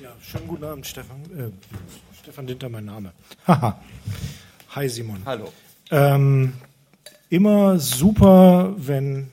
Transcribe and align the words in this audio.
Ja, 0.00 0.10
schönen 0.22 0.46
guten 0.46 0.62
Abend, 0.62 0.86
Stefan. 0.86 1.22
Äh, 1.36 1.50
Stefan 2.22 2.46
Dinter, 2.46 2.68
mein 2.68 2.84
Name. 2.84 3.12
Haha. 3.48 3.80
Hi, 4.76 4.88
Simon. 4.88 5.22
Hallo. 5.24 5.52
Ähm, 5.90 6.52
immer 7.30 7.80
super, 7.80 8.74
wenn 8.76 9.32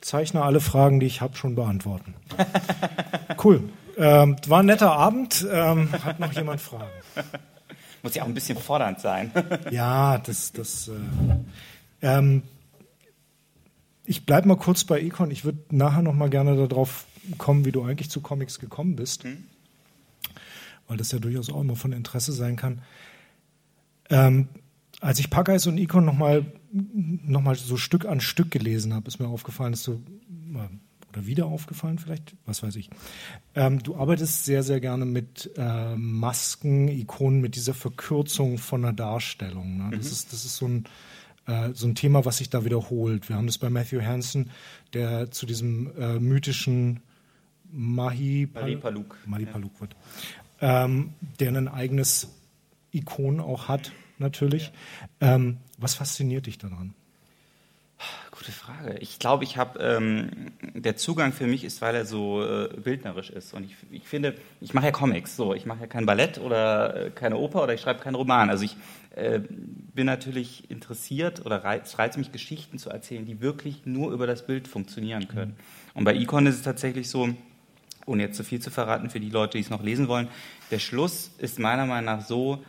Zeichner 0.00 0.42
alle 0.42 0.60
Fragen, 0.60 0.98
die 0.98 1.06
ich 1.06 1.20
habe, 1.20 1.36
schon 1.36 1.54
beantworten. 1.54 2.14
cool. 3.44 3.68
Ähm, 3.96 4.36
war 4.48 4.60
ein 4.60 4.66
netter 4.66 4.90
Abend. 4.90 5.46
Ähm, 5.48 5.92
hat 5.92 6.18
noch 6.18 6.32
jemand 6.32 6.60
Fragen? 6.60 6.90
Muss 8.02 8.16
ja 8.16 8.24
auch 8.24 8.28
ein 8.28 8.34
bisschen 8.34 8.58
fordernd 8.58 8.98
sein. 8.98 9.30
ja, 9.70 10.18
das. 10.18 10.50
das 10.50 10.88
äh, 10.88 10.92
ähm, 12.02 12.42
ich 14.04 14.26
bleibe 14.26 14.48
mal 14.48 14.56
kurz 14.56 14.82
bei 14.82 15.00
Econ. 15.00 15.30
Ich 15.30 15.44
würde 15.44 15.58
nachher 15.70 16.02
noch 16.02 16.14
mal 16.14 16.30
gerne 16.30 16.66
darauf 16.66 17.04
kommen, 17.36 17.64
wie 17.64 17.72
du 17.72 17.84
eigentlich 17.84 18.10
zu 18.10 18.20
Comics 18.20 18.58
gekommen 18.58 18.96
bist. 18.96 19.22
Hm. 19.22 19.44
Weil 20.88 20.96
das 20.96 21.12
ja 21.12 21.18
durchaus 21.18 21.50
auch 21.50 21.60
immer 21.60 21.76
von 21.76 21.92
Interesse 21.92 22.32
sein 22.32 22.56
kann. 22.56 22.82
Ähm, 24.10 24.48
als 25.00 25.18
ich 25.20 25.30
Packeis 25.30 25.66
und 25.66 25.78
Econ 25.78 26.04
noch 26.04 26.16
mal, 26.16 26.44
noch 26.72 27.42
mal 27.42 27.54
so 27.54 27.76
Stück 27.76 28.06
an 28.06 28.20
Stück 28.20 28.50
gelesen 28.50 28.94
habe, 28.94 29.06
ist 29.06 29.20
mir 29.20 29.28
aufgefallen, 29.28 29.72
dass 29.72 29.84
du 29.84 30.02
oder 31.10 31.26
wieder 31.26 31.46
aufgefallen 31.46 31.98
vielleicht, 31.98 32.34
was 32.44 32.62
weiß 32.62 32.76
ich. 32.76 32.90
Ähm, 33.54 33.82
du 33.82 33.96
arbeitest 33.96 34.44
sehr, 34.44 34.62
sehr 34.62 34.80
gerne 34.80 35.04
mit 35.04 35.50
äh, 35.56 35.96
Masken, 35.96 36.88
Ikonen, 36.88 37.40
mit 37.40 37.56
dieser 37.56 37.74
Verkürzung 37.74 38.58
von 38.58 38.84
einer 38.84 38.92
Darstellung. 38.92 39.78
Ne? 39.78 39.84
Mhm. 39.84 39.90
Das, 39.92 40.12
ist, 40.12 40.32
das 40.32 40.44
ist 40.44 40.56
so 40.56 40.66
ein, 40.66 40.84
äh, 41.46 41.70
so 41.72 41.86
ein 41.86 41.94
Thema, 41.94 42.24
was 42.24 42.38
sich 42.38 42.50
da 42.50 42.64
wiederholt. 42.64 43.28
Wir 43.28 43.36
haben 43.36 43.46
das 43.46 43.58
bei 43.58 43.70
Matthew 43.70 44.02
Hansen, 44.02 44.50
der 44.92 45.30
zu 45.30 45.46
diesem 45.46 45.90
äh, 45.98 46.18
mythischen 46.18 47.00
Mahi 47.70 48.46
Paluk, 48.46 49.16
Mahi 49.26 49.44
Paluk 49.44 49.80
wird, 49.80 49.94
ähm, 50.60 51.14
der 51.40 51.48
ein 51.48 51.68
eigenes 51.68 52.28
Ikon 52.92 53.40
auch 53.40 53.68
hat, 53.68 53.92
natürlich. 54.18 54.72
Ja. 55.20 55.34
Ähm, 55.34 55.58
was 55.78 55.94
fasziniert 55.94 56.46
dich 56.46 56.58
daran? 56.58 56.94
Gute 58.30 58.52
Frage. 58.52 58.98
Ich 59.00 59.18
glaube, 59.18 59.42
ich 59.42 59.56
habe 59.56 59.80
ähm, 59.80 60.52
der 60.72 60.96
Zugang 60.96 61.32
für 61.32 61.48
mich 61.48 61.64
ist, 61.64 61.82
weil 61.82 61.96
er 61.96 62.04
so 62.04 62.44
äh, 62.44 62.68
bildnerisch 62.68 63.30
ist. 63.30 63.52
Und 63.52 63.64
ich, 63.64 63.74
ich 63.90 64.04
finde, 64.04 64.36
ich 64.60 64.74
mache 64.74 64.86
ja 64.86 64.92
Comics. 64.92 65.34
So, 65.34 65.54
ich 65.54 65.66
mache 65.66 65.80
ja 65.80 65.86
kein 65.88 66.06
Ballett 66.06 66.38
oder 66.38 67.06
äh, 67.06 67.10
keine 67.10 67.36
Oper 67.36 67.64
oder 67.64 67.74
ich 67.74 67.80
schreibe 67.80 67.98
keinen 67.98 68.14
Roman. 68.14 68.48
Also 68.48 68.64
ich 68.64 68.76
äh, 69.16 69.40
bin 69.40 70.06
natürlich 70.06 70.70
interessiert 70.70 71.44
oder 71.44 71.64
reizt, 71.64 71.98
reizt 71.98 72.16
mich 72.16 72.30
Geschichten 72.30 72.78
zu 72.78 72.90
erzählen, 72.90 73.26
die 73.26 73.40
wirklich 73.40 73.86
nur 73.86 74.12
über 74.12 74.28
das 74.28 74.46
Bild 74.46 74.68
funktionieren 74.68 75.26
können. 75.26 75.56
Und 75.94 76.04
bei 76.04 76.14
Icon 76.14 76.46
ist 76.46 76.54
es 76.54 76.62
tatsächlich 76.62 77.10
so, 77.10 77.30
ohne 78.08 78.24
jetzt 78.24 78.36
zu 78.36 78.44
viel 78.44 78.60
zu 78.60 78.70
verraten 78.70 79.10
für 79.10 79.20
die 79.20 79.30
Leute, 79.30 79.58
die 79.58 79.64
es 79.64 79.70
noch 79.70 79.82
lesen 79.82 80.08
wollen, 80.08 80.28
der 80.70 80.78
Schluss 80.78 81.30
ist 81.38 81.58
meiner 81.58 81.86
Meinung 81.86 82.06
nach 82.06 82.24
so 82.24 82.62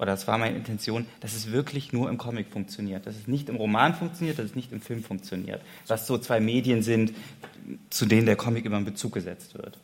oder 0.00 0.12
das 0.12 0.26
war 0.26 0.38
meine 0.38 0.56
Intention, 0.56 1.04
dass 1.20 1.34
es 1.34 1.52
wirklich 1.52 1.92
nur 1.92 2.08
im 2.08 2.16
Comic 2.16 2.48
funktioniert, 2.48 3.06
dass 3.06 3.16
es 3.16 3.28
nicht 3.28 3.50
im 3.50 3.56
Roman 3.56 3.94
funktioniert, 3.94 4.38
dass 4.38 4.46
es 4.46 4.54
nicht 4.54 4.72
im 4.72 4.80
Film 4.80 5.02
funktioniert, 5.02 5.60
was 5.88 6.06
so 6.06 6.16
zwei 6.16 6.40
Medien 6.40 6.82
sind, 6.82 7.12
zu 7.90 8.06
denen 8.06 8.24
der 8.24 8.36
Comic 8.36 8.64
immer 8.64 8.78
in 8.78 8.86
Bezug 8.86 9.12
gesetzt 9.12 9.54
wird. 9.58 9.78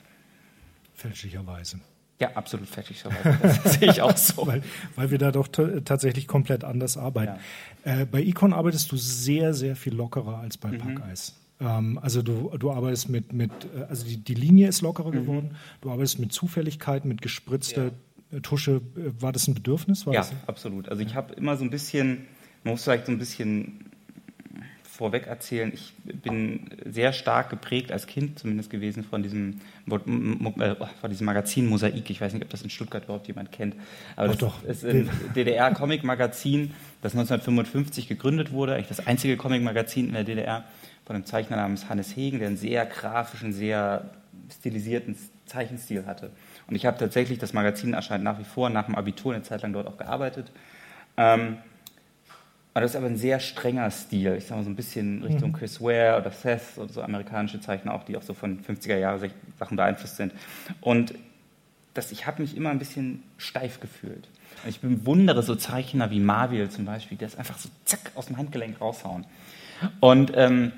Fälschlicherweise. 0.95 1.81
Ja, 2.19 2.31
absolut 2.33 2.67
fälschlicherweise. 2.67 3.39
Das 3.43 3.75
sehe 3.79 3.91
ich 3.91 4.01
auch 4.01 4.17
so. 4.17 4.47
weil, 4.47 4.63
weil 4.95 5.11
wir 5.11 5.19
da 5.19 5.33
doch 5.33 5.49
tatsächlich 5.49 6.27
komplett 6.27 6.65
anders 6.65 6.97
arbeiten. 6.97 7.39
Ja. 7.85 8.01
Äh, 8.01 8.07
bei 8.07 8.23
Econ 8.23 8.55
arbeitest 8.55 8.91
du 8.91 8.97
sehr, 8.97 9.53
sehr 9.53 9.77
viel 9.77 9.95
lockerer 9.95 10.39
als 10.39 10.57
bei 10.57 10.71
mhm. 10.71 10.79
Packeis. 10.79 11.35
Ähm, 11.61 11.99
also 12.03 12.23
du, 12.23 12.53
du 12.59 12.71
arbeitest 12.71 13.09
mit, 13.09 13.33
mit 13.33 13.51
äh, 13.77 13.85
also 13.89 14.07
die, 14.07 14.19
die 14.19 14.35
Linie 14.35 14.69
ist 14.69 14.83
lockerer 14.83 15.11
mhm. 15.11 15.15
geworden, 15.15 15.57
du 15.81 15.91
arbeitest 15.91 16.19
mit 16.19 16.33
Zufälligkeit, 16.33 17.05
mit 17.05 17.23
gespritzter 17.23 17.91
ja. 18.31 18.41
Tusche, 18.41 18.83
äh, 18.97 19.23
war 19.23 19.33
das 19.33 19.49
ein 19.49 19.55
Bedürfnis? 19.55 20.07
War 20.07 20.15
ja, 20.15 20.27
absolut. 20.47 20.89
Also 20.89 21.03
ich 21.03 21.15
habe 21.15 21.35
immer 21.35 21.57
so 21.57 21.65
ein 21.65 21.71
bisschen, 21.71 22.27
man 22.65 22.75
muss 22.75 22.85
vielleicht 22.85 23.07
so 23.07 23.13
ein 23.13 23.19
bisschen 23.19 23.87
vorweg 24.97 25.27
erzählen, 25.27 25.73
ich 25.75 25.93
bin 26.23 26.71
sehr 26.87 27.13
stark 27.13 27.51
geprägt 27.51 27.93
als 27.93 28.07
Kind 28.07 28.39
zumindest 28.39 28.71
gewesen 28.71 29.05
von 29.05 29.23
diesem, 29.23 29.61
äh, 29.91 30.75
von 31.01 31.11
diesem 31.11 31.27
Magazin 31.27 31.67
Mosaik. 31.67 32.09
Ich 32.09 32.21
weiß 32.21 32.33
nicht, 32.33 32.43
ob 32.43 32.51
das 32.51 32.63
in 32.63 32.71
Stuttgart 32.71 33.05
überhaupt 33.05 33.29
jemand 33.29 33.53
kennt. 33.53 33.77
Aber 34.17 34.29
das 34.29 34.39
doch. 34.39 34.65
ist 34.65 34.85
ein 34.85 35.09
DDR-Comic-Magazin, 35.35 36.73
das 37.03 37.13
1955 37.13 38.09
gegründet 38.09 38.53
wurde, 38.53 38.75
eigentlich 38.75 38.89
das 38.89 39.07
einzige 39.07 39.37
Comic-Magazin 39.37 40.09
in 40.09 40.15
der 40.15 40.25
DDR 40.25 40.65
von 41.07 41.17
einem 41.17 41.25
Zeichner 41.25 41.57
namens 41.57 41.89
Hannes 41.89 42.15
Hegen, 42.17 42.39
der 42.39 42.49
einen 42.49 42.57
sehr 42.57 42.85
grafischen, 42.85 43.53
sehr 43.53 44.11
stilisierten 44.59 45.17
Zeichenstil 45.47 46.05
hatte. 46.05 46.31
Und 46.67 46.75
ich 46.75 46.85
habe 46.85 46.99
tatsächlich, 46.99 47.39
das 47.39 47.53
Magazin 47.53 47.95
erscheint 47.95 48.25
nach 48.25 48.39
wie 48.39 48.45
vor, 48.45 48.69
nach 48.71 48.87
dem 48.87 48.97
Abitur 48.97 49.33
eine 49.33 49.43
Zeit 49.43 49.63
lang 49.63 49.73
dort 49.73 49.87
auch 49.87 49.97
gearbeitet. 49.97 50.51
Ähm, 51.17 51.59
das 52.75 52.91
ist 52.91 52.97
aber 52.97 53.07
ein 53.07 53.17
sehr 53.17 53.41
strenger 53.41 53.91
Stil. 53.91 54.35
Ich 54.37 54.47
sage 54.47 54.59
mal 54.59 54.65
so 54.65 54.71
ein 54.71 54.77
bisschen 54.77 55.23
Richtung 55.23 55.51
mhm. 55.51 55.55
Chris 55.55 55.81
Ware 55.81 56.21
oder 56.21 56.31
Seth 56.31 56.77
oder 56.77 56.93
so 56.93 57.01
amerikanische 57.01 57.61
Zeichner 57.61 57.95
auch, 57.95 58.05
die 58.05 58.17
auch 58.17 58.23
so 58.23 58.35
von 58.35 58.63
50er 58.63 58.99
Jahre 58.99 59.31
Sachen 59.59 59.77
beeinflusst 59.77 60.17
sind. 60.17 60.35
Und 60.83 61.15
das, 61.95 62.13
ich 62.13 62.27
habe 62.27 62.43
mich 62.43 62.55
immer 62.55 62.69
ein 62.69 62.79
bisschen 62.79 63.23
steif 63.39 63.81
gefühlt. 63.81 64.29
Und 64.63 64.69
ich 64.69 64.81
bewundere 64.81 65.43
so 65.43 65.55
Zeichner 65.55 66.11
wie 66.11 66.21
Marvel 66.21 66.69
zum 66.69 66.85
Beispiel, 66.85 67.17
die 67.17 67.25
das 67.25 67.39
einfach 67.39 67.57
so 67.57 67.71
zack 67.87 68.13
aus 68.15 68.27
dem 68.27 68.37
Handgelenk 68.37 68.79
raushauen. 68.79 69.25
Und 70.01 70.33
ähm, 70.35 70.73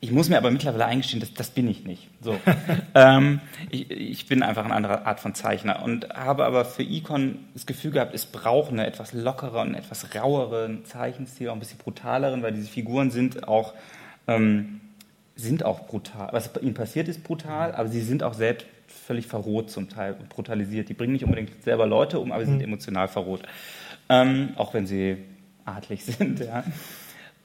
ich 0.00 0.10
muss 0.10 0.28
mir 0.28 0.36
aber 0.36 0.50
mittlerweile 0.50 0.86
eingestehen, 0.86 1.20
das, 1.20 1.32
das 1.34 1.50
bin 1.50 1.68
ich 1.68 1.84
nicht. 1.84 2.08
So. 2.20 2.38
ähm, 2.94 3.40
ich, 3.70 3.90
ich, 3.90 4.26
bin 4.26 4.42
einfach 4.42 4.64
eine 4.64 4.74
andere 4.74 5.06
Art 5.06 5.20
von 5.20 5.34
Zeichner 5.34 5.82
und 5.82 6.10
habe 6.10 6.44
aber 6.44 6.64
für 6.64 6.82
Icon 6.82 7.38
das 7.54 7.66
Gefühl 7.66 7.92
gehabt, 7.92 8.14
es 8.14 8.26
braucht 8.26 8.70
eine 8.70 8.86
etwas 8.86 9.12
lockere 9.12 9.60
und 9.60 9.74
etwas 9.74 10.14
raueren 10.14 10.84
Zeichenstil, 10.84 11.48
auch 11.48 11.54
ein 11.54 11.60
bisschen 11.60 11.78
brutaleren, 11.78 12.42
weil 12.42 12.52
diese 12.52 12.68
Figuren 12.68 13.10
sind 13.10 13.48
auch, 13.48 13.74
ähm, 14.26 14.80
sind 15.34 15.64
auch 15.64 15.86
brutal. 15.86 16.28
Was 16.32 16.50
ihnen 16.60 16.74
passiert, 16.74 17.08
ist 17.08 17.24
brutal, 17.24 17.74
aber 17.74 17.88
sie 17.88 18.02
sind 18.02 18.22
auch 18.22 18.34
selbst 18.34 18.66
völlig 18.86 19.26
verroht 19.26 19.70
zum 19.70 19.88
Teil 19.88 20.14
und 20.18 20.28
brutalisiert. 20.28 20.88
Die 20.88 20.94
bringen 20.94 21.12
nicht 21.12 21.24
unbedingt 21.24 21.62
selber 21.62 21.86
Leute 21.86 22.20
um, 22.20 22.32
aber 22.32 22.44
sie 22.44 22.50
sind 22.50 22.58
mhm. 22.58 22.64
emotional 22.64 23.08
verroht. 23.08 23.42
Ähm, 24.08 24.50
auch 24.56 24.74
wenn 24.74 24.86
sie 24.86 25.16
adlig 25.64 26.04
sind. 26.04 26.40
Ja. 26.40 26.64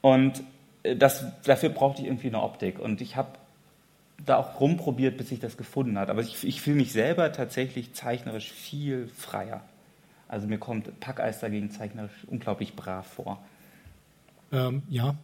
Und 0.02 0.44
das, 0.84 1.26
dafür 1.44 1.70
brauchte 1.70 2.02
ich 2.02 2.08
irgendwie 2.08 2.28
eine 2.28 2.42
Optik. 2.42 2.80
Und 2.80 3.02
ich 3.02 3.16
habe 3.16 3.30
da 4.26 4.38
auch 4.38 4.60
rumprobiert, 4.60 5.18
bis 5.18 5.32
ich 5.32 5.40
das 5.40 5.58
gefunden 5.58 5.98
hat. 5.98 6.10
Aber 6.10 6.22
ich, 6.22 6.44
ich 6.44 6.62
fühle 6.62 6.78
mich 6.78 6.92
selber 6.92 7.32
tatsächlich 7.32 7.94
zeichnerisch 7.94 8.52
viel 8.52 9.08
freier. 9.08 9.62
Also 10.28 10.48
mir 10.48 10.60
kommt 10.60 11.00
Packeis 11.00 11.40
dagegen 11.40 11.72
zeichnerisch 11.72 12.26
unglaublich 12.28 12.76
brav 12.76 13.06
vor. 13.06 13.44
Ähm, 14.52 14.84
ja, 14.90 15.16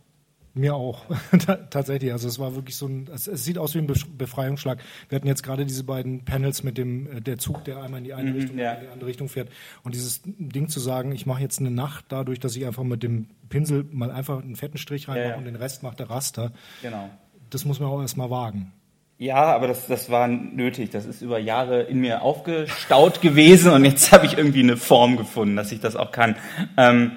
mir 0.58 0.76
auch, 0.76 1.06
tatsächlich. 1.70 2.12
Also 2.12 2.28
es 2.28 2.40
war 2.40 2.56
wirklich 2.56 2.76
so 2.76 2.88
ein, 2.88 3.10
es, 3.14 3.28
es, 3.28 3.44
sieht 3.44 3.58
aus 3.58 3.76
wie 3.76 3.80
ein 3.80 3.88
Befreiungsschlag. 4.18 4.80
Wir 5.10 5.16
hatten 5.16 5.28
jetzt 5.28 5.44
gerade 5.44 5.66
diese 5.66 5.84
beiden 5.84 6.26
Panels 6.26 6.64
mit 6.64 6.78
dem 6.78 7.18
äh, 7.18 7.22
der 7.22 7.38
Zug, 7.38 7.64
der 7.64 7.82
einmal 7.82 8.00
in 8.00 8.04
die 8.04 8.14
eine 8.14 8.32
mhm, 8.32 8.36
Richtung, 8.38 8.58
ja. 8.58 8.74
in 8.74 8.82
die 8.82 8.88
andere 8.88 9.10
Richtung 9.10 9.30
fährt. 9.30 9.50
Und 9.84 9.96
dieses 9.96 10.22
Ding 10.26 10.70
zu 10.70 10.80
sagen, 10.80 11.12
ich 11.12 11.26
mache 11.26 11.42
jetzt 11.42 11.60
eine 11.60 11.72
Nacht 11.72 12.06
dadurch, 12.10 12.40
dass 12.40 12.56
ich 12.56 12.66
einfach 12.66 12.84
mit 12.84 13.04
dem 13.04 13.28
Pinsel 13.50 13.86
mal 13.92 14.12
einfach 14.12 14.42
einen 14.42 14.56
fetten 14.56 14.78
Strich 14.78 15.08
reinmache 15.08 15.26
ja, 15.26 15.32
ja. 15.32 15.38
und 15.38 15.46
den 15.46 15.56
Rest 15.56 15.84
macht 15.84 16.00
der 16.00 16.10
Raster. 16.10 16.52
Genau. 16.82 17.10
Das 17.50 17.66
muss 17.66 17.80
man 17.80 17.90
auch 17.90 18.02
erstmal 18.02 18.30
wagen. 18.30 18.74
Ja, 19.20 19.46
aber 19.46 19.68
das, 19.68 19.88
das 19.88 20.12
war 20.12 20.28
nötig. 20.28 20.92
Das 20.92 21.06
ist 21.06 21.22
über 21.22 21.40
Jahre 21.40 21.82
in 21.82 22.00
mir 22.00 22.22
aufgestaut 22.22 23.22
gewesen 23.22 23.72
und 23.72 23.84
jetzt 23.84 24.12
habe 24.12 24.28
ich 24.28 24.38
irgendwie 24.38 24.60
eine 24.60 24.78
Form 24.78 25.18
gefunden, 25.18 25.56
dass 25.56 25.72
ich 25.72 25.80
das 25.80 25.96
auch 25.96 26.12
kann. 26.12 26.36
Ähm, 26.78 27.14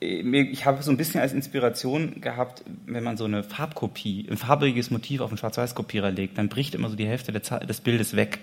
ich 0.00 0.64
habe 0.64 0.82
so 0.82 0.90
ein 0.90 0.96
bisschen 0.96 1.20
als 1.20 1.32
Inspiration 1.32 2.20
gehabt, 2.20 2.64
wenn 2.86 3.02
man 3.02 3.16
so 3.16 3.24
eine 3.24 3.42
Farbkopie, 3.42 4.26
ein 4.30 4.36
farbiges 4.36 4.90
Motiv 4.90 5.20
auf 5.20 5.30
einen 5.30 5.38
Schwarz-Weiß-Kopierer 5.38 6.10
legt, 6.10 6.38
dann 6.38 6.48
bricht 6.48 6.74
immer 6.74 6.88
so 6.88 6.96
die 6.96 7.06
Hälfte 7.06 7.32
des 7.32 7.80
Bildes 7.80 8.14
weg. 8.14 8.38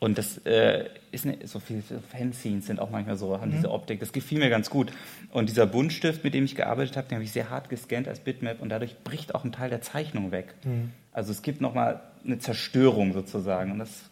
Und 0.00 0.16
das 0.16 0.38
äh, 0.46 0.84
ist 1.10 1.26
eine, 1.26 1.46
so 1.46 1.58
viele 1.58 1.82
Fanscenes 1.82 2.66
sind 2.66 2.78
auch 2.78 2.90
manchmal 2.90 3.16
so 3.16 3.34
an 3.34 3.48
mhm. 3.48 3.56
dieser 3.56 3.72
Optik. 3.72 3.98
Das 3.98 4.12
gefiel 4.12 4.38
mir 4.38 4.48
ganz 4.48 4.70
gut. 4.70 4.92
Und 5.32 5.48
dieser 5.48 5.66
Buntstift, 5.66 6.22
mit 6.22 6.34
dem 6.34 6.44
ich 6.44 6.54
gearbeitet 6.54 6.96
habe, 6.96 7.08
den 7.08 7.16
habe 7.16 7.24
ich 7.24 7.32
sehr 7.32 7.50
hart 7.50 7.68
gescannt 7.68 8.06
als 8.06 8.20
Bitmap 8.20 8.62
und 8.62 8.68
dadurch 8.68 8.96
bricht 9.02 9.34
auch 9.34 9.44
ein 9.44 9.50
Teil 9.50 9.70
der 9.70 9.80
Zeichnung 9.80 10.30
weg. 10.30 10.54
Mhm. 10.64 10.92
Also 11.12 11.32
es 11.32 11.42
gibt 11.42 11.60
nochmal 11.60 12.00
eine 12.24 12.38
Zerstörung 12.38 13.12
sozusagen. 13.12 13.72
Und 13.72 13.80
das 13.80 14.04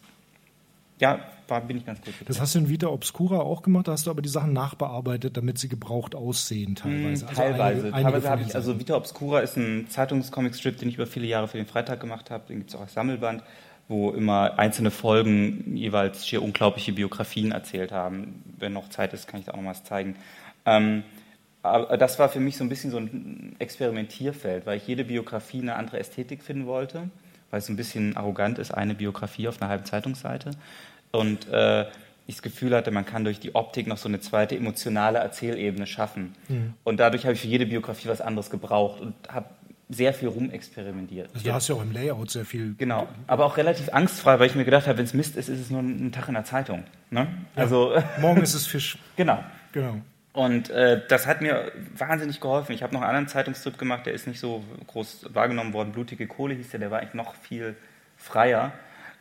ja, 0.99 1.19
war, 1.47 1.61
bin 1.61 1.77
ich 1.77 1.85
ganz 1.85 2.01
gut. 2.01 2.13
Das 2.25 2.41
hast 2.41 2.55
du 2.55 2.59
in 2.59 2.69
Vita 2.69 2.87
Obscura 2.87 3.39
auch 3.39 3.61
gemacht, 3.61 3.87
da 3.87 3.93
hast 3.93 4.07
du 4.07 4.11
aber 4.11 4.21
die 4.21 4.29
Sachen 4.29 4.53
nachbearbeitet, 4.53 5.37
damit 5.37 5.59
sie 5.59 5.69
gebraucht 5.69 6.15
aussehen 6.15 6.75
teilweise. 6.75 7.25
Mm, 7.25 7.27
also 7.27 7.41
teilweise. 7.41 7.81
Einige, 7.85 8.01
teilweise 8.03 8.29
habe 8.29 8.41
ich, 8.41 8.55
also 8.55 8.79
Vita 8.79 8.95
Obscura 8.95 9.39
ist 9.39 9.57
ein 9.57 9.87
Zeitungscomic-Strip, 9.89 10.77
den 10.77 10.89
ich 10.89 10.95
über 10.95 11.07
viele 11.07 11.27
Jahre 11.27 11.47
für 11.47 11.57
den 11.57 11.67
Freitag 11.67 11.99
gemacht 11.99 12.31
habe, 12.31 12.45
den 12.47 12.57
gibt 12.59 12.71
es 12.71 12.75
auch 12.75 12.81
als 12.81 12.93
Sammelband, 12.93 13.43
wo 13.87 14.11
immer 14.11 14.59
einzelne 14.59 14.91
Folgen 14.91 15.77
jeweils 15.77 16.27
schier 16.27 16.41
unglaubliche 16.41 16.93
Biografien 16.93 17.51
erzählt 17.51 17.91
haben. 17.91 18.43
Wenn 18.57 18.73
noch 18.73 18.89
Zeit 18.89 19.13
ist, 19.13 19.27
kann 19.27 19.39
ich 19.39 19.45
da 19.45 19.53
auch 19.53 19.61
noch 19.61 19.69
was 19.69 19.83
zeigen. 19.83 20.15
Ähm, 20.65 21.03
aber 21.63 21.97
das 21.97 22.17
war 22.17 22.29
für 22.29 22.39
mich 22.39 22.57
so 22.57 22.63
ein 22.63 22.69
bisschen 22.69 22.91
so 22.91 22.97
ein 22.97 23.55
Experimentierfeld, 23.59 24.65
weil 24.65 24.77
ich 24.77 24.87
jede 24.87 25.03
Biografie 25.03 25.61
eine 25.61 25.75
andere 25.75 25.99
Ästhetik 25.99 26.43
finden 26.43 26.65
wollte 26.65 27.09
weil 27.51 27.59
es 27.59 27.69
ein 27.69 27.75
bisschen 27.75 28.17
arrogant 28.17 28.59
ist, 28.59 28.71
eine 28.71 28.95
Biografie 28.95 29.47
auf 29.47 29.61
einer 29.61 29.69
halben 29.69 29.85
Zeitungsseite 29.85 30.51
Und 31.11 31.47
äh, 31.49 31.85
ich 32.27 32.35
das 32.35 32.41
Gefühl 32.41 32.75
hatte, 32.75 32.91
man 32.91 33.05
kann 33.05 33.23
durch 33.23 33.39
die 33.39 33.55
Optik 33.55 33.87
noch 33.87 33.97
so 33.97 34.09
eine 34.09 34.19
zweite 34.19 34.55
emotionale 34.55 35.19
Erzählebene 35.19 35.87
schaffen. 35.87 36.35
Mhm. 36.49 36.73
Und 36.83 36.99
dadurch 36.99 37.23
habe 37.23 37.33
ich 37.33 37.41
für 37.41 37.47
jede 37.47 37.65
Biografie 37.65 38.09
was 38.09 38.19
anderes 38.19 38.49
gebraucht 38.49 38.99
und 38.99 39.13
habe 39.29 39.47
sehr 39.89 40.13
viel 40.13 40.27
rumexperimentiert. 40.27 41.29
Also 41.33 41.45
du 41.45 41.53
hast 41.53 41.69
ja 41.69 41.75
auch 41.75 41.81
im 41.81 41.93
Layout 41.93 42.29
sehr 42.29 42.43
viel. 42.43 42.75
Genau, 42.77 43.07
aber 43.25 43.45
auch 43.45 43.55
relativ 43.55 43.93
angstfrei, 43.93 44.37
weil 44.39 44.47
ich 44.47 44.55
mir 44.55 44.65
gedacht 44.65 44.87
habe, 44.87 44.97
wenn 44.97 45.05
es 45.05 45.13
Mist 45.13 45.37
ist, 45.37 45.47
ist 45.47 45.61
es 45.61 45.69
nur 45.69 45.79
ein 45.79 46.11
Tag 46.11 46.27
in 46.27 46.33
der 46.33 46.43
Zeitung. 46.43 46.83
Ne? 47.09 47.27
Ja. 47.55 47.61
Also 47.61 47.93
morgen 48.19 48.41
ist 48.41 48.53
es 48.53 48.67
Fisch. 48.67 48.97
genau. 49.15 49.41
Genau. 49.71 50.01
Und 50.37 50.69
äh, 50.69 51.01
das 51.07 51.25
hat 51.25 51.41
mir 51.41 51.71
wahnsinnig 51.97 52.39
geholfen. 52.39 52.71
Ich 52.71 52.83
habe 52.83 52.93
noch 52.93 53.01
einen 53.01 53.09
anderen 53.09 53.27
Zeitungstrip 53.27 53.79
gemacht, 53.79 54.05
der 54.05 54.13
ist 54.13 54.27
nicht 54.27 54.39
so 54.39 54.63
groß 54.85 55.33
wahrgenommen 55.33 55.73
worden. 55.73 55.93
Blutige 55.93 56.27
Kohle 56.27 56.53
hieß 56.53 56.69
der, 56.69 56.79
der 56.79 56.91
war 56.91 56.99
eigentlich 56.99 57.15
noch 57.15 57.33
viel 57.33 57.75
freier. 58.17 58.71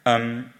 Ähm, 0.04 0.50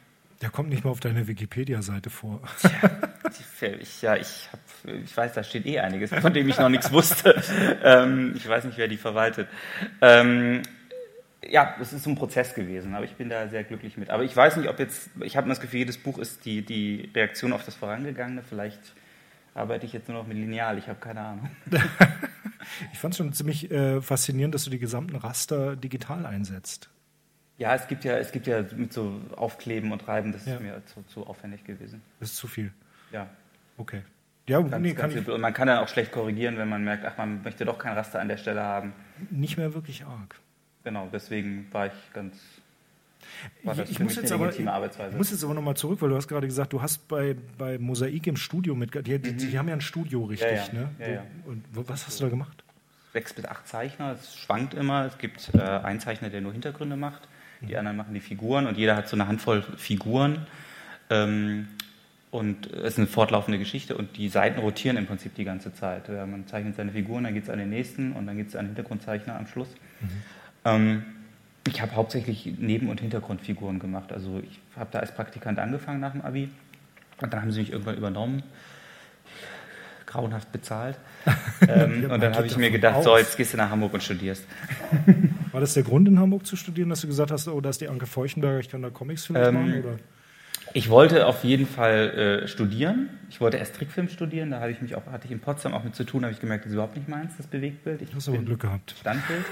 der 0.41 0.49
kommt 0.49 0.71
nicht 0.71 0.83
mal 0.83 0.93
auf 0.93 1.01
deiner 1.01 1.27
Wikipedia-Seite 1.27 2.09
vor. 2.09 2.41
Tja, 2.63 3.69
ich, 3.79 4.01
ja, 4.01 4.17
ich, 4.17 4.49
hab, 4.51 4.61
ich 5.05 5.15
weiß, 5.15 5.35
da 5.35 5.45
steht 5.45 5.67
eh 5.67 5.79
einiges, 5.81 6.09
von 6.11 6.33
dem 6.33 6.49
ich 6.49 6.57
noch 6.57 6.71
nichts 6.71 6.91
wusste. 6.91 7.35
Ähm, 7.85 8.33
ich 8.35 8.49
weiß 8.49 8.65
nicht, 8.65 8.79
wer 8.79 8.89
die 8.89 8.97
verwaltet. 8.97 9.49
Ähm, 10.01 10.63
ja, 11.47 11.77
es 11.83 11.93
ist 11.93 12.07
ein 12.07 12.15
Prozess 12.15 12.55
gewesen, 12.55 12.95
aber 12.95 13.05
ich 13.05 13.17
bin 13.17 13.29
da 13.29 13.47
sehr 13.49 13.63
glücklich 13.63 13.99
mit. 13.99 14.09
Aber 14.09 14.25
ich 14.25 14.35
weiß 14.35 14.57
nicht, 14.57 14.71
ob 14.71 14.79
jetzt, 14.79 15.11
ich 15.21 15.37
habe 15.37 15.51
das 15.51 15.61
Gefühl, 15.61 15.81
jedes 15.81 15.99
Buch 15.99 16.19
ist 16.19 16.47
die, 16.47 16.63
die 16.63 17.11
Reaktion 17.15 17.53
auf 17.53 17.63
das 17.63 17.75
Vorangegangene. 17.75 18.43
Vielleicht 18.43 18.81
arbeite 19.57 19.87
ich 19.87 19.93
jetzt 19.93 20.09
nur 20.09 20.19
noch 20.19 20.27
mit 20.27 20.37
Lineal, 20.37 20.79
ich 20.79 20.89
habe 20.89 20.99
keine 21.01 21.21
Ahnung. 21.21 21.51
ich 22.93 22.99
fand 22.99 23.15
es 23.15 23.19
schon 23.19 23.33
ziemlich 23.33 23.71
äh, 23.71 24.01
faszinierend, 24.01 24.55
dass 24.55 24.65
du 24.65 24.71
die 24.71 24.79
gesamten 24.79 25.17
Raster 25.17 25.77
digital 25.77 26.27
einsetzt. 26.27 26.91
Ja, 27.59 27.75
es 27.75 27.89
gibt 27.89 28.05
ja, 28.05 28.19
es 28.19 28.33
gibt 28.33 28.47
ja 28.47 28.63
mit 28.77 28.93
so 28.93 29.19
Aufkleben 29.35 29.91
und 29.93 30.07
Reiben, 30.07 30.33
das 30.33 30.45
ja. 30.45 30.55
ist 30.55 30.61
mir 30.61 30.83
zu, 30.85 31.03
zu, 31.05 31.27
aufwendig 31.27 31.65
gewesen. 31.65 32.03
Das 32.21 32.31
ist 32.31 32.37
zu 32.37 32.49
viel. 32.49 32.73
Ja. 33.13 33.29
Okay. 33.79 34.03
Ja, 34.47 34.61
ganz, 34.61 34.83
nee, 34.83 34.95
kann 34.95 35.11
ich. 35.11 35.27
Und 35.27 35.41
man 35.41 35.55
kann 35.55 35.67
dann 35.67 35.79
auch 35.79 35.89
schlecht 35.89 36.13
korrigieren, 36.13 36.59
wenn 36.59 36.69
man 36.69 36.85
merkt, 36.85 37.05
ach, 37.05 37.17
man 37.17 37.43
möchte 37.43 37.65
doch 37.65 37.79
kein 37.79 37.95
Raster 37.95 38.21
an 38.21 38.29
der 38.29 38.37
Stelle 38.37 38.63
haben. 38.63 38.93
Nicht 39.31 39.57
mehr 39.57 39.75
wirklich 39.75 40.05
arg. 40.05 40.39
Genau, 40.85 41.09
deswegen 41.13 41.67
war 41.73 41.87
ich 41.87 42.13
ganz. 42.13 42.39
Ich, 43.89 44.01
muss 44.01 44.17
jetzt 44.17 44.33
aber, 44.33 44.51
ich 44.51 45.17
muss 45.17 45.31
jetzt 45.31 45.45
aber 45.45 45.55
nochmal 45.55 45.77
zurück, 45.77 46.01
weil 46.01 46.09
du 46.09 46.17
hast 46.17 46.29
gerade 46.29 46.47
gesagt, 46.47 46.73
du 46.73 46.83
hast 46.83 47.07
bei, 47.09 47.37
bei 47.59 47.79
Mosaik 47.79 48.27
im 48.27 48.37
Studio 48.37 48.75
mit. 48.75 48.95
Die, 48.95 49.19
die, 49.19 49.33
mhm. 49.33 49.39
die 49.39 49.59
haben 49.59 49.69
ja 49.69 49.75
ein 49.75 49.81
Studio, 49.81 50.25
richtig, 50.25 50.51
ja, 50.51 50.57
ja. 50.57 50.73
ne? 50.73 50.89
Ja, 50.99 51.09
ja. 51.09 51.23
Und 51.45 51.65
was 51.73 52.07
hast 52.07 52.21
du 52.21 52.25
da 52.25 52.31
gemacht? 52.31 52.65
Sechs 53.13 53.33
bis 53.33 53.45
acht 53.45 53.67
Zeichner, 53.67 54.13
es 54.13 54.37
schwankt 54.37 54.75
immer. 54.75 55.07
Es 55.07 55.19
gibt 55.19 55.51
äh, 55.55 55.61
einen 55.61 56.01
Zeichner, 56.01 56.31
der 56.31 56.41
nur 56.41 56.53
Hintergründe 56.53 56.97
macht 56.97 57.29
die 57.63 57.77
anderen 57.77 57.97
machen 57.97 58.15
die 58.15 58.21
Figuren 58.21 58.67
und 58.67 58.77
jeder 58.77 58.97
hat 58.97 59.09
so 59.09 59.17
eine 59.17 59.29
Handvoll 59.29 59.63
Figuren. 59.77 60.47
Ähm, 61.11 61.69
und 62.31 62.71
es 62.73 62.95
ist 62.95 62.99
eine 62.99 63.07
fortlaufende 63.07 63.59
Geschichte 63.59 63.97
und 63.97 64.17
die 64.17 64.29
Seiten 64.29 64.61
rotieren 64.61 64.97
im 64.97 65.07
Prinzip 65.07 65.35
die 65.37 65.45
ganze 65.45 65.73
Zeit. 65.73 66.09
Man 66.09 66.47
zeichnet 66.47 66.77
seine 66.77 66.93
Figuren, 66.93 67.25
dann 67.25 67.33
geht 67.33 67.45
es 67.45 67.51
an 67.51 67.59
den 67.59 67.71
nächsten 67.71 68.13
und 68.13 68.27
dann 68.27 68.37
gibt 68.37 68.51
es 68.51 68.57
einen 68.57 68.69
Hintergrundzeichner 68.69 69.37
am 69.37 69.47
Schluss. 69.47 69.69
Mhm. 70.01 70.09
Ähm, 70.65 71.05
ich 71.67 71.83
habe 71.83 71.95
hauptsächlich 71.95 72.55
Neben- 72.59 72.89
und 72.89 73.01
Hintergrundfiguren 73.01 73.79
gemacht. 73.79 74.13
Also 74.13 74.41
ich 74.43 74.61
habe 74.77 74.91
da 74.93 75.01
als 75.01 75.15
Praktikant 75.15 75.59
angefangen 75.59 76.01
nach 76.01 76.13
dem 76.13 76.23
Abi 76.23 76.49
und 77.21 77.33
dann 77.33 77.43
haben 77.43 77.53
sie 77.53 77.61
mich 77.61 77.73
irgendwann 77.73 77.97
übernommen 77.97 78.43
grauenhaft 80.07 80.53
bezahlt. 80.53 80.97
ähm, 81.69 82.09
und 82.11 82.23
dann 82.23 82.35
habe 82.35 82.47
ich 82.47 82.57
mir 82.57 82.71
gedacht, 82.71 82.97
auf. 82.97 83.05
so, 83.05 83.19
jetzt 83.19 83.37
gehst 83.37 83.53
du 83.53 83.57
nach 83.57 83.71
Hamburg 83.71 83.93
und 83.93 84.03
studierst. 84.03 84.45
War 85.53 85.61
das 85.61 85.75
der 85.75 85.83
Grund, 85.83 86.09
in 86.09 86.19
Hamburg 86.19 86.47
zu 86.47 86.57
studieren, 86.57 86.89
dass 86.89 87.01
du 87.01 87.09
gesagt 87.09 87.31
hast, 87.31 87.49
oh, 87.49 87.61
da 87.61 87.71
ist 87.71 87.81
die 87.81 87.89
Anke 87.89 88.07
Feuchtenberger, 88.07 88.61
ich 88.61 88.71
kann 88.71 88.83
da 88.83 88.91
Comics 88.91 89.27
vielleicht 89.27 89.49
ähm, 89.49 89.55
machen? 89.55 89.85
Oder? 89.85 89.97
Ich 90.73 90.91
wollte 90.91 91.27
auf 91.27 91.45
jeden 91.45 91.67
Fall 91.67 92.43
äh, 92.45 92.49
studieren. 92.49 93.09
Ich 93.31 93.41
wollte 93.41 93.57
erst 93.57 93.77
Trickfilm 93.77 94.09
studieren, 94.09 94.51
da 94.51 94.61
hatte 94.61 94.71
ich 94.71 94.81
mich 94.81 94.95
auch, 94.95 95.07
hatte 95.07 95.27
ich 95.27 95.33
in 95.33 95.41
Potsdam 95.41 95.75
auch 95.75 95.85
mit 95.85 95.95
zu 95.95 96.05
tun, 96.05 96.23
habe 96.25 96.33
ich 96.33 96.41
gemerkt, 96.41 96.65
das 96.65 96.71
ist 96.71 96.75
überhaupt 96.75 96.97
nicht 96.97 97.09
meins, 97.09 97.33
das 97.37 97.47
Bewegtbild. 97.47 98.03
Ich 98.03 98.15
hast 98.15 98.29
aber 98.29 98.39
Glück 98.39 98.61
gehabt. 98.61 98.95
Standbild. 99.01 99.45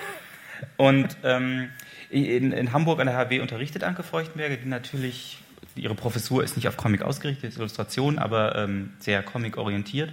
Und 0.76 1.16
ähm, 1.22 1.68
in, 2.10 2.52
in, 2.52 2.72
Hamburg 2.72 3.00
an 3.00 3.06
der 3.06 3.16
HW 3.16 3.40
unterrichtet 3.40 3.84
Anke 3.84 4.02
Feuchtenberger, 4.02 4.56
die 4.56 4.68
natürlich, 4.68 5.38
ihre 5.74 5.94
Professur 5.94 6.44
ist 6.44 6.56
nicht 6.56 6.68
auf 6.68 6.76
Comic 6.76 7.02
ausgerichtet, 7.02 7.50
ist 7.50 7.58
Illustration, 7.58 8.18
aber 8.18 8.56
ähm, 8.56 8.92
sehr 8.98 9.22
comic-orientiert. 9.22 10.12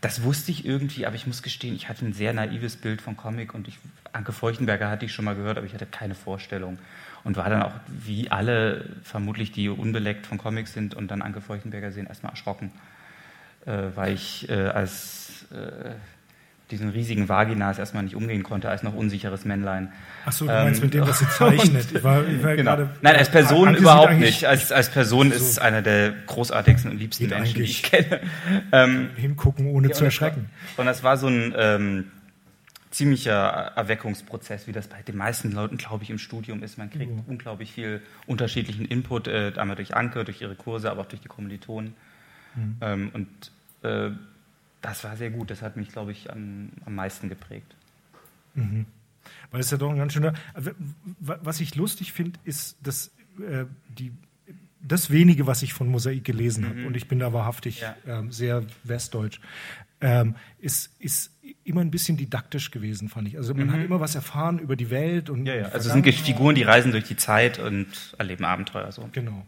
Das 0.00 0.22
wusste 0.22 0.52
ich 0.52 0.66
irgendwie, 0.66 1.06
aber 1.06 1.16
ich 1.16 1.26
muss 1.26 1.42
gestehen, 1.42 1.74
ich 1.74 1.88
hatte 1.88 2.04
ein 2.04 2.12
sehr 2.12 2.32
naives 2.32 2.76
Bild 2.76 3.00
von 3.00 3.16
Comic 3.16 3.54
und 3.54 3.66
ich, 3.66 3.78
Anke 4.12 4.32
Feuchtenberger 4.32 4.90
hatte 4.90 5.06
ich 5.06 5.12
schon 5.12 5.24
mal 5.24 5.34
gehört, 5.34 5.56
aber 5.56 5.66
ich 5.66 5.74
hatte 5.74 5.86
keine 5.86 6.14
Vorstellung. 6.14 6.78
Und 7.24 7.36
war 7.36 7.50
dann 7.50 7.62
auch, 7.62 7.72
wie 7.88 8.30
alle 8.30 8.88
vermutlich, 9.02 9.50
die 9.50 9.68
unbeleckt 9.68 10.26
von 10.26 10.38
Comics 10.38 10.72
sind 10.72 10.94
und 10.94 11.10
dann 11.10 11.22
Anke 11.22 11.40
Feuchtenberger 11.40 11.90
sehen, 11.90 12.06
erstmal 12.06 12.30
erschrocken, 12.30 12.70
äh, 13.64 13.88
weil 13.94 14.14
ich 14.14 14.48
äh, 14.48 14.68
als 14.68 15.46
äh, 15.50 15.94
diesen 16.70 16.90
riesigen 16.90 17.28
Vaginas 17.28 17.78
erstmal 17.78 18.02
nicht 18.02 18.16
umgehen 18.16 18.42
konnte, 18.42 18.68
als 18.68 18.82
noch 18.82 18.94
unsicheres 18.94 19.44
Männlein. 19.44 19.92
Ach 20.24 20.32
so, 20.32 20.46
du 20.46 20.52
meinst 20.52 20.80
ähm, 20.80 20.86
mit 20.86 20.94
dem, 20.94 21.06
was 21.06 21.20
sie 21.20 21.28
zeichnet. 21.28 21.86
Ich 21.94 22.02
war, 22.02 22.24
war 22.42 22.56
genau. 22.56 22.88
Nein, 23.02 23.16
als 23.16 23.30
Person 23.30 23.74
überhaupt 23.76 24.18
nicht. 24.18 24.44
Als, 24.46 24.72
als 24.72 24.90
Person 24.90 25.28
so 25.30 25.36
ist 25.36 25.42
es 25.42 25.58
einer 25.58 25.82
der 25.82 26.12
großartigsten 26.26 26.90
und 26.90 26.98
liebsten 26.98 27.28
Menschen, 27.28 27.54
die 27.54 27.62
ich 27.62 27.82
kenne. 27.84 28.20
Ähm, 28.72 29.10
hingucken, 29.16 29.66
ohne 29.66 29.88
ja, 29.88 29.94
zu 29.94 30.04
erschrecken. 30.04 30.50
Und 30.76 30.86
das 30.86 31.04
war 31.04 31.16
so 31.16 31.28
ein 31.28 31.54
ähm, 31.56 32.04
ziemlicher 32.90 33.72
Erweckungsprozess, 33.76 34.66
wie 34.66 34.72
das 34.72 34.88
bei 34.88 35.02
den 35.02 35.16
meisten 35.16 35.52
Leuten, 35.52 35.76
glaube 35.76 36.02
ich, 36.02 36.10
im 36.10 36.18
Studium 36.18 36.62
ist. 36.64 36.78
Man 36.78 36.90
kriegt 36.90 37.12
mhm. 37.12 37.24
unglaublich 37.28 37.72
viel 37.72 38.02
unterschiedlichen 38.26 38.86
Input, 38.86 39.28
äh, 39.28 39.52
einmal 39.56 39.76
durch 39.76 39.94
Anke, 39.94 40.24
durch 40.24 40.40
ihre 40.40 40.56
Kurse, 40.56 40.90
aber 40.90 41.02
auch 41.02 41.06
durch 41.06 41.20
die 41.20 41.28
Kommilitonen. 41.28 41.94
Mhm. 42.56 42.76
Ähm, 42.80 43.10
und 43.12 43.28
äh, 43.82 44.10
das 44.82 45.04
war 45.04 45.16
sehr 45.16 45.30
gut. 45.30 45.50
Das 45.50 45.62
hat 45.62 45.76
mich, 45.76 45.88
glaube 45.88 46.12
ich, 46.12 46.30
am, 46.30 46.70
am 46.84 46.94
meisten 46.94 47.28
geprägt. 47.28 47.74
Mhm. 48.54 48.86
Weil 49.50 49.60
es 49.60 49.70
ja 49.70 49.76
doch 49.76 49.90
ein 49.90 49.96
ganz 49.96 50.12
schöner. 50.12 50.34
Was 51.18 51.60
ich 51.60 51.74
lustig 51.74 52.12
finde, 52.12 52.38
ist, 52.44 52.76
dass 52.82 53.10
äh, 53.38 53.64
die, 53.88 54.12
das 54.80 55.10
wenige, 55.10 55.46
was 55.46 55.62
ich 55.62 55.72
von 55.72 55.88
Mosaik 55.88 56.24
gelesen 56.24 56.64
mhm. 56.64 56.68
habe, 56.68 56.86
und 56.86 56.96
ich 56.96 57.08
bin 57.08 57.18
da 57.18 57.32
wahrhaftig 57.32 57.80
ja. 57.80 57.96
ähm, 58.06 58.30
sehr 58.30 58.64
westdeutsch, 58.84 59.40
ähm, 60.00 60.36
ist, 60.58 60.94
ist 61.00 61.32
immer 61.64 61.80
ein 61.80 61.90
bisschen 61.90 62.16
didaktisch 62.16 62.70
gewesen, 62.70 63.08
fand 63.08 63.28
ich. 63.28 63.36
Also 63.36 63.54
man 63.54 63.66
mhm. 63.66 63.72
hat 63.72 63.80
immer 63.80 64.00
was 64.00 64.14
erfahren 64.14 64.58
über 64.58 64.76
die 64.76 64.90
Welt 64.90 65.30
und. 65.30 65.46
Ja, 65.46 65.54
ja. 65.54 65.64
Also 65.66 65.88
es 65.88 65.94
sind 65.94 66.06
Figuren, 66.14 66.54
die 66.54 66.62
reisen 66.62 66.92
durch 66.92 67.04
die 67.04 67.16
Zeit 67.16 67.58
und 67.58 67.86
erleben 68.18 68.44
Abenteuer. 68.44 68.92
So. 68.92 69.08
Genau. 69.12 69.44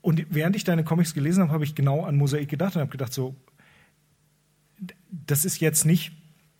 Und 0.00 0.26
während 0.30 0.54
ich 0.54 0.64
deine 0.64 0.84
Comics 0.84 1.14
gelesen 1.14 1.42
habe, 1.44 1.52
habe 1.52 1.64
ich 1.64 1.74
genau 1.74 2.04
an 2.04 2.16
Mosaik 2.16 2.48
gedacht 2.48 2.76
und 2.76 2.82
habe 2.82 2.90
gedacht, 2.90 3.12
so, 3.12 3.34
das 5.26 5.44
ist 5.44 5.60
jetzt 5.60 5.84
nicht, 5.84 6.12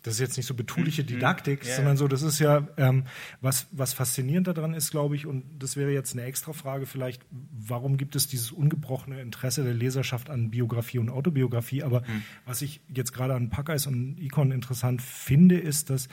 das 0.02 0.14
ist 0.14 0.20
jetzt 0.20 0.36
nicht 0.36 0.46
so 0.46 0.54
betuliche 0.54 1.02
mhm. 1.02 1.06
Didaktik, 1.06 1.64
yeah. 1.64 1.76
sondern 1.76 1.96
so, 1.96 2.08
das 2.08 2.22
ist 2.22 2.38
ja, 2.38 2.68
ähm, 2.76 3.04
was, 3.40 3.66
was 3.72 3.94
faszinierend 3.94 4.46
daran 4.46 4.74
ist, 4.74 4.90
glaube 4.90 5.16
ich, 5.16 5.26
und 5.26 5.44
das 5.58 5.76
wäre 5.76 5.92
jetzt 5.92 6.12
eine 6.12 6.22
extra 6.24 6.52
Frage 6.52 6.86
vielleicht, 6.86 7.22
warum 7.30 7.96
gibt 7.96 8.14
es 8.14 8.28
dieses 8.28 8.52
ungebrochene 8.52 9.20
Interesse 9.20 9.64
der 9.64 9.74
Leserschaft 9.74 10.30
an 10.30 10.50
Biografie 10.50 10.98
und 10.98 11.08
Autobiografie? 11.08 11.82
Aber 11.82 12.02
mhm. 12.02 12.22
was 12.44 12.62
ich 12.62 12.80
jetzt 12.94 13.12
gerade 13.12 13.34
an 13.34 13.50
Packeis 13.50 13.86
und 13.86 14.18
Icon 14.18 14.52
interessant 14.52 15.00
finde, 15.00 15.58
ist, 15.58 15.90
dass 15.90 16.08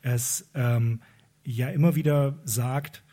es 0.00 0.50
ähm, 0.54 1.00
ja 1.44 1.68
immer 1.68 1.94
wieder 1.94 2.40
sagt, 2.44 3.04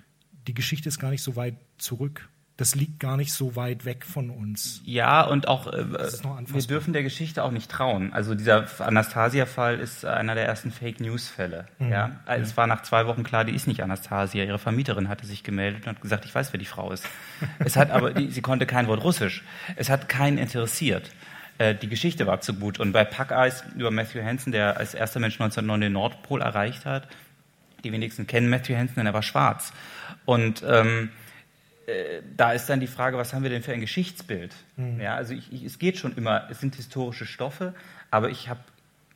die 0.47 0.53
Geschichte 0.53 0.89
ist 0.89 0.99
gar 0.99 1.11
nicht 1.11 1.23
so 1.23 1.35
weit 1.35 1.57
zurück 1.77 2.30
das 2.57 2.75
liegt 2.75 2.99
gar 2.99 3.17
nicht 3.17 3.33
so 3.33 3.55
weit 3.55 3.85
weg 3.85 4.05
von 4.05 4.29
uns. 4.29 4.81
Ja, 4.85 5.23
und 5.23 5.47
auch, 5.47 5.67
äh, 5.67 5.85
wir 5.89 6.61
dürfen 6.61 6.93
der 6.93 7.01
Geschichte 7.01 7.43
auch 7.43 7.51
nicht 7.51 7.71
trauen. 7.71 8.13
Also 8.13 8.35
dieser 8.35 8.67
Anastasia-Fall 8.79 9.79
ist 9.79 10.05
einer 10.05 10.35
der 10.35 10.45
ersten 10.45 10.71
Fake-News-Fälle. 10.71 11.65
Mhm. 11.79 11.91
Ja? 11.91 12.11
Also 12.25 12.43
es 12.43 12.57
war 12.57 12.67
nach 12.67 12.83
zwei 12.83 13.07
Wochen 13.07 13.23
klar, 13.23 13.45
die 13.45 13.55
ist 13.55 13.67
nicht 13.67 13.81
Anastasia. 13.81 14.43
Ihre 14.43 14.59
Vermieterin 14.59 15.09
hatte 15.09 15.25
sich 15.25 15.43
gemeldet 15.43 15.87
und 15.87 15.95
hat 15.95 16.01
gesagt, 16.01 16.25
ich 16.25 16.35
weiß, 16.35 16.53
wer 16.53 16.59
die 16.59 16.65
Frau 16.65 16.91
ist. 16.91 17.07
es 17.59 17.77
hat 17.77 17.89
aber, 17.89 18.13
die, 18.13 18.29
sie 18.29 18.41
konnte 18.41 18.67
kein 18.67 18.87
Wort 18.87 19.03
Russisch. 19.03 19.43
Es 19.75 19.89
hat 19.89 20.07
keinen 20.07 20.37
interessiert 20.37 21.09
äh, 21.57 21.73
die 21.75 21.89
Geschichte 21.89 22.27
war 22.27 22.41
zu 22.41 22.53
gut. 22.53 22.79
Und 22.79 22.91
bei 22.91 23.03
Packeis 23.05 23.63
über 23.75 23.91
Matthew 23.91 24.23
Hansen, 24.23 24.51
der 24.51 24.77
als 24.77 24.93
erster 24.93 25.19
Mensch 25.19 25.35
1909 25.35 25.81
den 25.81 25.93
Nordpol 25.93 26.41
erreicht 26.41 26.85
hat, 26.85 27.07
die 27.83 27.91
wenigsten 27.91 28.27
kennen 28.27 28.49
Matthew 28.49 28.75
Hansen, 28.75 28.95
denn 28.97 29.07
er 29.07 29.13
war 29.13 29.23
schwarz. 29.23 29.73
Und 30.25 30.63
ähm, 30.67 31.09
äh, 31.91 32.21
da 32.35 32.53
ist 32.53 32.67
dann 32.67 32.79
die 32.79 32.87
Frage, 32.87 33.17
was 33.17 33.33
haben 33.33 33.43
wir 33.43 33.49
denn 33.49 33.63
für 33.63 33.73
ein 33.73 33.81
Geschichtsbild? 33.81 34.55
Mhm. 34.77 34.99
Ja, 34.99 35.15
also 35.15 35.33
ich, 35.33 35.51
ich, 35.51 35.63
es 35.63 35.79
geht 35.79 35.97
schon 35.97 36.15
immer, 36.15 36.47
es 36.49 36.59
sind 36.59 36.75
historische 36.75 37.25
Stoffe, 37.25 37.73
aber 38.09 38.29
ich 38.29 38.49
habe 38.49 38.61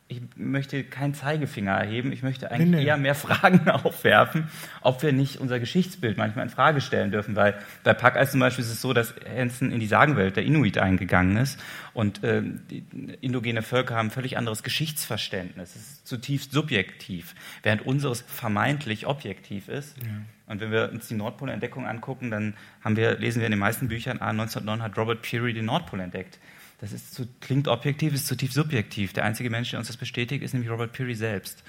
ich 0.07 0.21
möchte 0.35 0.83
keinen 0.83 1.15
Zeigefinger 1.15 1.71
erheben, 1.71 2.11
ich 2.11 2.21
möchte 2.21 2.51
eigentlich 2.51 2.69
nee, 2.69 2.77
nee. 2.77 2.85
eher 2.85 2.97
mehr 2.97 3.15
Fragen 3.15 3.67
aufwerfen, 3.69 4.49
ob 4.81 5.01
wir 5.01 5.11
nicht 5.11 5.37
unser 5.37 5.59
Geschichtsbild 5.59 6.17
manchmal 6.17 6.45
in 6.45 6.51
Frage 6.51 6.79
stellen 6.79 7.09
dürfen, 7.09 7.35
weil 7.35 7.57
bei 7.83 7.93
Packeis 7.93 8.29
zum 8.29 8.39
Beispiel 8.39 8.63
ist 8.63 8.71
es 8.71 8.81
so, 8.81 8.93
dass 8.93 9.15
Hansen 9.35 9.71
in 9.71 9.79
die 9.79 9.87
Sagenwelt 9.87 10.35
der 10.35 10.43
Inuit 10.43 10.77
eingegangen 10.77 11.37
ist 11.37 11.59
und 11.93 12.23
äh, 12.23 12.43
die 12.43 12.83
indogene 13.21 13.63
Völker 13.63 13.95
haben 13.95 14.09
ein 14.09 14.11
völlig 14.11 14.37
anderes 14.37 14.61
Geschichtsverständnis, 14.61 15.75
es 15.75 15.81
ist 15.81 16.07
zutiefst 16.07 16.51
subjektiv, 16.51 17.33
während 17.63 17.83
unseres 17.83 18.21
vermeintlich 18.21 19.07
objektiv 19.07 19.69
ist. 19.69 19.97
Ja 19.97 20.07
Und 20.47 20.61
wenn 20.61 20.71
wir 20.71 20.91
uns 20.91 21.07
die 21.07 21.15
Nordpolentdeckung 21.15 21.87
angucken, 21.87 22.29
dann 22.31 22.53
wir, 22.83 23.17
lesen 23.17 23.39
wir 23.39 23.47
in 23.47 23.51
den 23.51 23.59
meisten 23.59 23.87
Büchern, 23.87 24.17
ah, 24.19 24.29
1909 24.29 24.81
hat 24.83 24.97
Robert 24.97 25.21
Peary 25.21 25.53
den 25.53 25.65
Nordpol 25.65 25.99
entdeckt. 25.99 26.39
Das 26.81 26.91
ist 26.91 27.13
zu, 27.13 27.27
klingt 27.41 27.67
objektiv, 27.67 28.13
ist 28.13 28.27
zutiefst 28.27 28.55
subjektiv. 28.55 29.13
Der 29.13 29.23
einzige 29.23 29.49
Mensch, 29.49 29.71
der 29.71 29.79
uns 29.79 29.87
das 29.87 29.97
bestätigt, 29.97 30.43
ist 30.43 30.53
nämlich 30.53 30.69
Robert 30.69 30.91
Peary 30.91 31.15
selbst. 31.15 31.63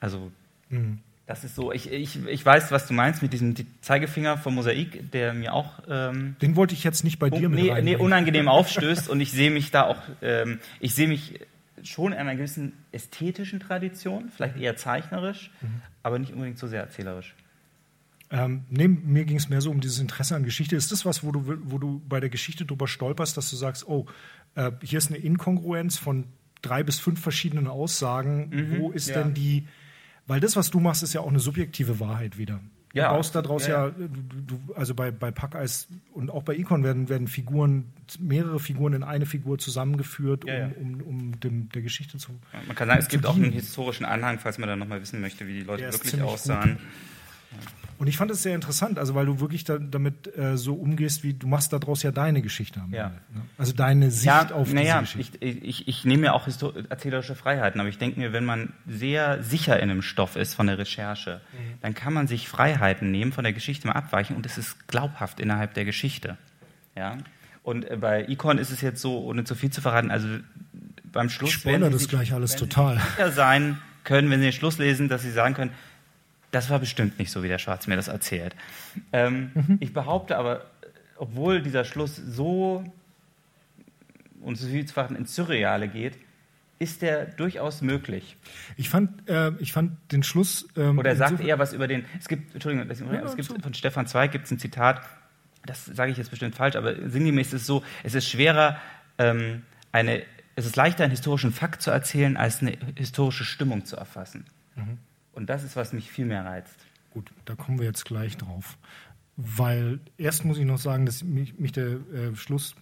Also, 0.00 0.32
mhm. 0.68 0.98
das 1.26 1.44
ist 1.44 1.54
so. 1.54 1.72
Ich, 1.72 1.90
ich, 1.90 2.26
ich 2.26 2.44
weiß, 2.44 2.72
was 2.72 2.86
du 2.86 2.92
meinst 2.92 3.22
mit 3.22 3.32
diesem 3.32 3.54
Zeigefinger 3.80 4.36
vom 4.36 4.56
Mosaik, 4.56 5.10
der 5.12 5.32
mir 5.32 5.54
auch. 5.54 5.80
Ähm, 5.88 6.36
Den 6.42 6.56
wollte 6.56 6.74
ich 6.74 6.82
jetzt 6.82 7.04
nicht 7.04 7.18
bei 7.18 7.30
dir 7.30 7.48
mit 7.48 7.60
nee, 7.60 7.82
nee, 7.82 7.96
unangenehm 7.96 8.48
aufstößt 8.48 9.08
und 9.08 9.20
ich 9.20 9.30
sehe 9.30 9.50
mich 9.50 9.70
da 9.70 9.84
auch. 9.84 10.02
Ähm, 10.20 10.58
ich 10.80 10.94
sehe 10.94 11.06
mich 11.06 11.38
schon 11.84 12.12
in 12.12 12.18
einer 12.18 12.34
gewissen 12.34 12.72
ästhetischen 12.90 13.60
Tradition, 13.60 14.28
vielleicht 14.34 14.56
eher 14.56 14.76
zeichnerisch, 14.76 15.50
mhm. 15.60 15.82
aber 16.02 16.18
nicht 16.18 16.32
unbedingt 16.32 16.58
so 16.58 16.66
sehr 16.66 16.80
erzählerisch. 16.80 17.34
Ähm, 18.32 18.64
nee, 18.70 18.88
mir 18.88 19.26
ging 19.26 19.36
es 19.36 19.50
mehr 19.50 19.60
so 19.60 19.70
um 19.70 19.82
dieses 19.82 19.98
Interesse 19.98 20.34
an 20.34 20.42
Geschichte. 20.42 20.74
Ist 20.74 20.90
das 20.90 21.04
was, 21.04 21.22
wo 21.22 21.32
du, 21.32 21.58
wo 21.64 21.76
du 21.76 22.00
bei 22.08 22.18
der 22.18 22.30
Geschichte 22.30 22.64
drüber 22.64 22.88
stolperst, 22.88 23.36
dass 23.36 23.50
du 23.50 23.56
sagst, 23.56 23.86
oh, 23.86 24.06
äh, 24.54 24.72
hier 24.82 24.98
ist 24.98 25.10
eine 25.10 25.18
Inkongruenz 25.18 25.98
von 25.98 26.24
drei 26.62 26.82
bis 26.82 26.98
fünf 26.98 27.20
verschiedenen 27.20 27.66
Aussagen. 27.66 28.48
Mhm, 28.48 28.78
wo 28.78 28.90
ist 28.90 29.10
ja. 29.10 29.22
denn 29.22 29.34
die? 29.34 29.68
Weil 30.26 30.40
das, 30.40 30.56
was 30.56 30.70
du 30.70 30.80
machst, 30.80 31.02
ist 31.02 31.12
ja 31.12 31.20
auch 31.20 31.28
eine 31.28 31.40
subjektive 31.40 32.00
Wahrheit 32.00 32.38
wieder. 32.38 32.60
Ja. 32.94 33.08
Du 33.08 33.16
baust 33.16 33.34
daraus 33.34 33.66
ja, 33.66 33.88
ja, 33.88 33.94
ja 33.98 34.08
du, 34.08 34.56
du, 34.56 34.74
also 34.74 34.94
bei, 34.94 35.10
bei 35.10 35.30
Packeis 35.30 35.88
und 36.12 36.30
auch 36.30 36.42
bei 36.42 36.54
Econ 36.56 36.84
werden, 36.84 37.10
werden 37.10 37.26
Figuren, 37.26 37.92
mehrere 38.18 38.60
Figuren 38.60 38.94
in 38.94 39.02
eine 39.02 39.26
Figur 39.26 39.58
zusammengeführt, 39.58 40.44
um, 40.44 40.72
um, 40.72 41.00
um 41.02 41.40
dem, 41.40 41.68
der 41.70 41.82
Geschichte 41.82 42.18
zu. 42.18 42.32
man 42.66 42.76
kann 42.76 42.88
sagen, 42.88 43.00
es 43.00 43.08
gibt 43.08 43.24
dienen. 43.24 43.32
auch 43.32 43.36
einen 43.36 43.52
historischen 43.52 44.04
Anhang, 44.04 44.38
falls 44.38 44.58
man 44.58 44.68
dann 44.68 44.78
nochmal 44.78 45.00
wissen 45.02 45.20
möchte, 45.20 45.46
wie 45.46 45.54
die 45.54 45.64
Leute 45.64 45.84
wirklich 45.84 46.20
aussahen. 46.22 46.72
Gut. 46.72 46.80
Und 48.02 48.08
ich 48.08 48.16
fand 48.16 48.32
es 48.32 48.42
sehr 48.42 48.56
interessant, 48.56 48.98
also 48.98 49.14
weil 49.14 49.26
du 49.26 49.38
wirklich 49.38 49.62
da, 49.62 49.78
damit 49.78 50.36
äh, 50.36 50.56
so 50.56 50.74
umgehst, 50.74 51.22
wie 51.22 51.34
du 51.34 51.46
machst 51.46 51.72
daraus 51.72 52.02
ja 52.02 52.10
deine 52.10 52.42
Geschichte 52.42 52.80
am 52.80 52.92
ja. 52.92 53.04
Ende, 53.04 53.18
ne? 53.32 53.42
Also 53.58 53.74
deine 53.74 54.10
Sicht 54.10 54.26
ja, 54.26 54.50
auf 54.50 54.64
diese 54.64 54.74
naja, 54.74 55.00
Geschichte. 55.02 55.38
Ich, 55.38 55.62
ich, 55.62 55.86
ich 55.86 56.04
nehme 56.04 56.22
mir 56.22 56.34
auch 56.34 56.48
erzählerische 56.88 57.36
Freiheiten, 57.36 57.80
aber 57.80 57.88
ich 57.88 57.98
denke 57.98 58.18
mir, 58.18 58.32
wenn 58.32 58.44
man 58.44 58.72
sehr 58.88 59.40
sicher 59.44 59.78
in 59.78 59.88
einem 59.88 60.02
Stoff 60.02 60.34
ist 60.34 60.54
von 60.54 60.66
der 60.66 60.78
Recherche, 60.78 61.42
mhm. 61.52 61.78
dann 61.80 61.94
kann 61.94 62.12
man 62.12 62.26
sich 62.26 62.48
Freiheiten 62.48 63.12
nehmen, 63.12 63.30
von 63.30 63.44
der 63.44 63.52
Geschichte 63.52 63.86
mal 63.86 63.94
abweichen 63.94 64.34
und 64.34 64.46
es 64.46 64.58
ist 64.58 64.88
glaubhaft 64.88 65.38
innerhalb 65.38 65.74
der 65.74 65.84
Geschichte. 65.84 66.38
Ja? 66.96 67.18
Und 67.62 67.88
äh, 67.88 67.96
bei 67.96 68.26
Icon 68.28 68.58
ist 68.58 68.70
es 68.70 68.80
jetzt 68.80 69.00
so, 69.00 69.20
ohne 69.20 69.44
zu 69.44 69.54
viel 69.54 69.70
zu 69.70 69.80
verraten, 69.80 70.10
also 70.10 70.26
beim 71.04 71.28
Schluss. 71.28 71.50
Ich 71.50 71.54
spoilere 71.56 71.90
das 71.90 72.08
gleich 72.08 72.32
alles 72.32 72.56
total. 72.56 72.98
sicher 72.98 73.30
sein 73.30 73.78
können, 74.02 74.28
wenn 74.30 74.40
Sie 74.40 74.46
den 74.46 74.52
Schluss 74.52 74.78
lesen, 74.78 75.08
dass 75.08 75.22
Sie 75.22 75.30
sagen 75.30 75.54
können, 75.54 75.70
das 76.52 76.70
war 76.70 76.78
bestimmt 76.78 77.18
nicht 77.18 77.32
so, 77.32 77.42
wie 77.42 77.48
der 77.48 77.58
Schwarz 77.58 77.86
mir 77.88 77.96
das 77.96 78.08
erzählt. 78.08 78.54
Ähm, 79.12 79.50
mhm. 79.54 79.78
Ich 79.80 79.92
behaupte 79.92 80.36
aber, 80.36 80.66
obwohl 81.16 81.62
dieser 81.62 81.84
Schluss 81.84 82.14
so 82.16 82.84
und 84.40 84.56
so 84.56 84.66
viel 84.66 84.84
vielfach 84.84 85.10
ins 85.10 85.34
Surreale 85.34 85.88
geht, 85.88 86.18
ist 86.78 87.00
der 87.00 87.26
durchaus 87.26 87.80
möglich. 87.80 88.36
Ich 88.76 88.90
fand, 88.90 89.28
äh, 89.28 89.52
ich 89.60 89.72
fand 89.72 89.92
den 90.12 90.22
Schluss. 90.22 90.68
Ähm, 90.76 90.98
Oder 90.98 91.10
er 91.10 91.16
sagt 91.16 91.40
eher 91.40 91.58
was 91.58 91.72
über 91.72 91.88
den. 91.88 92.04
Es 92.18 92.28
gibt, 92.28 92.52
Entschuldigung, 92.54 92.90
es 92.90 93.36
gibt, 93.36 93.62
von 93.62 93.74
Stefan 93.74 94.06
Zweig 94.06 94.32
gibt 94.32 94.46
es 94.46 94.50
ein 94.50 94.58
Zitat, 94.58 95.00
das 95.64 95.86
sage 95.86 96.10
ich 96.10 96.18
jetzt 96.18 96.30
bestimmt 96.30 96.56
falsch, 96.56 96.76
aber 96.76 97.08
sinngemäß 97.08 97.48
ist 97.48 97.62
es 97.62 97.66
so: 97.66 97.84
Es 98.02 98.14
ist 98.14 98.28
schwerer, 98.28 98.78
ähm, 99.18 99.62
eine, 99.92 100.22
es 100.56 100.66
ist 100.66 100.76
leichter, 100.76 101.04
einen 101.04 101.12
historischen 101.12 101.52
Fakt 101.52 101.82
zu 101.82 101.90
erzählen, 101.92 102.36
als 102.36 102.60
eine 102.60 102.76
historische 102.96 103.44
Stimmung 103.44 103.84
zu 103.84 103.96
erfassen. 103.96 104.44
Mhm. 104.74 104.98
Und 105.32 105.48
das 105.48 105.64
ist, 105.64 105.76
was 105.76 105.92
mich 105.92 106.10
viel 106.10 106.26
mehr 106.26 106.44
reizt. 106.44 106.76
Gut, 107.10 107.30
da 107.44 107.54
kommen 107.54 107.78
wir 107.78 107.86
jetzt 107.86 108.04
gleich 108.04 108.36
drauf. 108.36 108.78
Weil 109.36 110.00
erst 110.18 110.44
muss 110.44 110.58
ich 110.58 110.64
noch 110.64 110.78
sagen, 110.78 111.06
dass 111.06 111.22
mich, 111.24 111.58
mich 111.58 111.72
der 111.72 111.86
äh, 111.86 112.34
Schluss 112.34 112.74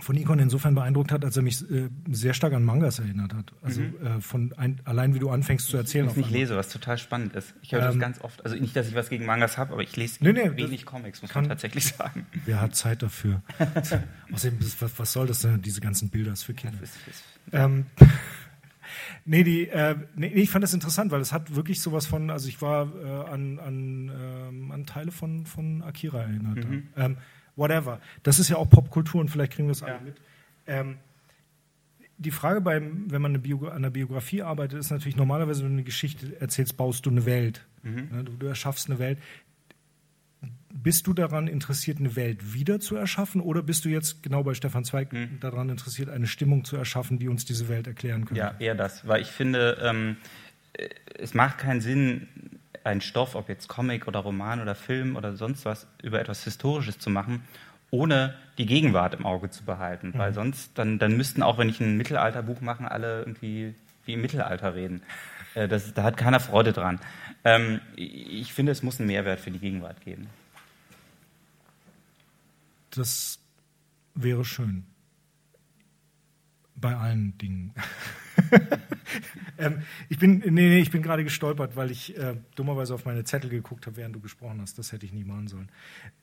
von 0.00 0.16
Ikon 0.16 0.40
insofern 0.40 0.74
beeindruckt 0.74 1.12
hat, 1.12 1.24
als 1.24 1.36
er 1.36 1.42
mich 1.42 1.62
äh, 1.70 1.88
sehr 2.10 2.34
stark 2.34 2.52
an 2.52 2.64
Mangas 2.64 2.98
erinnert 2.98 3.32
hat. 3.32 3.52
Also 3.62 3.80
mhm. 3.80 3.94
äh, 4.04 4.20
von 4.20 4.52
ein, 4.56 4.80
allein 4.84 5.14
wie 5.14 5.20
du 5.20 5.30
anfängst 5.30 5.68
zu 5.68 5.76
erzählen. 5.76 6.08
Ich 6.08 6.16
nicht 6.16 6.30
lese, 6.30 6.56
was 6.56 6.68
total 6.68 6.98
spannend 6.98 7.34
ist. 7.36 7.54
Ich 7.62 7.72
höre 7.72 7.80
ähm, 7.80 7.86
das 7.86 7.98
ganz 7.98 8.20
oft. 8.20 8.44
Also 8.44 8.56
nicht, 8.56 8.74
dass 8.74 8.88
ich 8.88 8.94
was 8.94 9.08
gegen 9.08 9.24
Mangas 9.24 9.56
habe, 9.56 9.72
aber 9.72 9.82
ich 9.82 9.96
lese 9.96 10.24
nee, 10.24 10.32
nee, 10.32 10.56
wenig 10.56 10.84
Comics, 10.84 11.22
muss 11.22 11.30
kann, 11.30 11.44
man 11.44 11.50
tatsächlich 11.50 11.86
sagen. 11.86 12.26
Wer 12.44 12.60
hat 12.60 12.74
Zeit 12.74 13.02
dafür? 13.02 13.42
Außerdem, 14.32 14.58
was, 14.80 14.98
was, 14.98 15.12
soll 15.12 15.28
das 15.28 15.40
denn, 15.42 15.62
diese 15.62 15.80
ganzen 15.80 16.10
Bilder 16.10 16.34
für 16.34 16.54
Kinder? 16.54 16.76
Das 16.80 16.90
ist, 16.90 17.24
das 17.52 17.64
ähm, 17.64 17.86
Nee, 19.24 19.44
die, 19.44 19.68
äh, 19.68 19.96
nee, 20.14 20.28
ich 20.28 20.50
fand 20.50 20.62
das 20.62 20.74
interessant, 20.74 21.10
weil 21.10 21.20
es 21.20 21.32
hat 21.32 21.54
wirklich 21.54 21.80
sowas 21.80 22.06
von, 22.06 22.30
also 22.30 22.48
ich 22.48 22.60
war 22.62 22.92
äh, 22.94 23.30
an, 23.30 23.58
an, 23.58 24.12
ähm, 24.20 24.72
an 24.72 24.86
Teile 24.86 25.12
von, 25.12 25.46
von 25.46 25.82
Akira 25.82 26.22
erinnert. 26.22 26.68
Mhm. 26.68 26.88
Ähm, 26.96 27.16
whatever. 27.56 28.00
Das 28.22 28.38
ist 28.38 28.48
ja 28.48 28.56
auch 28.56 28.68
Popkultur 28.68 29.20
und 29.20 29.28
vielleicht 29.30 29.52
kriegen 29.52 29.68
wir 29.68 29.72
das 29.72 29.80
ja. 29.80 29.86
alle 29.86 30.00
mit. 30.00 30.20
Ähm, 30.66 30.96
die 32.16 32.30
Frage 32.30 32.60
beim, 32.60 33.10
wenn 33.10 33.20
man 33.20 33.32
eine 33.32 33.40
Bio, 33.40 33.66
an 33.66 33.76
einer 33.76 33.90
Biografie 33.90 34.42
arbeitet, 34.42 34.78
ist 34.78 34.90
natürlich 34.90 35.16
normalerweise, 35.16 35.62
wenn 35.62 35.70
du 35.70 35.74
eine 35.74 35.84
Geschichte 35.84 36.40
erzählst, 36.40 36.76
baust 36.76 37.04
du 37.06 37.10
eine 37.10 37.26
Welt. 37.26 37.66
Mhm. 37.82 38.08
Ja, 38.12 38.22
du, 38.22 38.32
du, 38.32 38.46
erschaffst 38.46 38.88
eine 38.88 38.98
Welt 38.98 39.18
bist 40.74 41.06
du 41.06 41.12
daran 41.12 41.46
interessiert, 41.46 41.98
eine 41.98 42.16
Welt 42.16 42.52
wieder 42.52 42.80
zu 42.80 42.96
erschaffen 42.96 43.40
oder 43.40 43.62
bist 43.62 43.84
du 43.84 43.88
jetzt 43.88 44.22
genau 44.22 44.42
bei 44.42 44.54
Stefan 44.54 44.84
Zweig 44.84 45.12
mhm. 45.12 45.38
daran 45.40 45.70
interessiert, 45.70 46.10
eine 46.10 46.26
Stimmung 46.26 46.64
zu 46.64 46.76
erschaffen, 46.76 47.18
die 47.18 47.28
uns 47.28 47.44
diese 47.44 47.68
Welt 47.68 47.86
erklären 47.86 48.24
könnte? 48.24 48.40
Ja, 48.40 48.54
eher 48.58 48.74
das, 48.74 49.06
weil 49.06 49.22
ich 49.22 49.28
finde, 49.28 49.78
ähm, 49.80 50.16
es 51.16 51.32
macht 51.32 51.58
keinen 51.58 51.80
Sinn, 51.80 52.26
einen 52.82 53.00
Stoff, 53.00 53.36
ob 53.36 53.48
jetzt 53.48 53.68
Comic 53.68 54.08
oder 54.08 54.18
Roman 54.18 54.60
oder 54.60 54.74
Film 54.74 55.16
oder 55.16 55.36
sonst 55.36 55.64
was, 55.64 55.86
über 56.02 56.20
etwas 56.20 56.44
Historisches 56.44 56.98
zu 56.98 57.08
machen, 57.08 57.44
ohne 57.90 58.34
die 58.58 58.66
Gegenwart 58.66 59.14
im 59.14 59.24
Auge 59.24 59.50
zu 59.50 59.64
behalten. 59.64 60.08
Mhm. 60.08 60.18
Weil 60.18 60.34
sonst, 60.34 60.76
dann, 60.76 60.98
dann 60.98 61.16
müssten 61.16 61.42
auch, 61.42 61.56
wenn 61.56 61.68
ich 61.68 61.80
ein 61.80 61.96
Mittelalterbuch 61.96 62.60
mache, 62.60 62.90
alle 62.90 63.20
irgendwie 63.20 63.74
wie 64.04 64.14
im 64.14 64.20
Mittelalter 64.20 64.74
reden. 64.74 65.02
Äh, 65.54 65.68
das, 65.68 65.94
da 65.94 66.02
hat 66.02 66.16
keiner 66.16 66.40
Freude 66.40 66.72
dran. 66.72 66.98
Ähm, 67.44 67.80
ich 67.94 68.52
finde, 68.52 68.72
es 68.72 68.82
muss 68.82 68.98
einen 68.98 69.06
Mehrwert 69.06 69.38
für 69.38 69.52
die 69.52 69.60
Gegenwart 69.60 70.00
geben. 70.00 70.28
Das 72.96 73.38
wäre 74.14 74.44
schön. 74.44 74.84
Bei 76.76 76.96
allen 76.96 77.36
Dingen. 77.38 77.72
ähm, 79.58 79.82
ich 80.08 80.18
bin, 80.18 80.38
nee, 80.38 80.50
nee, 80.50 80.80
ich 80.80 80.90
bin 80.90 81.02
gerade 81.02 81.24
gestolpert, 81.24 81.76
weil 81.76 81.90
ich 81.90 82.16
äh, 82.16 82.36
dummerweise 82.56 82.94
auf 82.94 83.04
meine 83.04 83.24
Zettel 83.24 83.50
geguckt 83.50 83.86
habe, 83.86 83.96
während 83.96 84.14
du 84.14 84.20
gesprochen 84.20 84.60
hast. 84.60 84.78
Das 84.78 84.92
hätte 84.92 85.06
ich 85.06 85.12
nie 85.12 85.24
machen 85.24 85.48
sollen. 85.48 85.68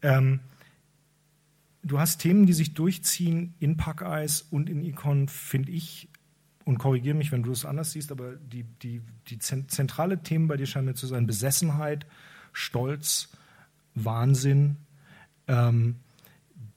Ähm, 0.01 0.41
du 1.83 1.99
hast 1.99 2.19
Themen, 2.19 2.45
die 2.45 2.53
sich 2.53 2.73
durchziehen 2.73 3.53
in 3.59 3.77
Packeis 3.77 4.41
und 4.41 4.69
in 4.69 4.83
Icon, 4.83 5.27
finde 5.27 5.71
ich, 5.71 6.09
und 6.65 6.77
korrigiere 6.77 7.15
mich, 7.15 7.31
wenn 7.31 7.43
du 7.43 7.51
es 7.51 7.65
anders 7.65 7.91
siehst, 7.91 8.11
aber 8.11 8.35
die, 8.35 8.63
die, 8.63 9.01
die 9.27 9.39
zentrale 9.39 10.21
Themen 10.21 10.47
bei 10.47 10.57
dir 10.57 10.67
scheinen 10.67 10.85
mir 10.85 10.93
zu 10.93 11.07
sein 11.07 11.25
Besessenheit, 11.25 12.05
Stolz, 12.53 13.29
Wahnsinn, 13.95 14.77
ähm, 15.47 15.95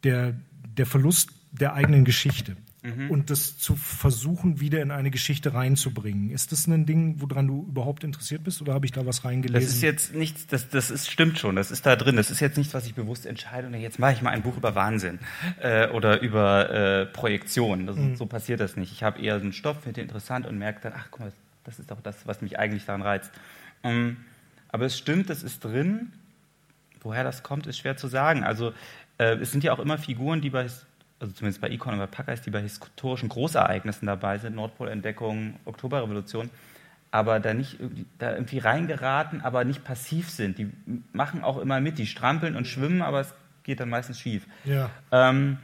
der, 0.04 0.34
der 0.76 0.86
Verlust 0.86 1.30
der 1.52 1.74
eigenen 1.74 2.04
Geschichte 2.04 2.56
mhm. 2.84 3.10
und 3.10 3.30
das 3.30 3.58
zu 3.58 3.74
versuchen, 3.76 4.60
wieder 4.60 4.82
in 4.82 4.90
eine 4.90 5.10
Geschichte 5.10 5.54
reinzubringen. 5.54 6.30
Ist 6.30 6.52
das 6.52 6.66
ein 6.66 6.86
Ding, 6.86 7.16
woran 7.18 7.46
du 7.46 7.66
überhaupt 7.68 8.04
interessiert 8.04 8.44
bist 8.44 8.60
oder 8.60 8.74
habe 8.74 8.86
ich 8.86 8.92
da 8.92 9.06
was 9.06 9.24
reingelesen? 9.24 9.66
Das 9.66 9.74
ist 9.74 9.82
jetzt 9.82 10.14
nichts, 10.14 10.46
das, 10.46 10.68
das 10.68 10.90
ist, 10.90 11.10
stimmt 11.10 11.38
schon, 11.38 11.56
das 11.56 11.70
ist 11.70 11.86
da 11.86 11.96
drin. 11.96 12.16
Das 12.16 12.30
ist 12.30 12.40
jetzt 12.40 12.56
nichts, 12.56 12.74
was 12.74 12.86
ich 12.86 12.94
bewusst 12.94 13.26
entscheide 13.26 13.66
und 13.66 13.74
jetzt 13.74 13.98
mache 13.98 14.12
ich 14.12 14.22
mal 14.22 14.30
ein 14.30 14.42
Buch 14.42 14.56
über 14.56 14.74
Wahnsinn 14.74 15.18
äh, 15.60 15.88
oder 15.88 16.20
über 16.20 16.70
äh, 16.70 17.06
Projektion. 17.06 17.86
Das, 17.86 17.96
mhm. 17.96 18.16
So 18.16 18.26
passiert 18.26 18.60
das 18.60 18.76
nicht. 18.76 18.92
Ich 18.92 19.02
habe 19.02 19.20
eher 19.20 19.36
einen 19.36 19.52
Stoff, 19.52 19.82
finde 19.82 20.00
den 20.00 20.04
interessant 20.04 20.46
und 20.46 20.58
merke 20.58 20.80
dann, 20.82 20.92
ach 20.96 21.08
guck 21.10 21.20
mal, 21.20 21.32
das 21.64 21.78
ist 21.78 21.90
doch 21.90 22.00
das, 22.00 22.26
was 22.26 22.42
mich 22.42 22.58
eigentlich 22.58 22.84
daran 22.84 23.02
reizt. 23.02 23.30
Ähm, 23.82 24.18
aber 24.68 24.86
es 24.86 24.98
stimmt, 24.98 25.30
das 25.30 25.42
ist 25.42 25.64
drin. 25.64 26.12
Woher 27.00 27.22
das 27.22 27.42
kommt, 27.42 27.66
ist 27.66 27.78
schwer 27.78 27.96
zu 27.96 28.08
sagen. 28.08 28.44
Also 28.44 28.72
äh, 29.18 29.36
es 29.36 29.52
sind 29.52 29.64
ja 29.64 29.72
auch 29.72 29.78
immer 29.78 29.98
Figuren, 29.98 30.40
die 30.40 30.50
bei, 30.50 30.62
also 30.62 31.32
zumindest 31.32 31.60
bei 31.60 31.70
Icon 31.70 31.94
und 31.94 31.98
bei 31.98 32.06
Packers, 32.06 32.42
die 32.42 32.50
bei 32.50 32.60
historischen 32.60 33.28
Großereignissen 33.28 34.06
dabei 34.06 34.38
sind, 34.38 34.56
Nordpolentdeckung, 34.56 35.56
Oktoberrevolution, 35.64 36.50
aber 37.10 37.38
da 37.40 37.54
nicht 37.54 37.78
da 38.18 38.32
irgendwie 38.32 38.58
reingeraten, 38.58 39.40
aber 39.40 39.64
nicht 39.64 39.84
passiv 39.84 40.30
sind. 40.30 40.58
Die 40.58 40.70
machen 41.12 41.44
auch 41.44 41.58
immer 41.58 41.80
mit, 41.80 41.98
die 41.98 42.06
strampeln 42.06 42.56
und 42.56 42.66
schwimmen, 42.66 43.02
aber 43.02 43.20
es 43.20 43.34
geht 43.62 43.80
dann 43.80 43.88
meistens 43.88 44.18
schief. 44.18 44.46
Ja. 44.64 44.90
Ähm, 45.12 45.58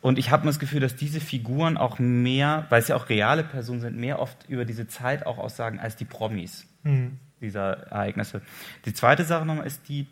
und 0.00 0.18
ich 0.18 0.30
habe 0.30 0.46
das 0.46 0.58
Gefühl, 0.58 0.80
dass 0.80 0.94
diese 0.94 1.20
Figuren 1.20 1.76
auch 1.76 1.98
mehr, 1.98 2.66
weil 2.68 2.80
es 2.80 2.88
ja 2.88 2.96
auch 2.96 3.08
reale 3.08 3.42
Personen 3.42 3.80
sind, 3.80 3.96
mehr 3.96 4.20
oft 4.20 4.48
über 4.48 4.64
diese 4.64 4.86
Zeit 4.86 5.26
auch 5.26 5.38
aussagen 5.38 5.80
als 5.80 5.96
die 5.96 6.04
Promis 6.04 6.66
mhm. 6.84 7.18
dieser 7.40 7.88
Ereignisse. 7.88 8.40
Die 8.84 8.94
zweite 8.94 9.24
Sache 9.24 9.44
nochmal 9.44 9.66
ist 9.66 9.88
die 9.88 10.06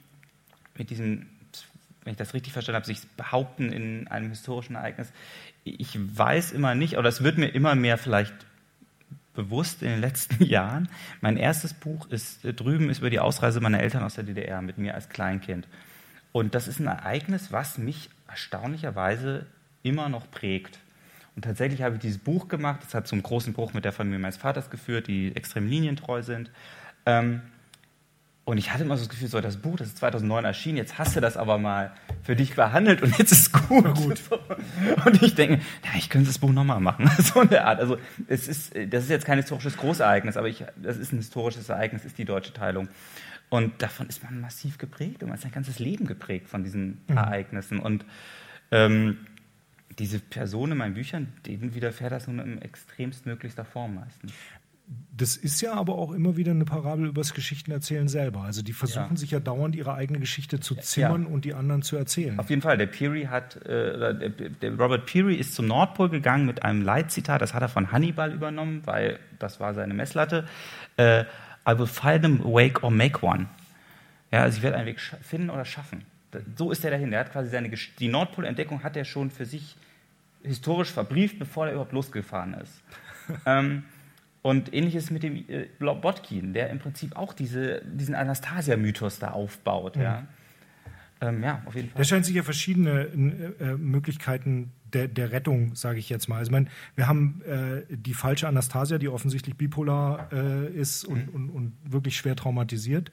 mit 0.76 0.90
diesen 0.90 1.28
wenn 2.06 2.12
ich 2.12 2.18
das 2.18 2.34
richtig 2.34 2.52
verstanden 2.52 2.76
habe, 2.76 2.86
sich 2.86 3.06
behaupten 3.16 3.72
in 3.72 4.06
einem 4.06 4.30
historischen 4.30 4.76
Ereignis. 4.76 5.12
Ich 5.64 5.98
weiß 5.98 6.52
immer 6.52 6.76
nicht, 6.76 6.96
oder 6.96 7.08
es 7.08 7.24
wird 7.24 7.36
mir 7.36 7.48
immer 7.48 7.74
mehr 7.74 7.98
vielleicht 7.98 8.32
bewusst 9.34 9.82
in 9.82 9.88
den 9.88 10.00
letzten 10.00 10.42
Jahren. 10.44 10.88
Mein 11.20 11.36
erstes 11.36 11.74
Buch 11.74 12.08
ist 12.08 12.44
äh, 12.44 12.54
drüben 12.54 12.88
ist 12.90 13.00
über 13.00 13.10
die 13.10 13.18
Ausreise 13.18 13.60
meiner 13.60 13.80
Eltern 13.80 14.04
aus 14.04 14.14
der 14.14 14.24
DDR 14.24 14.62
mit 14.62 14.78
mir 14.78 14.94
als 14.94 15.08
Kleinkind. 15.08 15.66
Und 16.30 16.54
das 16.54 16.68
ist 16.68 16.78
ein 16.78 16.86
Ereignis, 16.86 17.50
was 17.50 17.76
mich 17.76 18.08
erstaunlicherweise 18.28 19.46
immer 19.82 20.08
noch 20.08 20.30
prägt. 20.30 20.78
Und 21.34 21.42
tatsächlich 21.42 21.82
habe 21.82 21.96
ich 21.96 22.00
dieses 22.00 22.18
Buch 22.18 22.46
gemacht. 22.46 22.80
Das 22.82 22.94
hat 22.94 23.08
zum 23.08 23.22
großen 23.22 23.52
Bruch 23.52 23.74
mit 23.74 23.84
der 23.84 23.92
Familie 23.92 24.20
meines 24.20 24.36
Vaters 24.36 24.70
geführt, 24.70 25.08
die 25.08 25.34
extrem 25.34 25.66
linientreu 25.66 26.22
sind. 26.22 26.50
Ähm, 27.04 27.42
und 28.46 28.58
ich 28.58 28.72
hatte 28.72 28.84
immer 28.84 28.96
so 28.96 29.02
das 29.02 29.08
Gefühl, 29.08 29.26
so 29.26 29.40
das 29.40 29.56
Buch, 29.56 29.76
das 29.76 29.88
ist 29.88 29.98
2009 29.98 30.44
erschienen, 30.44 30.76
jetzt 30.76 30.98
hast 30.98 31.16
du 31.16 31.20
das 31.20 31.36
aber 31.36 31.58
mal 31.58 31.92
für 32.22 32.36
dich 32.36 32.54
behandelt 32.54 33.02
und 33.02 33.18
jetzt 33.18 33.32
ist 33.32 33.40
es 33.40 33.52
gut. 33.52 33.92
gut. 33.96 34.20
Und 35.04 35.20
ich 35.20 35.34
denke, 35.34 35.60
ja, 35.84 35.90
ich 35.96 36.08
könnte 36.08 36.28
das 36.28 36.38
Buch 36.38 36.52
nochmal 36.52 36.80
machen. 36.80 37.10
So 37.18 37.40
in 37.40 37.48
der 37.48 37.66
Art. 37.66 37.80
Also 37.80 37.98
es 38.28 38.46
ist, 38.46 38.72
das 38.88 39.02
ist 39.02 39.10
jetzt 39.10 39.26
kein 39.26 39.38
historisches 39.38 39.76
Großereignis, 39.76 40.36
aber 40.36 40.48
ich, 40.48 40.64
das 40.76 40.96
ist 40.96 41.12
ein 41.12 41.16
historisches 41.16 41.68
Ereignis, 41.68 42.04
ist 42.04 42.18
die 42.18 42.24
deutsche 42.24 42.52
Teilung. 42.52 42.88
Und 43.48 43.82
davon 43.82 44.06
ist 44.06 44.22
man 44.22 44.40
massiv 44.40 44.78
geprägt 44.78 45.24
und 45.24 45.30
man 45.30 45.38
ist 45.38 45.42
sein 45.42 45.50
ganzes 45.50 45.80
Leben 45.80 46.06
geprägt 46.06 46.48
von 46.48 46.62
diesen 46.62 47.00
mhm. 47.08 47.16
Ereignissen. 47.16 47.80
Und 47.80 48.04
ähm, 48.70 49.26
diese 49.98 50.20
Personen 50.20 50.72
in 50.72 50.78
meinen 50.78 50.94
Büchern, 50.94 51.32
denen 51.46 51.74
widerfährt 51.74 52.12
das 52.12 52.28
nun 52.28 52.38
in 52.38 52.62
extremstmöglichster 52.62 53.64
Form 53.64 53.96
meistens 53.96 54.32
das 55.16 55.36
ist 55.36 55.60
ja 55.62 55.72
aber 55.72 55.96
auch 55.96 56.12
immer 56.12 56.36
wieder 56.36 56.52
eine 56.52 56.64
Parabel 56.64 57.06
übers 57.06 57.32
Geschichtenerzählen 57.34 58.06
selber. 58.06 58.42
Also 58.42 58.62
die 58.62 58.72
versuchen 58.72 59.12
ja. 59.12 59.16
sich 59.16 59.30
ja 59.30 59.40
dauernd 59.40 59.74
ihre 59.74 59.94
eigene 59.94 60.20
Geschichte 60.20 60.60
zu 60.60 60.74
zimmern 60.74 61.22
ja. 61.22 61.28
und 61.28 61.44
die 61.44 61.54
anderen 61.54 61.82
zu 61.82 61.96
erzählen. 61.96 62.38
Auf 62.38 62.50
jeden 62.50 62.62
Fall. 62.62 62.76
Der 62.76 62.86
Peary 62.86 63.24
hat, 63.24 63.56
äh, 63.64 64.30
der 64.60 64.76
Robert 64.76 65.06
Peary 65.06 65.34
ist 65.34 65.54
zum 65.54 65.66
Nordpol 65.66 66.10
gegangen 66.10 66.46
mit 66.46 66.62
einem 66.62 66.82
Leitzitat. 66.82 67.40
Das 67.40 67.54
hat 67.54 67.62
er 67.62 67.68
von 67.68 67.92
Hannibal 67.92 68.32
übernommen, 68.32 68.82
weil 68.84 69.18
das 69.38 69.58
war 69.58 69.74
seine 69.74 69.94
Messlatte. 69.94 70.46
Äh, 70.96 71.24
I 71.68 71.78
will 71.78 71.86
find 71.86 72.22
them 72.22 72.42
awake 72.42 72.84
or 72.84 72.90
make 72.90 73.24
one. 73.24 73.46
Ja, 74.30 74.42
also 74.42 74.58
ich 74.58 74.62
werde 74.62 74.76
einen 74.76 74.86
Weg 74.86 75.00
finden 75.00 75.50
oder 75.50 75.64
schaffen. 75.64 76.04
So 76.56 76.70
ist 76.70 76.84
er 76.84 76.90
dahin. 76.90 77.12
Er 77.12 77.20
hat 77.20 77.32
quasi 77.32 77.48
seine 77.48 77.70
die 77.70 78.08
Nordpolentdeckung 78.08 78.82
hat 78.82 78.96
er 78.96 79.04
schon 79.04 79.30
für 79.30 79.46
sich 79.46 79.76
historisch 80.42 80.92
verbrieft, 80.92 81.38
bevor 81.38 81.66
er 81.66 81.72
überhaupt 81.72 81.92
losgefahren 81.92 82.54
ist. 82.54 82.82
ähm, 83.46 83.84
und 84.46 84.72
ähnliches 84.72 85.10
mit 85.10 85.24
dem 85.24 85.44
äh, 85.48 85.66
Botkin, 85.80 86.52
der 86.52 86.70
im 86.70 86.78
Prinzip 86.78 87.16
auch 87.16 87.32
diese, 87.32 87.82
diesen 87.84 88.14
Anastasia-Mythos 88.14 89.18
da 89.18 89.32
aufbaut. 89.32 89.96
Mhm. 89.96 90.02
Ja. 90.02 90.28
Ähm, 91.20 91.42
ja, 91.42 91.62
auf 91.66 91.74
jeden 91.74 91.88
Fall. 91.88 91.98
Da 91.98 92.04
scheint 92.04 92.26
sich 92.26 92.36
ja 92.36 92.44
verschiedene 92.44 93.06
äh, 93.58 93.74
Möglichkeiten 93.76 94.70
der, 94.92 95.08
der 95.08 95.32
Rettung, 95.32 95.74
sage 95.74 95.98
ich 95.98 96.08
jetzt 96.08 96.28
mal. 96.28 96.36
Also, 96.36 96.50
ich 96.50 96.52
meine, 96.52 96.66
wir 96.94 97.08
haben 97.08 97.42
äh, 97.42 97.82
die 97.90 98.14
falsche 98.14 98.46
Anastasia, 98.46 98.98
die 98.98 99.08
offensichtlich 99.08 99.56
bipolar 99.56 100.28
äh, 100.32 100.68
ist 100.68 101.04
und, 101.04 101.26
mhm. 101.26 101.34
und, 101.34 101.50
und, 101.50 101.72
wirklich 101.82 102.16
schwer 102.16 102.36
traumatisiert. 102.36 103.10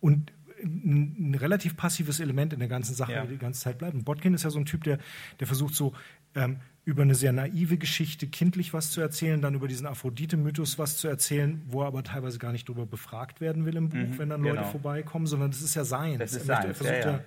Und 0.00 0.32
ein, 0.62 1.32
ein, 1.32 1.34
relativ 1.34 1.76
passives 1.76 2.18
Element 2.18 2.54
in 2.54 2.60
der 2.60 2.68
ganzen 2.68 2.94
Sache 2.94 3.12
ja. 3.12 3.26
die 3.26 3.36
ganze 3.36 3.60
Zeit 3.60 3.76
bleibt. 3.76 3.94
Und 3.94 4.06
Botkin 4.06 4.32
ist 4.32 4.44
ja 4.44 4.50
so 4.50 4.58
ein 4.58 4.64
Typ, 4.64 4.84
der, 4.84 5.00
der 5.38 5.46
versucht 5.46 5.74
so 5.74 5.92
ähm, 6.34 6.60
über 6.86 7.02
eine 7.02 7.16
sehr 7.16 7.32
naive 7.32 7.78
Geschichte 7.78 8.28
kindlich 8.28 8.72
was 8.72 8.92
zu 8.92 9.00
erzählen, 9.00 9.42
dann 9.42 9.54
über 9.54 9.66
diesen 9.66 9.88
Aphrodite-Mythos 9.88 10.78
was 10.78 10.96
zu 10.96 11.08
erzählen, 11.08 11.60
wo 11.66 11.82
er 11.82 11.88
aber 11.88 12.04
teilweise 12.04 12.38
gar 12.38 12.52
nicht 12.52 12.68
darüber 12.68 12.86
befragt 12.86 13.40
werden 13.40 13.66
will 13.66 13.76
im 13.76 13.88
Buch, 13.88 13.98
mhm, 13.98 14.18
wenn 14.18 14.28
dann 14.28 14.40
Leute 14.40 14.58
genau. 14.58 14.70
vorbeikommen, 14.70 15.26
sondern 15.26 15.50
das 15.50 15.62
ist 15.62 15.74
ja 15.74 15.84
sein. 15.84 16.20
Das 16.20 16.32
ist 16.32 16.48
er, 16.48 16.56
sein. 16.56 16.68
er 16.68 16.74
versucht 16.74 17.04
ja, 17.04 17.10
ja. 17.10 17.20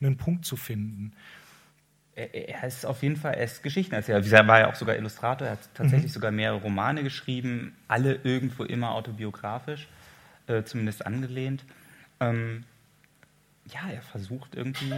einen 0.00 0.16
Punkt 0.16 0.44
zu 0.44 0.56
finden. 0.56 1.12
Er, 2.16 2.34
er 2.34 2.66
ist 2.66 2.84
auf 2.84 3.00
jeden 3.04 3.14
Fall, 3.14 3.34
er 3.34 3.44
ist 3.44 3.62
Geschichtenerzähler. 3.62 4.26
Er 4.26 4.48
war 4.48 4.58
ja 4.58 4.70
auch 4.70 4.74
sogar 4.74 4.96
Illustrator, 4.96 5.46
er 5.46 5.52
hat 5.52 5.68
tatsächlich 5.74 6.10
mhm. 6.10 6.14
sogar 6.14 6.32
mehrere 6.32 6.60
Romane 6.60 7.04
geschrieben, 7.04 7.76
alle 7.86 8.16
irgendwo 8.24 8.64
immer 8.64 8.90
autobiografisch, 8.90 9.86
äh, 10.48 10.64
zumindest 10.64 11.06
angelehnt. 11.06 11.64
Ähm, 12.18 12.64
ja, 13.72 13.88
er 13.88 14.02
versucht 14.02 14.56
irgendwie 14.56 14.92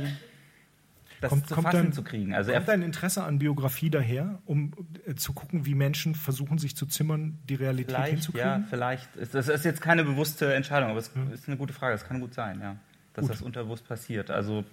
das 1.20 1.30
kommt, 1.30 1.48
zu 1.48 1.54
kommt 1.54 1.66
fassen 1.66 1.84
dein, 1.84 1.92
zu 1.92 2.02
kriegen. 2.02 2.34
Also 2.34 2.52
kommt 2.52 2.68
dein 2.68 2.82
Interesse 2.82 3.24
an 3.24 3.38
Biografie 3.38 3.90
daher, 3.90 4.40
um 4.44 4.72
äh, 5.06 5.14
zu 5.14 5.32
gucken, 5.32 5.66
wie 5.66 5.74
Menschen 5.74 6.14
versuchen, 6.14 6.58
sich 6.58 6.76
zu 6.76 6.86
zimmern, 6.86 7.38
die 7.48 7.54
Realität 7.54 7.96
vielleicht, 7.96 8.12
hinzukriegen? 8.12 8.48
Ja, 8.48 8.64
vielleicht. 8.68 9.08
Das 9.32 9.48
ist 9.48 9.64
jetzt 9.64 9.80
keine 9.80 10.04
bewusste 10.04 10.54
Entscheidung, 10.54 10.90
aber 10.90 10.98
es 10.98 11.14
hm. 11.14 11.32
ist 11.32 11.48
eine 11.48 11.56
gute 11.56 11.72
Frage. 11.72 11.94
Es 11.94 12.04
kann 12.04 12.20
gut 12.20 12.34
sein, 12.34 12.60
ja, 12.60 12.76
dass 13.14 13.22
gut. 13.22 13.32
das 13.32 13.42
unterbewusst 13.42 13.86
passiert. 13.86 14.30
Also 14.30 14.64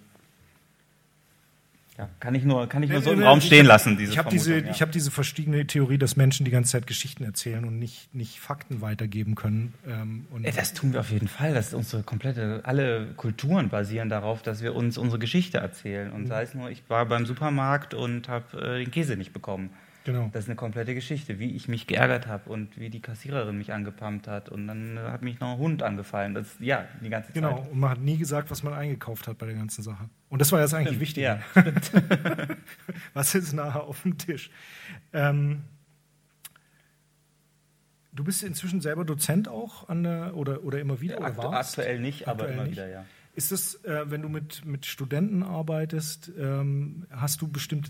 ja, 1.97 2.09
kann 2.19 2.35
ich 2.35 2.43
nur, 2.43 2.67
kann 2.67 2.83
ich 2.83 2.89
nur 2.89 3.01
so 3.01 3.11
im 3.11 3.23
Raum 3.23 3.39
stehen 3.39 3.65
lassen, 3.65 3.97
diese 3.97 4.11
Ich 4.11 4.17
habe 4.17 4.29
diese, 4.29 4.59
ja. 4.59 4.73
hab 4.73 4.91
diese 4.91 5.11
verstiegene 5.11 5.65
Theorie, 5.65 5.97
dass 5.97 6.17
Menschen 6.17 6.43
die 6.43 6.51
ganze 6.51 6.73
Zeit 6.73 6.87
Geschichten 6.87 7.23
erzählen 7.23 7.63
und 7.63 7.79
nicht, 7.79 8.13
nicht 8.13 8.41
Fakten 8.41 8.81
weitergeben 8.81 9.35
können. 9.35 9.73
Ähm, 9.87 10.25
das 10.55 10.73
tun 10.73 10.91
wir 10.91 10.99
auf 10.99 11.09
jeden 11.09 11.29
Fall. 11.29 11.53
Das 11.53 11.73
unsere 11.73 12.03
komplette, 12.03 12.61
alle 12.63 13.13
Kulturen 13.15 13.69
basieren 13.69 14.09
darauf, 14.09 14.41
dass 14.41 14.61
wir 14.61 14.75
uns 14.75 14.97
unsere 14.97 15.19
Geschichte 15.19 15.59
erzählen. 15.59 16.11
Und 16.11 16.23
mhm. 16.23 16.27
sei 16.27 16.43
es 16.43 16.53
nur, 16.53 16.69
ich 16.69 16.83
war 16.89 17.05
beim 17.05 17.25
Supermarkt 17.25 17.93
und 17.93 18.27
habe 18.27 18.57
äh, 18.57 18.83
den 18.83 18.91
Käse 18.91 19.15
nicht 19.15 19.31
bekommen. 19.31 19.69
Genau. 20.05 20.29
Das 20.31 20.43
ist 20.43 20.49
eine 20.49 20.55
komplette 20.55 20.93
Geschichte, 20.93 21.39
wie 21.39 21.55
ich 21.55 21.67
mich 21.67 21.87
geärgert 21.87 22.27
habe 22.27 22.47
und 22.51 22.79
wie 22.79 22.91
die 22.91 23.01
Kassiererin 23.01 23.57
mich 23.57 23.73
angepumpt 23.73 24.27
hat 24.27 24.49
und 24.49 24.67
dann 24.67 24.99
hat 24.99 25.23
mich 25.23 25.39
noch 25.39 25.53
ein 25.53 25.57
Hund 25.57 25.81
angefallen. 25.81 26.35
Das, 26.35 26.55
ja, 26.59 26.85
die 27.03 27.09
ganze 27.09 27.33
genau. 27.33 27.49
Zeit. 27.49 27.57
Genau, 27.57 27.71
und 27.71 27.79
man 27.79 27.89
hat 27.89 27.99
nie 27.99 28.17
gesagt, 28.17 28.51
was 28.51 28.61
man 28.61 28.73
eingekauft 28.73 29.27
hat 29.27 29.39
bei 29.39 29.47
der 29.47 29.55
ganzen 29.55 29.81
Sache. 29.81 30.07
Und 30.29 30.39
das 30.39 30.51
war 30.51 30.61
jetzt 30.61 30.75
eigentlich 30.75 30.99
wichtig. 30.99 31.23
Ja, 31.23 31.39
was 33.15 33.33
ist 33.33 33.53
nachher 33.53 33.83
auf 33.83 34.03
dem 34.03 34.19
Tisch? 34.19 34.51
Ähm, 35.11 35.63
du 38.13 38.23
bist 38.23 38.43
inzwischen 38.43 38.81
selber 38.81 39.05
Dozent 39.05 39.47
auch 39.47 39.89
an 39.89 40.03
der, 40.03 40.35
oder, 40.37 40.63
oder 40.63 40.79
immer 40.79 41.01
wieder? 41.01 41.17
Oder 41.17 41.35
warst? 41.35 41.79
Aktuell 41.79 41.99
nicht, 41.99 42.27
Aktuell 42.27 42.49
aber 42.49 42.53
immer 42.53 42.63
nicht. 42.65 42.73
wieder, 42.73 42.87
ja. 42.87 43.05
Ist 43.33 43.51
das, 43.51 43.83
äh, 43.83 44.09
wenn 44.11 44.21
du 44.21 44.29
mit, 44.29 44.63
mit 44.65 44.85
Studenten 44.85 45.41
arbeitest, 45.41 46.31
ähm, 46.37 47.07
hast 47.09 47.41
du 47.41 47.47
bestimmte 47.47 47.89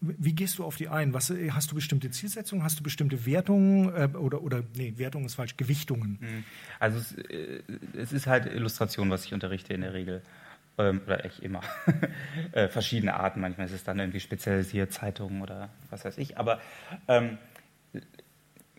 wie 0.00 0.32
gehst 0.32 0.58
du 0.58 0.64
auf 0.64 0.76
die 0.76 0.88
ein? 0.88 1.12
Was, 1.12 1.30
hast 1.50 1.70
du 1.70 1.74
bestimmte 1.74 2.10
Zielsetzungen? 2.10 2.64
Hast 2.64 2.80
du 2.80 2.82
bestimmte 2.82 3.26
Wertungen 3.26 3.94
äh, 3.94 4.16
oder, 4.16 4.42
oder, 4.42 4.62
nee, 4.74 4.94
Wertungen 4.96 5.26
ist 5.26 5.34
falsch, 5.34 5.56
Gewichtungen? 5.56 6.18
Hm. 6.20 6.44
Also 6.78 6.98
es, 6.98 7.12
äh, 7.12 7.62
es, 7.96 8.12
ist 8.12 8.26
halt 8.26 8.46
Illustration, 8.46 9.10
was 9.10 9.26
ich 9.26 9.34
unterrichte 9.34 9.74
in 9.74 9.82
der 9.82 9.92
Regel. 9.92 10.22
Ähm, 10.78 11.02
oder 11.04 11.24
echt 11.24 11.40
immer. 11.40 11.60
äh, 12.52 12.68
verschiedene 12.68 13.14
Arten. 13.14 13.40
Manchmal 13.40 13.66
ist 13.66 13.74
es 13.74 13.84
dann 13.84 13.98
irgendwie 13.98 14.20
spezialisiert, 14.20 14.92
Zeitungen 14.92 15.42
oder 15.42 15.68
was 15.90 16.04
weiß 16.04 16.16
ich. 16.16 16.38
Aber 16.38 16.60
ähm, 17.06 17.36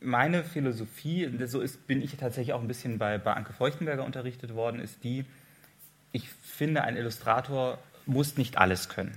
meine 0.02 0.44
Philosophie, 0.44 1.30
so 1.46 1.62
ist, 1.62 1.86
bin 1.86 2.02
ich 2.02 2.18
tatsächlich 2.18 2.54
auch 2.54 2.62
ein 2.62 2.68
bisschen 2.68 2.98
bei, 2.98 3.20
bei 3.20 3.34
Anke 3.34 3.54
Feuchtenberger 3.54 4.04
unterrichtet 4.04 4.56
worden, 4.56 4.80
ist 4.80 5.04
die, 5.04 5.26
ich 6.12 6.30
finde, 6.30 6.84
ein 6.84 6.98
Illustrator 6.98 7.78
muss 8.08 8.38
nicht 8.38 8.58
alles 8.58 8.90
können. 8.90 9.16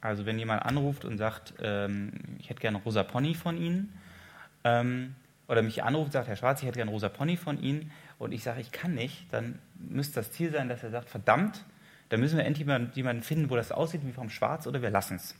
Also 0.00 0.26
wenn 0.26 0.38
jemand 0.38 0.64
anruft 0.64 1.04
und 1.04 1.18
sagt, 1.18 1.54
ähm, 1.60 2.12
ich 2.38 2.50
hätte 2.50 2.60
gerne 2.60 2.78
rosa 2.78 3.02
Pony 3.02 3.34
von 3.34 3.56
Ihnen, 3.56 3.92
ähm, 4.64 5.14
oder 5.48 5.62
mich 5.62 5.82
anruft 5.82 6.06
und 6.06 6.12
sagt, 6.12 6.28
Herr 6.28 6.36
Schwarz, 6.36 6.60
ich 6.60 6.68
hätte 6.68 6.76
gerne 6.76 6.90
rosa 6.90 7.08
Pony 7.08 7.36
von 7.36 7.60
Ihnen, 7.60 7.90
und 8.18 8.32
ich 8.32 8.42
sage, 8.42 8.60
ich 8.60 8.72
kann 8.72 8.94
nicht, 8.94 9.32
dann 9.32 9.58
müsste 9.78 10.16
das 10.16 10.32
Ziel 10.32 10.50
sein, 10.50 10.68
dass 10.68 10.82
er 10.82 10.90
sagt, 10.90 11.08
verdammt, 11.08 11.64
da 12.08 12.16
müssen 12.16 12.36
wir 12.36 12.44
endlich 12.44 12.66
jemanden 12.94 13.22
finden, 13.22 13.50
wo 13.50 13.56
das 13.56 13.72
aussieht 13.72 14.04
wie 14.04 14.12
vom 14.12 14.30
Schwarz, 14.30 14.66
oder 14.66 14.82
wir 14.82 14.90
lassen 14.90 15.16
es. 15.16 15.34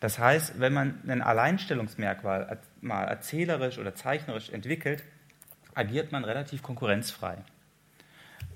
Das 0.00 0.18
heißt, 0.18 0.58
wenn 0.58 0.72
man 0.72 0.98
ein 1.06 1.22
Alleinstellungsmerkmal 1.22 2.58
mal 2.80 3.04
erzählerisch 3.04 3.78
oder 3.78 3.94
zeichnerisch 3.94 4.50
entwickelt, 4.50 5.04
agiert 5.74 6.12
man 6.12 6.24
relativ 6.24 6.62
konkurrenzfrei. 6.62 7.38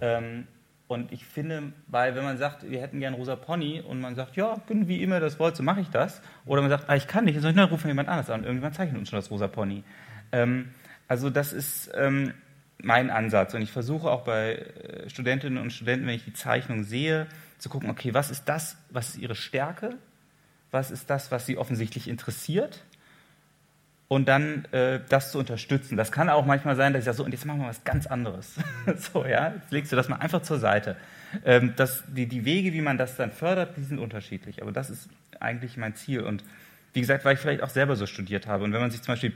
Ähm, 0.00 0.48
und 0.88 1.10
ich 1.10 1.26
finde, 1.26 1.72
weil 1.88 2.14
wenn 2.14 2.22
man 2.22 2.38
sagt, 2.38 2.70
wir 2.70 2.80
hätten 2.80 3.00
gern 3.00 3.14
rosa 3.14 3.34
Pony 3.34 3.80
und 3.80 4.00
man 4.00 4.14
sagt, 4.14 4.36
ja, 4.36 4.56
wie 4.68 5.02
immer 5.02 5.18
das 5.18 5.38
wollt, 5.40 5.56
so 5.56 5.64
mache 5.64 5.80
ich 5.80 5.88
das. 5.90 6.22
Oder 6.44 6.60
man 6.60 6.70
sagt, 6.70 6.88
ah, 6.88 6.94
ich 6.94 7.08
kann 7.08 7.24
nicht, 7.24 7.42
dann 7.42 7.58
rufen 7.58 7.88
jemand 7.88 8.08
anderes 8.08 8.30
an. 8.30 8.44
Irgendwann 8.44 8.72
zeichnet 8.72 8.98
uns 8.98 9.08
schon 9.08 9.18
das 9.18 9.30
rosa 9.30 9.48
Pony. 9.48 9.82
Ähm, 10.30 10.68
also 11.08 11.28
das 11.28 11.52
ist 11.52 11.90
ähm, 11.94 12.34
mein 12.80 13.10
Ansatz. 13.10 13.54
Und 13.54 13.62
ich 13.62 13.72
versuche 13.72 14.08
auch 14.08 14.22
bei 14.22 14.54
äh, 14.54 15.10
Studentinnen 15.10 15.58
und 15.58 15.72
Studenten, 15.72 16.06
wenn 16.06 16.14
ich 16.14 16.24
die 16.24 16.34
Zeichnung 16.34 16.84
sehe, 16.84 17.26
zu 17.58 17.68
gucken, 17.68 17.90
okay, 17.90 18.14
was 18.14 18.30
ist 18.30 18.44
das, 18.44 18.76
was 18.90 19.10
ist 19.10 19.18
ihre 19.18 19.34
Stärke? 19.34 19.96
Was 20.70 20.92
ist 20.92 21.10
das, 21.10 21.32
was 21.32 21.46
sie 21.46 21.58
offensichtlich 21.58 22.06
interessiert? 22.06 22.84
Und 24.08 24.28
dann 24.28 24.64
äh, 24.72 25.00
das 25.08 25.32
zu 25.32 25.38
unterstützen. 25.38 25.96
Das 25.96 26.12
kann 26.12 26.28
auch 26.28 26.46
manchmal 26.46 26.76
sein, 26.76 26.92
dass 26.92 27.00
ich 27.00 27.04
sage, 27.06 27.16
so, 27.16 27.24
und 27.24 27.32
jetzt 27.32 27.44
machen 27.44 27.60
wir 27.60 27.68
was 27.68 27.82
ganz 27.84 28.06
anderes. 28.06 28.54
so, 28.96 29.24
ja, 29.24 29.54
jetzt 29.54 29.72
legst 29.72 29.92
du 29.92 29.96
das 29.96 30.08
mal 30.08 30.16
einfach 30.16 30.42
zur 30.42 30.58
Seite. 30.58 30.96
Ähm, 31.44 31.72
das, 31.76 32.04
die, 32.06 32.26
die 32.26 32.44
Wege, 32.44 32.72
wie 32.72 32.80
man 32.80 32.98
das 32.98 33.16
dann 33.16 33.32
fördert, 33.32 33.76
die 33.76 33.82
sind 33.82 33.98
unterschiedlich. 33.98 34.62
Aber 34.62 34.70
das 34.70 34.90
ist 34.90 35.08
eigentlich 35.40 35.76
mein 35.76 35.96
Ziel. 35.96 36.20
Und 36.20 36.44
wie 36.92 37.00
gesagt, 37.00 37.24
weil 37.24 37.34
ich 37.34 37.40
vielleicht 37.40 37.62
auch 37.62 37.68
selber 37.68 37.96
so 37.96 38.06
studiert 38.06 38.46
habe. 38.46 38.64
Und 38.64 38.72
wenn 38.72 38.80
man 38.80 38.90
sich 38.90 39.02
zum 39.02 39.12
Beispiel 39.12 39.32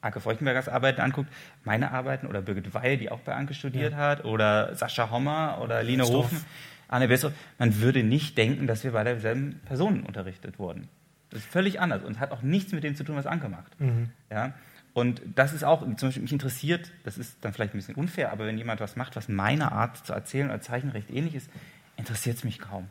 Anke 0.00 0.20
Feuchtenbergers 0.20 0.68
Arbeiten 0.68 1.00
anguckt, 1.00 1.30
meine 1.64 1.90
Arbeiten 1.90 2.26
oder 2.26 2.42
Birgit 2.42 2.74
Weil, 2.74 2.96
die 2.96 3.10
auch 3.10 3.20
bei 3.20 3.34
Anke 3.34 3.54
studiert 3.54 3.92
ja. 3.92 3.98
hat, 3.98 4.24
oder 4.24 4.74
Sascha 4.76 5.10
Hommer 5.10 5.60
oder 5.62 5.82
Line 5.82 6.04
Hofen, 6.04 6.44
Anne 6.88 7.08
Besser, 7.08 7.32
man 7.58 7.80
würde 7.80 8.04
nicht 8.04 8.38
denken, 8.38 8.66
dass 8.66 8.84
wir 8.84 8.92
bei 8.92 9.02
derselben 9.02 9.60
Person 9.64 10.04
unterrichtet 10.04 10.58
wurden 10.58 10.88
Das 11.34 11.42
ist 11.42 11.50
völlig 11.50 11.80
anders 11.80 12.04
und 12.04 12.20
hat 12.20 12.30
auch 12.30 12.42
nichts 12.42 12.72
mit 12.72 12.84
dem 12.84 12.94
zu 12.94 13.02
tun, 13.02 13.16
was 13.16 13.26
Anke 13.26 13.48
macht. 13.48 13.78
Mhm. 13.80 14.10
Ja? 14.30 14.54
Und 14.92 15.20
das 15.34 15.52
ist 15.52 15.64
auch, 15.64 15.82
zum 15.82 16.08
Beispiel 16.08 16.22
mich 16.22 16.32
interessiert, 16.32 16.92
das 17.02 17.18
ist 17.18 17.38
dann 17.40 17.52
vielleicht 17.52 17.74
ein 17.74 17.78
bisschen 17.78 17.96
unfair, 17.96 18.32
aber 18.32 18.46
wenn 18.46 18.56
jemand 18.56 18.80
was 18.80 18.94
macht, 18.94 19.16
was 19.16 19.28
meiner 19.28 19.72
Art 19.72 20.06
zu 20.06 20.12
erzählen 20.12 20.48
oder 20.48 20.60
zeichnen 20.60 20.92
recht 20.92 21.10
ähnlich 21.10 21.34
ist, 21.34 21.50
interessiert 21.96 22.36
es 22.36 22.44
mich 22.44 22.60
kaum. 22.60 22.86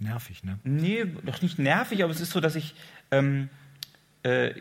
Nervig, 0.00 0.42
ne? 0.42 0.58
Nee, 0.64 1.04
doch 1.22 1.40
nicht 1.40 1.60
nervig, 1.60 2.02
aber 2.02 2.12
es 2.12 2.20
ist 2.20 2.32
so, 2.32 2.40
dass 2.40 2.56
ich, 2.56 2.74
ähm, 3.12 3.48
äh, 4.24 4.54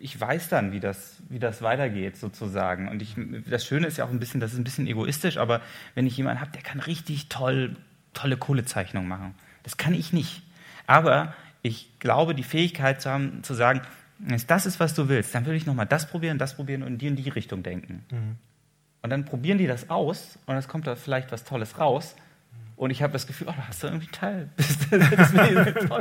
ich 0.00 0.18
weiß 0.18 0.48
dann, 0.48 0.72
wie 0.72 0.80
das, 0.80 1.22
wie 1.28 1.38
das 1.38 1.60
weitergeht, 1.60 2.16
sozusagen. 2.16 2.88
Und 2.88 3.02
ich, 3.02 3.16
das 3.50 3.66
Schöne 3.66 3.88
ist 3.88 3.98
ja 3.98 4.06
auch 4.06 4.10
ein 4.10 4.20
bisschen, 4.20 4.40
das 4.40 4.54
ist 4.54 4.58
ein 4.58 4.64
bisschen 4.64 4.86
egoistisch, 4.86 5.36
aber 5.36 5.60
wenn 5.94 6.06
ich 6.06 6.16
jemanden 6.16 6.40
habe, 6.40 6.52
der 6.52 6.62
kann 6.62 6.80
richtig 6.80 7.28
toll, 7.28 7.76
tolle 8.14 8.38
Kohlezeichnungen 8.38 9.08
machen. 9.08 9.34
Das 9.64 9.76
kann 9.76 9.92
ich 9.92 10.14
nicht. 10.14 10.42
Aber 10.86 11.34
ich 11.62 11.98
glaube, 11.98 12.34
die 12.34 12.42
Fähigkeit 12.42 13.02
zu 13.02 13.10
haben, 13.10 13.42
zu 13.42 13.54
sagen, 13.54 13.82
wenn 14.18 14.40
das 14.46 14.66
ist, 14.66 14.80
was 14.80 14.94
du 14.94 15.08
willst, 15.08 15.34
dann 15.34 15.46
will 15.46 15.54
ich 15.54 15.66
nochmal 15.66 15.86
das 15.86 16.06
probieren, 16.06 16.38
das 16.38 16.56
probieren 16.56 16.82
und 16.82 16.94
in 16.94 16.98
die 16.98 17.06
in 17.06 17.16
die 17.16 17.28
Richtung 17.28 17.62
denken. 17.62 18.04
Mhm. 18.10 18.36
Und 19.02 19.10
dann 19.10 19.24
probieren 19.24 19.58
die 19.58 19.66
das 19.66 19.90
aus 19.90 20.38
und 20.46 20.56
es 20.56 20.66
kommt 20.66 20.86
da 20.86 20.96
vielleicht 20.96 21.30
was 21.30 21.44
Tolles 21.44 21.78
raus. 21.78 22.16
Und 22.76 22.90
ich 22.90 23.02
habe 23.02 23.12
das 23.12 23.26
Gefühl, 23.26 23.48
oh, 23.50 23.54
da 23.56 23.66
hast 23.66 23.82
du 23.82 23.88
irgendwie 23.88 24.06
Teil. 24.06 24.48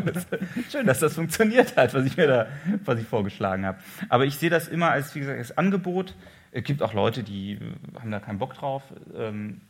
Das. 0.06 0.28
Schön, 0.72 0.86
dass 0.86 1.00
das 1.00 1.16
funktioniert 1.16 1.76
hat, 1.76 1.94
was 1.94 2.06
ich 2.06 2.18
mir 2.18 2.28
da, 2.28 2.48
was 2.86 3.00
ich 3.00 3.08
vorgeschlagen 3.08 3.66
habe. 3.66 3.80
Aber 4.10 4.26
ich 4.26 4.36
sehe 4.36 4.52
das 4.52 4.68
immer 4.68 4.92
als, 4.92 5.14
wie 5.16 5.20
gesagt, 5.20 5.40
als 5.40 5.58
Angebot. 5.58 6.14
Es 6.52 6.64
gibt 6.64 6.84
auch 6.84 6.94
Leute, 6.94 7.24
die 7.24 7.60
haben 8.00 8.12
da 8.12 8.20
keinen 8.20 8.38
Bock 8.38 8.54
drauf. 8.54 8.84
Ähm, 9.16 9.62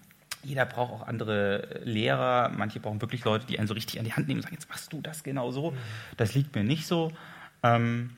jeder 0.47 0.65
braucht 0.65 0.93
auch 0.93 1.07
andere 1.07 1.81
Lehrer. 1.83 2.49
Manche 2.49 2.79
brauchen 2.79 3.01
wirklich 3.01 3.25
Leute, 3.25 3.45
die 3.45 3.59
einen 3.59 3.67
so 3.67 3.73
richtig 3.73 3.99
an 3.99 4.05
die 4.05 4.13
Hand 4.13 4.27
nehmen 4.27 4.39
und 4.39 4.43
sagen, 4.43 4.55
jetzt 4.55 4.69
machst 4.69 4.93
du 4.93 5.01
das 5.01 5.23
genau 5.23 5.51
so. 5.51 5.75
Das 6.15 6.35
liegt 6.35 6.55
mir 6.55 6.63
nicht 6.63 6.87
so. 6.87 7.11
Ähm, 7.63 8.11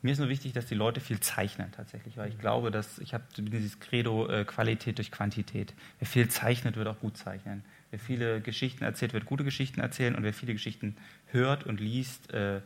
mir 0.00 0.12
ist 0.12 0.18
nur 0.18 0.28
wichtig, 0.28 0.54
dass 0.54 0.66
die 0.66 0.74
Leute 0.74 1.00
viel 1.00 1.20
zeichnen 1.20 1.72
tatsächlich, 1.72 2.16
weil 2.16 2.28
ich 2.28 2.38
glaube, 2.38 2.70
dass 2.70 2.98
ich 3.00 3.12
habe 3.12 3.24
dieses 3.36 3.80
Credo 3.80 4.28
äh, 4.28 4.44
Qualität 4.44 4.96
durch 4.96 5.10
Quantität. 5.10 5.74
Wer 5.98 6.08
viel 6.08 6.28
zeichnet, 6.28 6.76
wird 6.76 6.88
auch 6.88 7.00
gut 7.00 7.18
zeichnen. 7.18 7.64
Wer 7.90 7.98
viele 7.98 8.40
Geschichten 8.40 8.84
erzählt, 8.84 9.12
wird 9.12 9.26
gute 9.26 9.44
Geschichten 9.44 9.80
erzählen 9.80 10.14
und 10.14 10.22
wer 10.22 10.32
viele 10.32 10.54
Geschichten 10.54 10.96
hört 11.26 11.64
und 11.64 11.80
liest, 11.80 12.32
äh, 12.32 12.60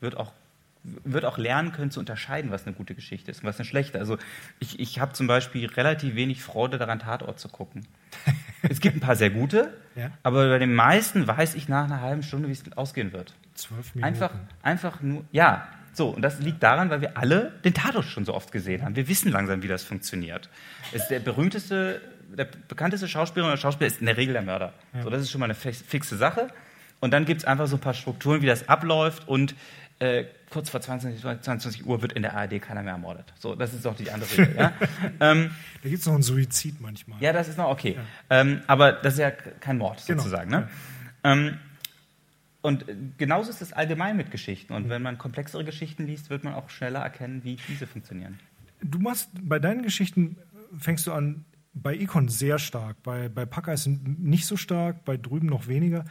wird 0.00 0.16
auch 0.16 0.32
wird 0.82 1.24
auch 1.24 1.36
lernen 1.36 1.72
können 1.72 1.90
zu 1.90 2.00
unterscheiden, 2.00 2.50
was 2.50 2.66
eine 2.66 2.74
gute 2.74 2.94
Geschichte 2.94 3.30
ist 3.30 3.42
und 3.42 3.48
was 3.48 3.58
eine 3.58 3.66
schlechte. 3.66 3.98
Also 3.98 4.16
ich, 4.58 4.80
ich 4.80 4.98
habe 4.98 5.12
zum 5.12 5.26
Beispiel 5.26 5.66
relativ 5.66 6.14
wenig 6.14 6.42
Freude 6.42 6.78
daran, 6.78 6.98
Tatort 6.98 7.38
zu 7.38 7.48
gucken. 7.48 7.86
es 8.62 8.80
gibt 8.80 8.96
ein 8.96 9.00
paar 9.00 9.16
sehr 9.16 9.30
gute, 9.30 9.74
ja? 9.96 10.10
aber 10.22 10.48
bei 10.48 10.58
den 10.58 10.74
meisten 10.74 11.26
weiß 11.26 11.54
ich 11.54 11.68
nach 11.68 11.84
einer 11.84 12.00
halben 12.00 12.22
Stunde, 12.22 12.48
wie 12.48 12.52
es 12.52 12.62
ausgehen 12.76 13.12
wird. 13.12 13.34
Zwölf 13.54 13.94
Minuten. 13.94 14.04
Einfach, 14.04 14.30
einfach 14.62 15.02
nur, 15.02 15.24
ja, 15.32 15.68
so, 15.92 16.08
und 16.08 16.22
das 16.22 16.38
liegt 16.38 16.62
daran, 16.62 16.88
weil 16.88 17.00
wir 17.00 17.18
alle 17.18 17.52
den 17.64 17.74
Tatort 17.74 18.06
schon 18.06 18.24
so 18.24 18.32
oft 18.32 18.52
gesehen 18.52 18.82
haben. 18.82 18.96
Wir 18.96 19.08
wissen 19.08 19.30
langsam, 19.32 19.62
wie 19.62 19.68
das 19.68 19.82
funktioniert. 19.82 20.48
Es 20.92 21.02
ist 21.02 21.08
der 21.08 21.20
berühmteste, 21.20 22.00
der 22.36 22.46
bekannteste 22.68 23.08
Schauspieler 23.08 23.46
oder 23.46 23.56
Schauspieler 23.56 23.88
ist 23.88 24.00
in 24.00 24.06
der 24.06 24.16
Regel 24.16 24.32
der 24.32 24.42
Mörder. 24.42 24.72
Ja. 24.94 25.02
So, 25.02 25.10
das 25.10 25.22
ist 25.22 25.30
schon 25.30 25.40
mal 25.40 25.46
eine 25.46 25.54
fixe 25.54 26.16
Sache. 26.16 26.48
Und 27.00 27.12
dann 27.12 27.24
gibt 27.24 27.40
es 27.40 27.44
einfach 27.44 27.66
so 27.66 27.76
ein 27.76 27.80
paar 27.80 27.94
Strukturen, 27.94 28.42
wie 28.42 28.46
das 28.46 28.68
abläuft 28.68 29.26
und 29.26 29.54
äh, 30.00 30.24
kurz 30.50 30.70
vor 30.70 30.80
20, 30.80 31.20
22 31.20 31.86
Uhr 31.86 32.02
wird 32.02 32.14
in 32.14 32.22
der 32.22 32.34
ARD 32.34 32.60
keiner 32.60 32.82
mehr 32.82 32.94
ermordet. 32.94 33.32
So, 33.38 33.54
das 33.54 33.74
ist 33.74 33.84
doch 33.84 33.94
die 33.94 34.10
andere 34.10 34.30
Regel. 34.30 34.56
ja? 34.56 34.72
ähm, 35.20 35.50
da 35.82 35.88
gibt 35.88 36.00
es 36.00 36.06
noch 36.06 36.14
einen 36.14 36.22
Suizid 36.22 36.80
manchmal. 36.80 37.22
Ja, 37.22 37.32
das 37.32 37.48
ist 37.48 37.58
noch 37.58 37.68
okay. 37.68 37.96
Ja. 37.96 38.40
Ähm, 38.40 38.62
aber 38.66 38.92
das 38.92 39.14
ist 39.14 39.20
ja 39.20 39.30
kein 39.30 39.78
Mord 39.78 40.04
genau. 40.06 40.18
sozusagen. 40.18 40.50
Ne? 40.50 40.68
Ja. 41.22 41.32
Ähm, 41.32 41.58
und 42.62 42.88
äh, 42.88 42.96
genauso 43.18 43.50
ist 43.50 43.62
es 43.62 43.72
allgemein 43.72 44.16
mit 44.16 44.30
Geschichten. 44.30 44.72
Und 44.72 44.88
wenn 44.88 45.02
man 45.02 45.18
komplexere 45.18 45.64
Geschichten 45.64 46.06
liest, 46.06 46.30
wird 46.30 46.44
man 46.44 46.54
auch 46.54 46.70
schneller 46.70 47.00
erkennen, 47.00 47.44
wie 47.44 47.56
diese 47.68 47.86
funktionieren. 47.86 48.38
Du 48.82 48.98
machst 48.98 49.28
bei 49.34 49.58
deinen 49.58 49.82
Geschichten, 49.82 50.38
fängst 50.78 51.06
du 51.06 51.12
an, 51.12 51.44
bei 51.72 51.94
Econ 51.94 52.28
sehr 52.28 52.58
stark, 52.58 53.02
bei, 53.02 53.28
bei 53.28 53.44
Packeis 53.44 53.86
nicht 53.86 54.46
so 54.46 54.56
stark, 54.56 55.04
bei 55.04 55.16
drüben 55.16 55.46
noch 55.46 55.68
weniger, 55.68 56.04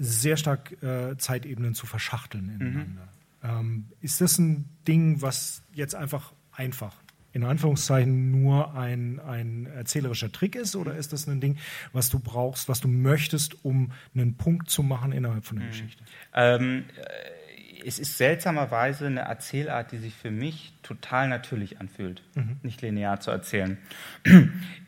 sehr 0.00 0.36
stark 0.36 0.82
äh, 0.82 1.16
Zeitebenen 1.16 1.74
zu 1.74 1.86
verschachteln 1.86 2.48
ineinander. 2.48 3.08
Mhm. 3.42 3.60
Ähm, 3.60 3.86
ist 4.00 4.20
das 4.20 4.38
ein 4.38 4.68
Ding, 4.86 5.22
was 5.22 5.62
jetzt 5.72 5.94
einfach 5.94 6.32
einfach 6.52 6.94
in 7.32 7.44
Anführungszeichen 7.44 8.30
nur 8.30 8.74
ein, 8.74 9.20
ein 9.20 9.66
erzählerischer 9.66 10.32
Trick 10.32 10.56
ist 10.56 10.74
oder 10.74 10.96
ist 10.96 11.12
das 11.12 11.28
ein 11.28 11.40
Ding, 11.40 11.58
was 11.92 12.10
du 12.10 12.18
brauchst, 12.18 12.68
was 12.68 12.80
du 12.80 12.88
möchtest, 12.88 13.64
um 13.64 13.92
einen 14.14 14.36
Punkt 14.36 14.68
zu 14.68 14.82
machen 14.82 15.12
innerhalb 15.12 15.44
von 15.44 15.58
der 15.58 15.66
mhm. 15.66 15.70
Geschichte? 15.70 16.04
Ähm, 16.34 16.84
äh, 16.96 17.86
es 17.86 17.98
ist 17.98 18.18
seltsamerweise 18.18 19.06
eine 19.06 19.20
Erzählart, 19.20 19.92
die 19.92 19.98
sich 19.98 20.14
für 20.14 20.30
mich 20.30 20.74
total 20.82 21.28
natürlich 21.28 21.80
anfühlt, 21.80 22.22
mhm. 22.34 22.56
nicht 22.62 22.82
linear 22.82 23.20
zu 23.20 23.30
erzählen. 23.30 23.78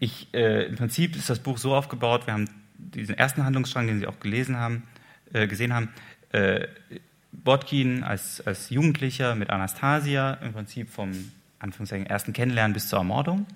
Ich, 0.00 0.34
äh, 0.34 0.66
Im 0.66 0.74
Prinzip 0.74 1.14
ist 1.14 1.30
das 1.30 1.38
Buch 1.38 1.58
so 1.58 1.74
aufgebaut, 1.76 2.26
wir 2.26 2.34
haben 2.34 2.50
diesen 2.76 3.16
ersten 3.16 3.44
Handlungsstrang, 3.44 3.86
den 3.86 4.00
Sie 4.00 4.06
auch 4.08 4.18
gelesen 4.18 4.56
haben, 4.56 4.82
äh, 5.32 5.46
gesehen 5.46 5.74
haben, 5.74 5.88
äh, 6.32 6.66
Botkin 7.32 8.04
als, 8.04 8.40
als 8.46 8.70
Jugendlicher 8.70 9.34
mit 9.34 9.50
Anastasia, 9.50 10.34
im 10.34 10.52
Prinzip 10.52 10.90
vom 10.90 11.12
ersten 11.60 12.32
Kennenlernen 12.32 12.74
bis 12.74 12.88
zur 12.88 12.98
Ermordung. 12.98 13.46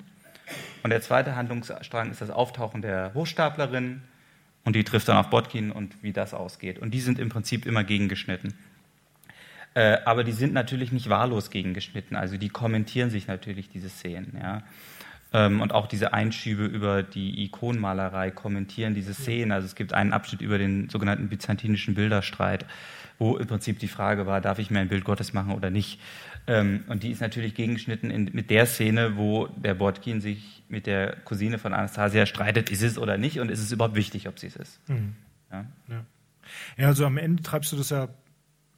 Und 0.82 0.90
der 0.90 1.02
zweite 1.02 1.36
Handlungsstrang 1.36 2.10
ist 2.10 2.20
das 2.20 2.30
Auftauchen 2.30 2.80
der 2.80 3.12
Hochstaplerin 3.14 4.02
und 4.64 4.76
die 4.76 4.84
trifft 4.84 5.08
dann 5.08 5.16
auf 5.16 5.28
Botkin 5.30 5.70
und 5.70 6.02
wie 6.02 6.12
das 6.12 6.32
ausgeht. 6.32 6.78
Und 6.78 6.92
die 6.92 7.00
sind 7.00 7.18
im 7.18 7.28
Prinzip 7.28 7.66
immer 7.66 7.84
gegengeschnitten. 7.84 8.54
Äh, 9.74 9.98
aber 10.04 10.24
die 10.24 10.32
sind 10.32 10.54
natürlich 10.54 10.92
nicht 10.92 11.10
wahllos 11.10 11.50
gegengeschnitten, 11.50 12.16
also 12.16 12.38
die 12.38 12.48
kommentieren 12.48 13.10
sich 13.10 13.26
natürlich 13.26 13.68
diese 13.68 13.90
Szenen. 13.90 14.38
Ja. 14.40 14.62
Ähm, 15.32 15.60
und 15.60 15.72
auch 15.72 15.86
diese 15.86 16.12
Einschübe 16.12 16.64
über 16.64 17.02
die 17.02 17.44
Ikonenmalerei 17.44 18.30
kommentieren 18.30 18.94
diese 18.94 19.14
Szenen. 19.14 19.52
Also 19.52 19.66
es 19.66 19.74
gibt 19.74 19.92
einen 19.92 20.12
Abschnitt 20.12 20.40
über 20.40 20.58
den 20.58 20.88
sogenannten 20.88 21.28
byzantinischen 21.28 21.94
Bilderstreit, 21.94 22.64
wo 23.18 23.36
im 23.36 23.46
Prinzip 23.46 23.78
die 23.78 23.88
Frage 23.88 24.26
war, 24.26 24.40
darf 24.40 24.58
ich 24.58 24.70
mir 24.70 24.80
ein 24.80 24.88
Bild 24.88 25.04
Gottes 25.04 25.32
machen 25.32 25.52
oder 25.52 25.70
nicht? 25.70 26.00
Ähm, 26.46 26.84
und 26.88 27.02
die 27.02 27.10
ist 27.10 27.20
natürlich 27.20 27.54
gegengeschnitten 27.54 28.10
in, 28.10 28.30
mit 28.32 28.50
der 28.50 28.66
Szene, 28.66 29.16
wo 29.16 29.48
der 29.48 29.74
Botkin 29.74 30.20
sich 30.20 30.62
mit 30.68 30.86
der 30.86 31.16
Cousine 31.24 31.58
von 31.58 31.72
Anastasia 31.72 32.26
streitet, 32.26 32.70
ist 32.70 32.82
es 32.82 32.98
oder 32.98 33.18
nicht 33.18 33.40
und 33.40 33.50
ist 33.50 33.60
es 33.60 33.72
überhaupt 33.72 33.96
wichtig, 33.96 34.28
ob 34.28 34.38
sie 34.38 34.48
es 34.48 34.56
ist. 34.56 34.88
Mhm. 34.88 35.16
Ja? 35.50 35.64
Ja. 35.88 36.04
ja, 36.76 36.86
also 36.86 37.04
am 37.04 37.18
Ende 37.18 37.42
treibst 37.42 37.72
du 37.72 37.76
das 37.76 37.90
ja 37.90 38.08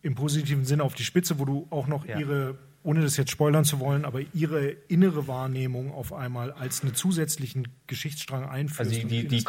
im 0.02 0.14
positiven 0.14 0.64
Sinne 0.64 0.82
auf 0.84 0.94
die 0.94 1.04
Spitze, 1.04 1.38
wo 1.38 1.44
du 1.44 1.66
auch 1.70 1.86
noch 1.86 2.06
ja. 2.06 2.18
ihre, 2.18 2.58
ohne 2.82 3.00
das 3.00 3.16
jetzt 3.16 3.30
spoilern 3.30 3.64
zu 3.64 3.80
wollen, 3.80 4.04
aber 4.04 4.20
ihre 4.32 4.68
innere 4.88 5.26
Wahrnehmung 5.26 5.92
auf 5.92 6.12
einmal 6.12 6.52
als 6.52 6.82
einen 6.82 6.94
zusätzlichen 6.94 7.68
Geschichtsstrang 7.86 8.48
einführst. 8.48 8.80
Also 8.80 9.08
die, 9.08 9.26
die, 9.26 9.28
die, 9.28 9.44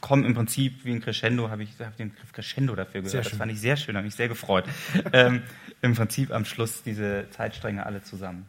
kommen 0.00 0.24
im 0.24 0.34
Prinzip 0.34 0.84
wie 0.84 0.92
ein 0.92 1.00
Crescendo, 1.00 1.50
habe 1.50 1.62
ich 1.62 1.70
hab 1.80 1.96
den 1.96 2.10
Begriff 2.10 2.32
Crescendo 2.32 2.76
dafür 2.76 3.02
gehört. 3.02 3.26
Das 3.26 3.36
fand 3.36 3.50
ich 3.50 3.60
sehr 3.60 3.76
schön, 3.76 3.96
habe 3.96 4.04
mich 4.04 4.14
sehr 4.14 4.28
gefreut. 4.28 4.64
ähm, 5.12 5.42
Im 5.82 5.94
Prinzip 5.94 6.30
am 6.32 6.44
Schluss 6.44 6.82
diese 6.82 7.26
Zeitstränge 7.30 7.84
alle 7.84 8.02
zusammen. 8.02 8.46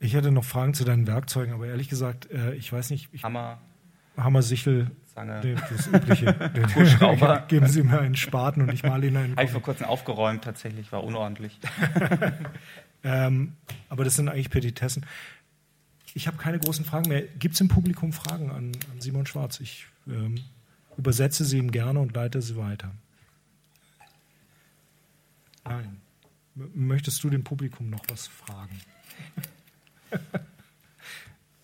Ich 0.00 0.14
hätte 0.14 0.32
noch 0.32 0.44
Fragen 0.44 0.74
zu 0.74 0.84
deinen 0.84 1.06
Werkzeugen, 1.06 1.54
aber 1.54 1.66
ehrlich 1.66 1.88
gesagt, 1.88 2.30
äh, 2.30 2.54
ich 2.54 2.72
weiß 2.72 2.90
nicht. 2.90 3.10
Ich, 3.12 3.22
Hammer. 3.22 3.60
Hammer, 4.16 4.42
Sichel, 4.42 4.90
Zange. 5.14 5.56
Das 5.70 5.86
Übliche. 5.86 6.34
Hubschrauber. 6.74 7.44
Geben 7.48 7.68
Sie 7.68 7.82
mir 7.82 8.00
einen 8.00 8.16
Spaten 8.16 8.62
und 8.62 8.72
ich 8.72 8.82
male 8.82 9.06
ihn 9.06 9.16
einen. 9.16 9.32
Habe 9.32 9.44
ich 9.44 9.50
vor 9.50 9.62
kurzem 9.62 9.86
aufgeräumt, 9.86 10.44
tatsächlich, 10.44 10.92
war 10.92 11.04
unordentlich. 11.04 11.58
Ähm, 13.04 13.56
aber 13.88 14.04
das 14.04 14.16
sind 14.16 14.28
eigentlich 14.28 14.50
Petitessen. 14.50 15.06
Ich 16.14 16.26
habe 16.26 16.36
keine 16.36 16.58
großen 16.58 16.84
Fragen 16.84 17.08
mehr. 17.08 17.22
Gibt 17.22 17.54
es 17.54 17.60
im 17.60 17.68
Publikum 17.68 18.12
Fragen 18.12 18.50
an, 18.50 18.72
an 18.92 19.00
Simon 19.00 19.26
Schwarz? 19.26 19.60
Ich 19.60 19.86
ähm, 20.06 20.36
übersetze 20.96 21.44
sie 21.44 21.58
ihm 21.58 21.70
gerne 21.70 22.00
und 22.00 22.14
leite 22.14 22.40
sie 22.40 22.56
weiter. 22.56 22.92
Nein. 25.64 26.00
Möchtest 26.54 27.22
du 27.24 27.30
dem 27.30 27.42
Publikum 27.42 27.90
noch 27.90 28.04
was 28.08 28.26
fragen? 28.28 28.80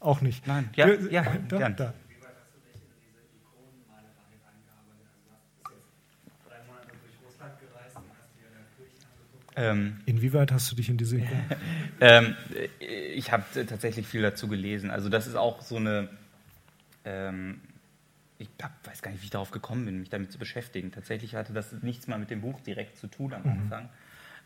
Auch 0.00 0.20
nicht. 0.20 0.46
Nein, 0.46 0.70
ja, 0.74 0.88
ja, 0.88 1.22
da, 1.48 1.58
gern. 1.58 1.76
Da. 1.76 1.94
Ähm, 9.60 10.00
Inwieweit 10.06 10.52
hast 10.52 10.70
du 10.72 10.76
dich 10.76 10.88
in 10.88 10.96
diese 10.96 11.20
ähm, 12.00 12.34
ich 12.78 13.30
habe 13.30 13.44
tatsächlich 13.66 14.06
viel 14.06 14.22
dazu 14.22 14.48
gelesen. 14.48 14.90
Also 14.90 15.08
das 15.08 15.26
ist 15.26 15.36
auch 15.36 15.60
so 15.60 15.76
eine 15.76 16.08
ähm, 17.04 17.60
ich 18.38 18.48
hab, 18.62 18.72
weiß 18.86 19.02
gar 19.02 19.10
nicht, 19.10 19.20
wie 19.20 19.26
ich 19.26 19.30
darauf 19.30 19.50
gekommen 19.50 19.84
bin, 19.84 20.00
mich 20.00 20.08
damit 20.08 20.32
zu 20.32 20.38
beschäftigen. 20.38 20.92
Tatsächlich 20.92 21.34
hatte 21.34 21.52
das 21.52 21.72
nichts 21.82 22.06
mal 22.06 22.18
mit 22.18 22.30
dem 22.30 22.40
Buch 22.40 22.58
direkt 22.60 22.96
zu 22.96 23.06
tun 23.06 23.34
am 23.34 23.42
mhm. 23.42 23.50
Anfang. 23.50 23.88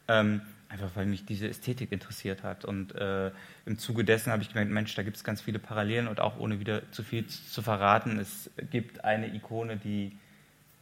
Ähm, 0.07 0.41
einfach 0.69 0.91
weil 0.95 1.07
mich 1.07 1.25
diese 1.25 1.49
Ästhetik 1.49 1.93
interessiert 1.93 2.43
hat. 2.43 2.65
Und 2.65 2.95
äh, 2.97 3.31
im 3.67 3.79
Zuge 3.79 4.05
dessen 4.05 4.33
habe 4.33 4.43
ich 4.43 4.49
gemerkt, 4.49 4.71
Mensch, 4.71 4.95
da 4.97 5.05
gibt 5.05 5.17
es 5.17 5.23
ganz 5.23 5.41
viele 5.41 5.61
Parallelen 5.61 6.09
und 6.09 6.21
auch 6.21 6.39
ohne 6.39 6.59
wieder 6.59 6.91
zu 6.91 7.05
viel 7.05 7.27
zu 7.27 7.63
verraten, 7.63 8.19
es 8.19 8.51
gibt 8.71 9.05
eine 9.05 9.33
Ikone, 9.33 9.77
die 9.77 10.19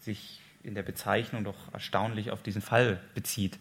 sich 0.00 0.40
in 0.64 0.74
der 0.74 0.82
Bezeichnung 0.82 1.44
doch 1.44 1.72
erstaunlich 1.72 2.30
auf 2.30 2.42
diesen 2.42 2.62
Fall 2.62 2.98
bezieht, 3.14 3.58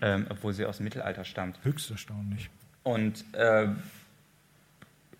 ähm, 0.00 0.26
obwohl 0.28 0.52
sie 0.52 0.64
aus 0.64 0.78
dem 0.78 0.84
Mittelalter 0.84 1.24
stammt. 1.24 1.58
Höchst 1.64 1.90
erstaunlich. 1.90 2.50
Und 2.82 3.24
äh, 3.34 3.68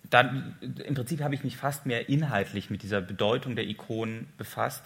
dann 0.09 0.55
im 0.61 0.95
Prinzip 0.95 1.21
habe 1.21 1.35
ich 1.35 1.43
mich 1.43 1.57
fast 1.57 1.85
mehr 1.85 2.09
inhaltlich 2.09 2.69
mit 2.69 2.83
dieser 2.83 3.01
Bedeutung 3.01 3.55
der 3.55 3.67
Ikonen 3.67 4.27
befasst 4.37 4.83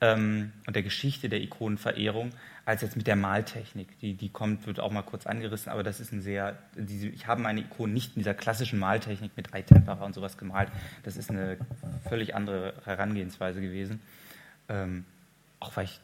ähm, 0.00 0.52
und 0.66 0.74
der 0.74 0.82
Geschichte 0.82 1.28
der 1.28 1.40
Ikonenverehrung, 1.42 2.30
als 2.64 2.82
jetzt 2.82 2.96
mit 2.96 3.06
der 3.06 3.16
Maltechnik. 3.16 3.98
Die, 4.00 4.14
die 4.14 4.30
kommt, 4.30 4.66
wird 4.66 4.80
auch 4.80 4.90
mal 4.90 5.02
kurz 5.02 5.26
angerissen, 5.26 5.70
aber 5.70 5.82
das 5.82 6.00
ist 6.00 6.12
ein 6.12 6.22
sehr, 6.22 6.58
diese, 6.76 7.08
ich 7.08 7.26
habe 7.26 7.42
meine 7.42 7.60
Ikonen 7.60 7.92
nicht 7.92 8.16
in 8.16 8.20
dieser 8.20 8.34
klassischen 8.34 8.78
Maltechnik 8.78 9.32
mit 9.36 9.52
Eitempera 9.52 10.04
und 10.04 10.14
sowas 10.14 10.38
gemalt. 10.38 10.70
Das 11.02 11.16
ist 11.16 11.30
eine 11.30 11.58
völlig 12.08 12.34
andere 12.34 12.74
Herangehensweise 12.84 13.60
gewesen. 13.60 14.00
Ähm, 14.68 15.04
auch 15.60 15.76
weil 15.76 15.84
ich 15.84 16.00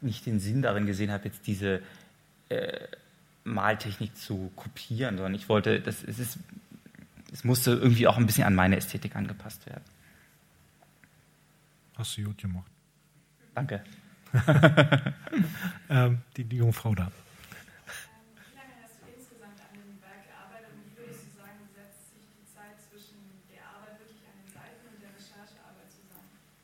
nicht 0.00 0.26
den 0.26 0.40
Sinn 0.40 0.62
darin 0.62 0.86
gesehen 0.86 1.10
habe, 1.10 1.24
jetzt 1.24 1.46
diese 1.46 1.80
äh, 2.52 2.88
Maltechnik 3.44 4.16
zu 4.16 4.52
kopieren, 4.56 5.16
sondern 5.16 5.34
ich 5.34 5.48
wollte, 5.48 5.80
das, 5.80 6.02
es, 6.04 6.18
ist, 6.18 6.38
es 7.32 7.44
musste 7.44 7.72
irgendwie 7.72 8.06
auch 8.06 8.16
ein 8.16 8.26
bisschen 8.26 8.44
an 8.44 8.54
meine 8.54 8.76
Ästhetik 8.76 9.16
angepasst 9.16 9.66
werden. 9.66 9.84
Hast 11.96 12.16
du 12.16 12.24
gut 12.24 12.38
gemacht. 12.38 12.70
Danke. 13.54 13.82
ähm, 15.90 16.22
die, 16.36 16.44
die 16.44 16.56
junge 16.56 16.72
Frau 16.72 16.94
da. 16.94 17.10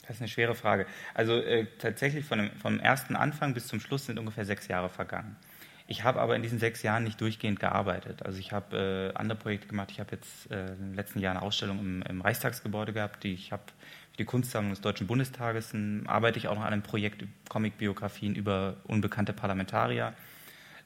Das 0.09 0.17
ist 0.17 0.23
eine 0.23 0.29
schwere 0.29 0.55
Frage. 0.55 0.87
Also 1.13 1.37
äh, 1.37 1.67
tatsächlich 1.79 2.25
von 2.25 2.39
dem, 2.39 2.51
vom 2.53 2.81
ersten 2.81 3.15
Anfang 3.15 3.53
bis 3.53 3.67
zum 3.67 3.79
Schluss 3.79 4.07
sind 4.07 4.19
ungefähr 4.19 4.47
sechs 4.47 4.67
Jahre 4.67 4.89
vergangen. 4.89 5.37
Ich 5.91 6.05
habe 6.05 6.21
aber 6.21 6.37
in 6.37 6.43
diesen 6.43 6.59
sechs 6.59 6.83
Jahren 6.83 7.03
nicht 7.03 7.19
durchgehend 7.19 7.61
gearbeitet. 7.61 8.23
Also 8.23 8.39
ich 8.39 8.53
habe 8.53 9.13
äh, 9.15 9.19
andere 9.19 9.39
Projekte 9.39 9.69
gemacht. 9.69 9.91
Ich 9.91 10.01
habe 10.01 10.11
jetzt 10.13 10.51
äh, 10.51 10.67
in 10.67 10.91
den 10.91 10.95
letzten 10.95 11.19
Jahren 11.19 11.39
eine 11.39 11.47
Ausstellung 11.47 11.79
im, 11.79 12.03
im 12.03 12.21
Reichstagsgebäude 12.21 12.93
gehabt. 12.93 13.25
Die, 13.25 13.33
ich 13.33 13.53
habe 13.53 13.63
die 14.19 14.27
Kunstsammlung 14.27 14.73
des 14.73 14.83
Deutschen 14.83 15.07
Bundestages 15.07 15.75
arbeite 16.07 16.39
ich 16.39 16.49
auch 16.49 16.57
noch 16.57 16.63
an 16.63 16.75
einem 16.75 16.83
Projekt 16.83 17.25
Comicbiografien 17.49 18.35
über 18.35 18.77
unbekannte 18.85 19.33
Parlamentarier. 19.33 20.13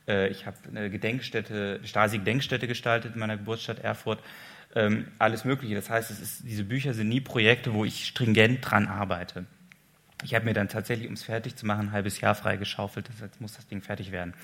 Äh, 0.07 0.29
ich 0.29 0.47
habe 0.47 0.57
eine 0.69 0.89
Gedenkstätte, 0.89 1.81
Stasi-Gedenkstätte 1.83 2.69
gestaltet 2.69 3.15
in 3.15 3.19
meiner 3.19 3.39
Geburtsstadt 3.39 3.81
Erfurt 3.81 4.21
ähm, 4.77 5.09
alles 5.19 5.45
Mögliche. 5.45 5.75
Das 5.75 5.91
heißt, 5.91 6.13
ist, 6.13 6.45
diese 6.47 6.63
Bücher 6.63 6.95
sind 6.95 7.09
nie 7.09 7.21
Projekte, 7.21 7.75
wo 7.75 7.85
ich 7.85 8.07
stringent 8.07 8.71
dran 8.71 8.87
arbeite. 8.87 9.47
Ich 10.23 10.37
habe 10.37 10.45
mir 10.45 10.55
dann 10.55 10.69
tatsächlich, 10.69 11.09
um 11.09 11.15
es 11.15 11.25
fertig 11.25 11.57
zu 11.57 11.67
machen, 11.67 11.89
ein 11.89 11.93
halbes 11.93 12.21
Jahr 12.21 12.37
freigeschaufelt. 12.37 13.11
Jetzt 13.21 13.41
muss 13.41 13.55
das 13.55 13.67
Ding 13.67 13.83
fertig 13.83 14.13
werden. 14.13 14.35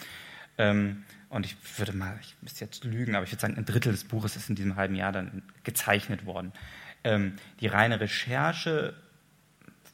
Ähm, 0.58 1.04
und 1.30 1.46
ich 1.46 1.56
würde 1.78 1.92
mal, 1.92 2.18
ich 2.20 2.34
müsste 2.40 2.64
jetzt 2.64 2.84
lügen, 2.84 3.14
aber 3.14 3.24
ich 3.24 3.32
würde 3.32 3.40
sagen, 3.40 3.56
ein 3.56 3.64
Drittel 3.64 3.92
des 3.92 4.04
Buches 4.04 4.36
ist 4.36 4.48
in 4.48 4.54
diesem 4.54 4.76
halben 4.76 4.94
Jahr 4.94 5.12
dann 5.12 5.42
gezeichnet 5.62 6.26
worden. 6.26 6.52
Ähm, 7.04 7.34
die 7.60 7.66
reine 7.66 8.00
Recherche, 8.00 8.94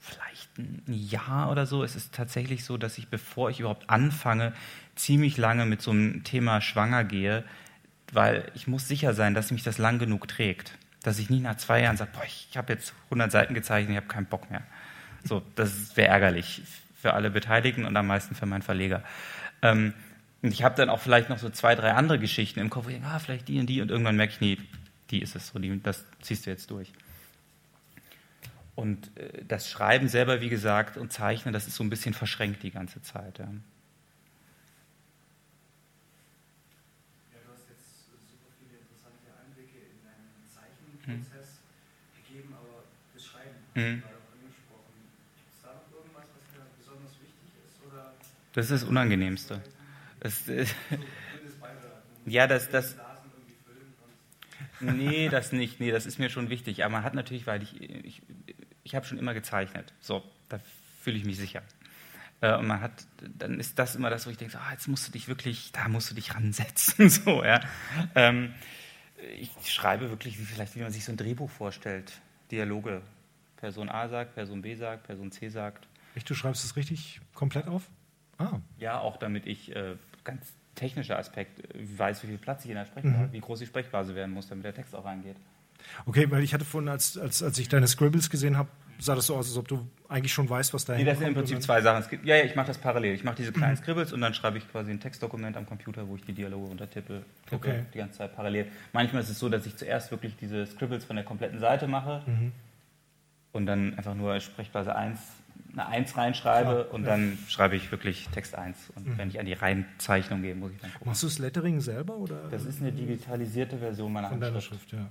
vielleicht 0.00 0.58
ein 0.58 0.82
Jahr 0.86 1.50
oder 1.50 1.66
so. 1.66 1.82
Es 1.82 1.96
ist 1.96 2.14
tatsächlich 2.14 2.64
so, 2.64 2.76
dass 2.76 2.98
ich, 2.98 3.08
bevor 3.08 3.50
ich 3.50 3.60
überhaupt 3.60 3.90
anfange, 3.90 4.52
ziemlich 4.94 5.36
lange 5.36 5.66
mit 5.66 5.82
so 5.82 5.90
einem 5.90 6.24
Thema 6.24 6.60
schwanger 6.60 7.04
gehe, 7.04 7.44
weil 8.12 8.50
ich 8.54 8.66
muss 8.66 8.86
sicher 8.86 9.12
sein, 9.12 9.34
dass 9.34 9.50
mich 9.50 9.64
das 9.64 9.78
lang 9.78 9.98
genug 9.98 10.28
trägt. 10.28 10.78
Dass 11.02 11.18
ich 11.18 11.30
nicht 11.30 11.42
nach 11.42 11.56
zwei 11.56 11.82
Jahren 11.82 11.96
sage, 11.96 12.12
boah, 12.14 12.24
ich 12.24 12.56
habe 12.56 12.72
jetzt 12.72 12.94
100 13.06 13.30
Seiten 13.30 13.54
gezeichnet, 13.54 13.90
ich 13.90 13.96
habe 13.96 14.06
keinen 14.06 14.26
Bock 14.26 14.50
mehr. 14.50 14.62
So, 15.24 15.42
das 15.56 15.96
wäre 15.96 16.08
ärgerlich 16.08 16.62
für 17.00 17.14
alle 17.14 17.30
Beteiligten 17.30 17.84
und 17.84 17.96
am 17.96 18.06
meisten 18.06 18.34
für 18.34 18.46
meinen 18.46 18.62
Verleger. 18.62 19.02
Ähm, 19.62 19.94
und 20.44 20.52
ich 20.52 20.62
habe 20.62 20.74
dann 20.74 20.90
auch 20.90 21.00
vielleicht 21.00 21.30
noch 21.30 21.38
so 21.38 21.48
zwei, 21.48 21.74
drei 21.74 21.92
andere 21.92 22.18
Geschichten 22.18 22.60
im 22.60 22.68
Kopf, 22.68 22.84
wo 22.84 22.88
ich 22.90 22.96
denke, 22.96 23.08
ah, 23.08 23.18
vielleicht 23.18 23.48
die 23.48 23.58
und 23.58 23.66
die 23.66 23.80
und 23.80 23.90
irgendwann 23.90 24.16
merke 24.16 24.34
ich, 24.34 24.40
nee, 24.42 24.58
die 25.10 25.22
ist 25.22 25.34
es 25.34 25.48
so, 25.48 25.58
die, 25.58 25.82
das 25.82 26.04
ziehst 26.20 26.44
du 26.44 26.50
jetzt 26.50 26.70
durch. 26.70 26.92
Und 28.74 29.16
äh, 29.16 29.42
das 29.48 29.70
Schreiben 29.70 30.06
selber, 30.06 30.42
wie 30.42 30.50
gesagt, 30.50 30.98
und 30.98 31.14
Zeichnen, 31.14 31.54
das 31.54 31.66
ist 31.66 31.76
so 31.76 31.82
ein 31.82 31.88
bisschen 31.88 32.12
verschränkt 32.12 32.62
die 32.62 32.72
ganze 32.72 33.00
Zeit. 33.00 33.38
Ja. 33.38 33.48
Prozess 41.04 41.60
mhm. 42.12 42.26
gegeben, 42.26 42.52
aber 42.52 42.84
das 43.14 43.24
Schreiben 43.24 43.56
mhm. 43.74 44.02
war 44.02 44.10
auch 44.10 44.32
angesprochen. 44.36 44.92
Gibt 45.36 45.54
es 45.54 45.62
da 45.62 45.68
noch 45.72 45.88
irgendwas, 45.96 46.24
was 46.36 46.44
mir 46.52 46.64
besonders 46.76 47.12
wichtig 47.12 47.48
ist? 47.64 47.80
Oder 47.86 48.12
das 48.52 48.64
ist 48.66 48.82
das 48.82 48.84
Unangenehmste. 48.84 49.62
Das, 50.24 50.48
äh, 50.48 50.64
ja, 52.24 52.46
das, 52.46 52.70
das, 52.70 52.96
nee, 54.80 55.28
das 55.28 55.52
nicht. 55.52 55.80
Nee, 55.80 55.90
das 55.90 56.06
ist 56.06 56.18
mir 56.18 56.30
schon 56.30 56.48
wichtig. 56.48 56.82
Aber 56.82 56.92
man 56.92 57.04
hat 57.04 57.12
natürlich, 57.12 57.46
weil 57.46 57.62
ich, 57.62 57.78
ich, 57.78 58.22
ich 58.84 58.94
habe 58.94 59.04
schon 59.04 59.18
immer 59.18 59.34
gezeichnet. 59.34 59.92
So, 60.00 60.24
da 60.48 60.60
fühle 61.02 61.18
ich 61.18 61.26
mich 61.26 61.36
sicher. 61.36 61.62
Äh, 62.40 62.54
und 62.56 62.66
man 62.66 62.80
hat, 62.80 63.06
dann 63.36 63.60
ist 63.60 63.78
das 63.78 63.96
immer 63.96 64.08
das, 64.08 64.26
wo 64.26 64.30
ich 64.30 64.38
denke, 64.38 64.58
ah, 64.58 64.72
jetzt 64.72 64.88
musst 64.88 65.06
du 65.06 65.12
dich 65.12 65.28
wirklich, 65.28 65.72
da 65.72 65.88
musst 65.88 66.10
du 66.10 66.14
dich 66.14 66.34
ransetzen. 66.34 67.08
so, 67.10 67.44
ja. 67.44 67.60
Ähm, 68.14 68.54
ich 69.38 69.50
schreibe 69.70 70.08
wirklich, 70.08 70.38
wie 70.38 70.44
vielleicht, 70.44 70.74
wie 70.74 70.80
man 70.80 70.90
sich 70.90 71.04
so 71.04 71.12
ein 71.12 71.18
Drehbuch 71.18 71.50
vorstellt. 71.50 72.12
Dialoge. 72.50 73.02
Person 73.58 73.90
A 73.90 74.08
sagt, 74.08 74.36
Person 74.36 74.62
B 74.62 74.74
sagt, 74.74 75.06
Person 75.06 75.30
C 75.30 75.50
sagt. 75.50 75.86
Echt, 76.14 76.30
du 76.30 76.34
schreibst 76.34 76.64
es 76.64 76.76
richtig 76.76 77.20
komplett 77.34 77.68
auf? 77.68 77.82
Ah. 78.38 78.60
Ja, 78.78 79.00
auch 79.00 79.18
damit 79.18 79.46
ich 79.46 79.76
äh, 79.76 79.96
ganz 80.24 80.52
technischer 80.74 81.18
Aspekt 81.18 81.60
äh, 81.74 81.98
weiß, 81.98 82.22
wie 82.24 82.28
viel 82.28 82.38
Platz 82.38 82.64
ich 82.64 82.70
in 82.70 82.76
der 82.76 82.86
Sprechblase, 82.86 83.26
mhm. 83.26 83.32
wie 83.32 83.40
groß 83.40 83.60
die 83.60 83.66
Sprechblase 83.66 84.14
werden 84.14 84.34
muss, 84.34 84.48
damit 84.48 84.64
der 84.64 84.74
Text 84.74 84.94
auch 84.94 85.04
reingeht. 85.04 85.36
Okay, 86.06 86.30
weil 86.30 86.42
ich 86.42 86.54
hatte 86.54 86.64
vorhin, 86.64 86.88
als, 86.88 87.18
als, 87.18 87.42
als 87.42 87.58
ich 87.58 87.68
deine 87.68 87.86
Scribbles 87.86 88.30
gesehen 88.30 88.56
habe, 88.56 88.68
sah 88.98 89.14
das 89.14 89.26
so 89.26 89.36
aus, 89.36 89.48
als 89.48 89.56
ob 89.56 89.68
du 89.68 89.86
eigentlich 90.08 90.32
schon 90.32 90.48
weißt, 90.48 90.72
was 90.72 90.84
da 90.84 90.94
Nee, 90.94 91.04
das 91.04 91.18
sind 91.18 91.28
im 91.28 91.34
Prinzip 91.34 91.60
zwei 91.62 91.80
Sachen. 91.82 92.08
Gibt, 92.08 92.24
ja, 92.24 92.36
ja, 92.36 92.44
ich 92.44 92.54
mache 92.54 92.68
das 92.68 92.78
parallel. 92.78 93.14
Ich 93.14 93.24
mache 93.24 93.36
diese 93.36 93.52
kleinen 93.52 93.74
mhm. 93.74 93.78
Scribbles 93.78 94.12
und 94.12 94.20
dann 94.20 94.34
schreibe 94.34 94.58
ich 94.58 94.70
quasi 94.70 94.90
ein 94.90 95.00
Textdokument 95.00 95.56
am 95.56 95.66
Computer, 95.66 96.08
wo 96.08 96.16
ich 96.16 96.22
die 96.22 96.32
Dialoge 96.32 96.70
untertippe. 96.70 97.22
Okay. 97.50 97.84
Die 97.92 97.98
ganze 97.98 98.18
Zeit 98.18 98.34
parallel. 98.34 98.66
Manchmal 98.92 99.22
ist 99.22 99.30
es 99.30 99.38
so, 99.38 99.48
dass 99.48 99.66
ich 99.66 99.76
zuerst 99.76 100.10
wirklich 100.10 100.36
diese 100.36 100.66
Scribbles 100.66 101.04
von 101.04 101.16
der 101.16 101.24
kompletten 101.24 101.58
Seite 101.58 101.86
mache 101.86 102.22
mhm. 102.26 102.52
und 103.52 103.66
dann 103.66 103.94
einfach 103.98 104.14
nur 104.14 104.38
Sprechblase 104.40 104.94
1 104.94 105.18
eine 105.74 105.86
1 105.86 106.16
reinschreibe 106.16 106.70
Klar, 106.70 106.94
und 106.94 107.02
ja. 107.04 107.10
dann 107.10 107.38
schreibe 107.48 107.76
ich 107.76 107.90
wirklich 107.90 108.28
Text 108.28 108.54
1. 108.54 108.92
Und 108.94 109.06
mhm. 109.06 109.18
wenn 109.18 109.28
ich 109.28 109.38
an 109.38 109.46
die 109.46 109.52
Reihenzeichnung 109.52 110.42
gehe, 110.42 110.54
muss 110.54 110.72
ich 110.72 110.80
dann 110.80 110.92
gucken. 110.92 111.08
Machst 111.08 111.22
du 111.22 111.26
das 111.26 111.38
Lettering 111.38 111.80
selber? 111.80 112.16
Oder? 112.16 112.48
Das 112.50 112.64
ist 112.64 112.80
eine 112.80 112.92
digitalisierte 112.92 113.78
Version 113.78 114.12
meiner 114.12 114.28
Von 114.28 114.40
deiner 114.40 114.60
Schrift, 114.60 114.92
ja. 114.92 115.10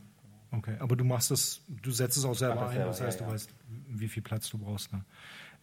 Okay, 0.52 0.76
aber 0.80 0.96
du 0.96 1.04
machst 1.04 1.32
das, 1.32 1.62
du 1.68 1.90
setzt 1.92 2.16
es 2.16 2.26
auch 2.26 2.36
selber 2.36 2.62
das 2.62 2.70
ein, 2.70 2.76
selber, 2.76 2.90
das 2.90 3.02
heißt, 3.02 3.20
ja, 3.20 3.26
du 3.26 3.32
ja. 3.32 3.34
weißt, 3.36 3.50
wie 3.88 4.08
viel 4.08 4.22
Platz 4.22 4.50
du 4.50 4.60
brauchst. 4.60 4.94
Ne? 4.94 5.04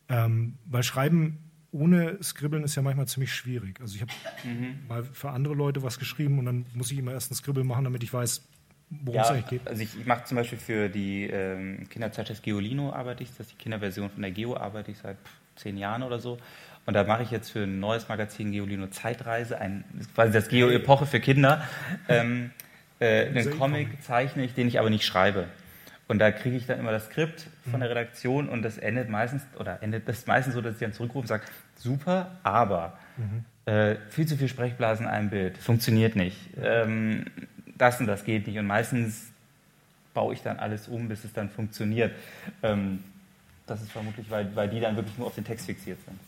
Ähm, 0.09 0.59
weil 0.65 0.83
Schreiben 0.83 1.39
ohne 1.73 2.21
Skribbeln 2.23 2.65
ist 2.65 2.75
ja 2.75 2.83
manchmal 2.83 3.07
ziemlich 3.07 3.33
schwierig. 3.33 3.81
Also 3.81 3.95
ich 3.95 4.03
habe 4.03 4.13
mhm. 4.45 4.87
mal 4.89 5.05
für 5.05 5.31
andere 5.31 5.55
Leute 5.55 5.83
was 5.85 5.99
geschrieben 5.99 6.41
und 6.41 6.47
dann 6.47 6.67
muss 6.75 6.91
ich 6.91 6.99
immer 6.99 7.13
erst 7.13 7.31
ein 7.31 7.37
Skribbel 7.37 7.63
machen, 7.63 7.85
damit 7.85 8.03
ich 8.03 8.13
weiß, 8.13 8.49
worum 8.91 9.15
ja, 9.15 9.23
es 9.23 9.31
eigentlich 9.31 9.47
geht. 9.47 9.69
Also 9.69 9.83
ich, 9.83 9.99
ich 9.99 10.07
mache 10.07 10.25
zum 10.25 10.37
Beispiel 10.37 10.59
für 10.59 10.89
die 10.89 11.25
ähm, 11.27 11.89
Kinderzeitschrift 11.89 12.43
Geolino 12.43 12.93
arbeite 12.93 13.23
ich, 13.23 13.31
das 13.31 13.41
ist 13.41 13.53
die 13.53 13.57
Kinderversion 13.57 14.11
von 14.11 14.23
der 14.23 14.33
Geo, 14.33 14.57
arbeite 14.57 14.91
ich 14.91 14.99
seit 14.99 15.17
zehn 15.57 15.77
Jahren 15.77 16.03
oder 16.03 16.19
so. 16.19 16.39
Und 16.87 16.95
da 16.95 17.05
mache 17.05 17.23
ich 17.23 17.31
jetzt 17.31 17.51
für 17.51 17.61
ein 17.61 17.79
neues 17.79 18.09
Magazin 18.09 18.53
Geolino 18.53 18.89
Zeitreise, 18.89 19.59
ein, 19.59 19.85
quasi 20.15 20.33
das 20.33 20.49
Geo-Epoche 20.49 21.07
für 21.07 21.21
Kinder. 21.21 21.63
Ähm, 22.09 22.51
äh, 22.99 23.27
einen 23.27 23.51
Comic 23.59 24.03
zeichne 24.03 24.45
ich, 24.45 24.55
den 24.55 24.67
ich 24.67 24.79
aber 24.81 24.91
nicht 24.91 25.05
schreibe. 25.05 25.47
Und 26.09 26.19
da 26.19 26.33
kriege 26.33 26.57
ich 26.57 26.67
dann 26.67 26.81
immer 26.81 26.91
das 26.91 27.07
Skript 27.07 27.47
von 27.71 27.79
der 27.79 27.91
mhm. 27.91 27.97
Redaktion 27.97 28.49
und 28.49 28.63
das 28.63 28.79
endet 28.79 29.09
meistens, 29.09 29.45
oder 29.59 29.81
endet 29.83 30.09
das 30.09 30.27
meistens 30.27 30.55
so, 30.55 30.61
dass 30.61 30.75
ich 30.75 30.81
dann 30.81 30.93
zurückrufe 30.93 31.21
und 31.21 31.29
sage, 31.29 31.45
super, 31.77 32.39
aber 32.43 32.99
mhm. 33.17 33.45
äh, 33.73 33.95
viel 34.09 34.27
zu 34.27 34.37
viel 34.37 34.49
Sprechblasen 34.49 35.07
in 35.07 35.13
einem 35.13 35.31
Bild, 35.31 35.57
funktioniert 35.57 36.17
nicht. 36.17 36.37
Ähm, 36.61 37.27
das 37.81 38.01
und 38.01 38.07
das 38.07 38.25
geht 38.25 38.47
nicht. 38.47 38.59
Und 38.59 38.67
meistens 38.67 39.31
baue 40.15 40.35
ich 40.35 40.43
dann 40.43 40.59
alles 40.59 40.89
um, 40.89 41.09
bis 41.09 41.25
es 41.25 41.33
dann 41.33 41.51
funktioniert. 41.51 42.13
Ähm, 42.63 43.03
das 43.67 43.83
ist 43.83 43.93
vermutlich, 43.93 44.31
weil, 44.31 44.55
weil 44.57 44.69
die 44.69 44.81
dann 44.81 44.97
wirklich 44.97 45.17
nur 45.17 45.27
auf 45.27 45.35
den 45.35 45.45
Text 45.45 45.67
fixiert 45.67 45.99
sind. 46.05 46.19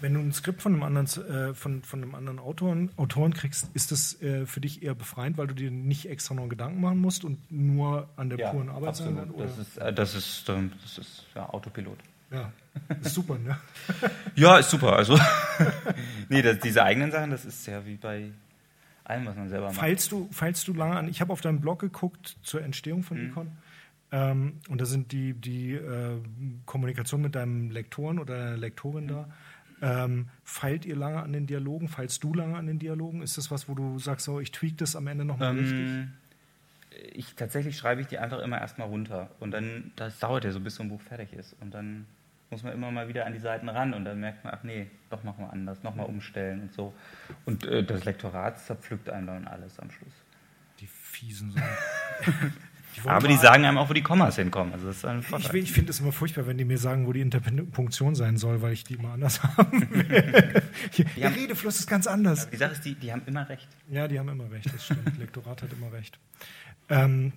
Wenn 0.00 0.14
du 0.14 0.20
ein 0.20 0.32
Skript 0.32 0.62
von 0.62 0.72
einem 0.72 0.82
anderen, 0.82 1.06
äh, 1.06 1.54
von, 1.54 1.82
von 1.82 2.02
einem 2.02 2.14
anderen 2.14 2.38
Autoren, 2.38 2.90
Autoren 2.96 3.34
kriegst, 3.34 3.68
ist 3.74 3.92
das 3.92 4.20
äh, 4.22 4.46
für 4.46 4.60
dich 4.60 4.82
eher 4.82 4.94
befreiend, 4.94 5.36
weil 5.36 5.46
du 5.46 5.54
dir 5.54 5.70
nicht 5.70 6.08
extra 6.08 6.34
noch 6.34 6.48
Gedanken 6.48 6.80
machen 6.80 6.98
musst 6.98 7.24
und 7.24 7.38
nur 7.50 8.08
an 8.16 8.30
der 8.30 8.38
ja, 8.38 8.50
puren 8.50 8.68
Arbeit 8.68 8.96
sein 8.96 9.16
kannst? 9.16 9.38
Das 9.38 9.58
ist, 9.58 9.78
äh, 9.78 9.92
das 9.92 10.14
ist, 10.14 10.48
ähm, 10.48 10.72
das 10.82 10.98
ist 10.98 11.26
ja, 11.34 11.48
Autopilot. 11.48 11.98
Ja, 12.30 12.52
ist 13.02 13.14
super, 13.14 13.38
ne? 13.38 13.58
ja, 14.36 14.58
ist 14.58 14.70
super. 14.70 14.94
Also, 14.94 15.18
nee, 16.28 16.42
das, 16.42 16.60
diese 16.60 16.84
eigenen 16.84 17.10
Sachen, 17.10 17.30
das 17.30 17.44
ist 17.44 17.66
ja 17.66 17.84
wie 17.84 17.96
bei 17.96 18.30
allem, 19.10 19.26
was 19.26 19.36
man 19.36 19.48
selber 19.48 19.66
macht. 19.66 19.76
Feilst 19.76 20.10
du, 20.12 20.28
feilst 20.32 20.66
du 20.66 20.72
lange 20.72 20.96
an? 20.96 21.08
Ich 21.08 21.20
habe 21.20 21.32
auf 21.32 21.40
deinem 21.40 21.60
Blog 21.60 21.80
geguckt 21.80 22.38
zur 22.42 22.62
Entstehung 22.62 23.02
von 23.02 23.18
mhm. 23.18 23.30
Econ. 23.30 23.52
Ähm, 24.12 24.60
und 24.68 24.80
da 24.80 24.86
sind 24.86 25.12
die, 25.12 25.34
die 25.34 25.74
äh, 25.74 26.16
Kommunikation 26.66 27.20
mit 27.20 27.34
deinem 27.34 27.70
Lektoren 27.70 28.18
oder 28.18 28.36
deiner 28.38 28.56
Lektorin 28.56 29.04
mhm. 29.04 29.08
da 29.08 29.28
Ähm, 29.82 30.28
feilt 30.44 30.84
ihr 30.84 30.96
lange 30.96 31.22
an 31.22 31.32
den 31.32 31.46
Dialogen? 31.46 31.88
Feilst 31.88 32.22
du 32.24 32.34
lange 32.34 32.56
an 32.56 32.66
den 32.66 32.78
Dialogen? 32.78 33.22
Ist 33.22 33.38
das 33.38 33.50
was, 33.50 33.68
wo 33.68 33.74
du 33.74 33.98
sagst, 33.98 34.26
so, 34.26 34.40
ich 34.40 34.52
tweak 34.52 34.76
das 34.78 34.96
am 34.96 35.06
Ende 35.06 35.24
nochmal 35.24 35.56
richtig? 35.56 35.78
Ähm, 35.78 36.12
ich 37.12 37.34
tatsächlich 37.34 37.76
schreibe 37.76 38.00
ich 38.00 38.08
die 38.08 38.18
einfach 38.18 38.40
immer 38.40 38.60
erstmal 38.60 38.88
runter 38.88 39.30
und 39.38 39.52
dann 39.52 39.92
das 39.96 40.18
dauert 40.18 40.44
ja 40.44 40.50
so 40.50 40.60
bis 40.60 40.74
so 40.74 40.82
ein 40.82 40.88
Buch 40.88 41.00
fertig 41.00 41.32
ist 41.32 41.56
und 41.60 41.72
dann 41.72 42.06
muss 42.50 42.62
man 42.64 42.72
immer 42.72 42.90
mal 42.90 43.08
wieder 43.08 43.26
an 43.26 43.32
die 43.32 43.38
Seiten 43.38 43.68
ran 43.68 43.94
und 43.94 44.04
dann 44.04 44.18
merkt 44.20 44.44
man, 44.44 44.52
ach 44.54 44.64
nee, 44.64 44.88
doch 45.08 45.22
machen 45.22 45.44
wir 45.44 45.52
anders, 45.52 45.82
nochmal 45.82 46.06
umstellen 46.06 46.62
und 46.62 46.72
so. 46.72 46.92
Und 47.46 47.64
äh, 47.64 47.84
das 47.84 48.04
Lektorat 48.04 48.58
zerpflückt 48.58 49.08
einem 49.08 49.26
dann 49.28 49.46
alles 49.46 49.78
am 49.78 49.90
Schluss. 49.90 50.12
Die 50.80 50.86
fiesen 50.86 51.52
Sachen. 51.52 52.52
Die 52.96 53.08
Aber 53.08 53.28
die 53.28 53.36
sagen 53.36 53.64
einem 53.64 53.78
auch, 53.78 53.88
wo 53.88 53.92
die 53.92 54.02
Kommas 54.02 54.34
hinkommen. 54.34 54.72
Also 54.72 54.88
das 54.88 54.96
ist 54.96 55.04
ein 55.04 55.20
Ich, 55.20 55.26
Vorteil. 55.28 55.56
ich 55.56 55.70
finde 55.72 55.90
es 55.92 56.00
immer 56.00 56.10
furchtbar, 56.10 56.48
wenn 56.48 56.58
die 56.58 56.64
mir 56.64 56.76
sagen, 56.76 57.06
wo 57.06 57.12
die 57.12 57.20
Interpunktion 57.20 58.16
sein 58.16 58.36
soll, 58.36 58.62
weil 58.62 58.72
ich 58.72 58.82
die 58.82 58.94
immer 58.94 59.12
anders 59.12 59.40
haben 59.56 59.88
will. 59.92 60.62
Der 61.16 61.36
Redefluss 61.36 61.78
ist 61.78 61.86
ganz 61.88 62.08
anders. 62.08 62.50
Die 62.50 62.56
Sache 62.56 62.72
ist, 62.72 62.84
die, 62.84 62.96
die 62.96 63.12
haben 63.12 63.22
immer 63.26 63.48
recht. 63.48 63.68
Ja, 63.88 64.08
die 64.08 64.18
haben 64.18 64.28
immer 64.28 64.50
recht, 64.50 64.74
das 64.74 64.86
stimmt. 64.86 65.16
Lektorat 65.18 65.62
hat 65.62 65.72
immer 65.72 65.92
recht. 65.92 66.18
Ähm, 66.88 67.32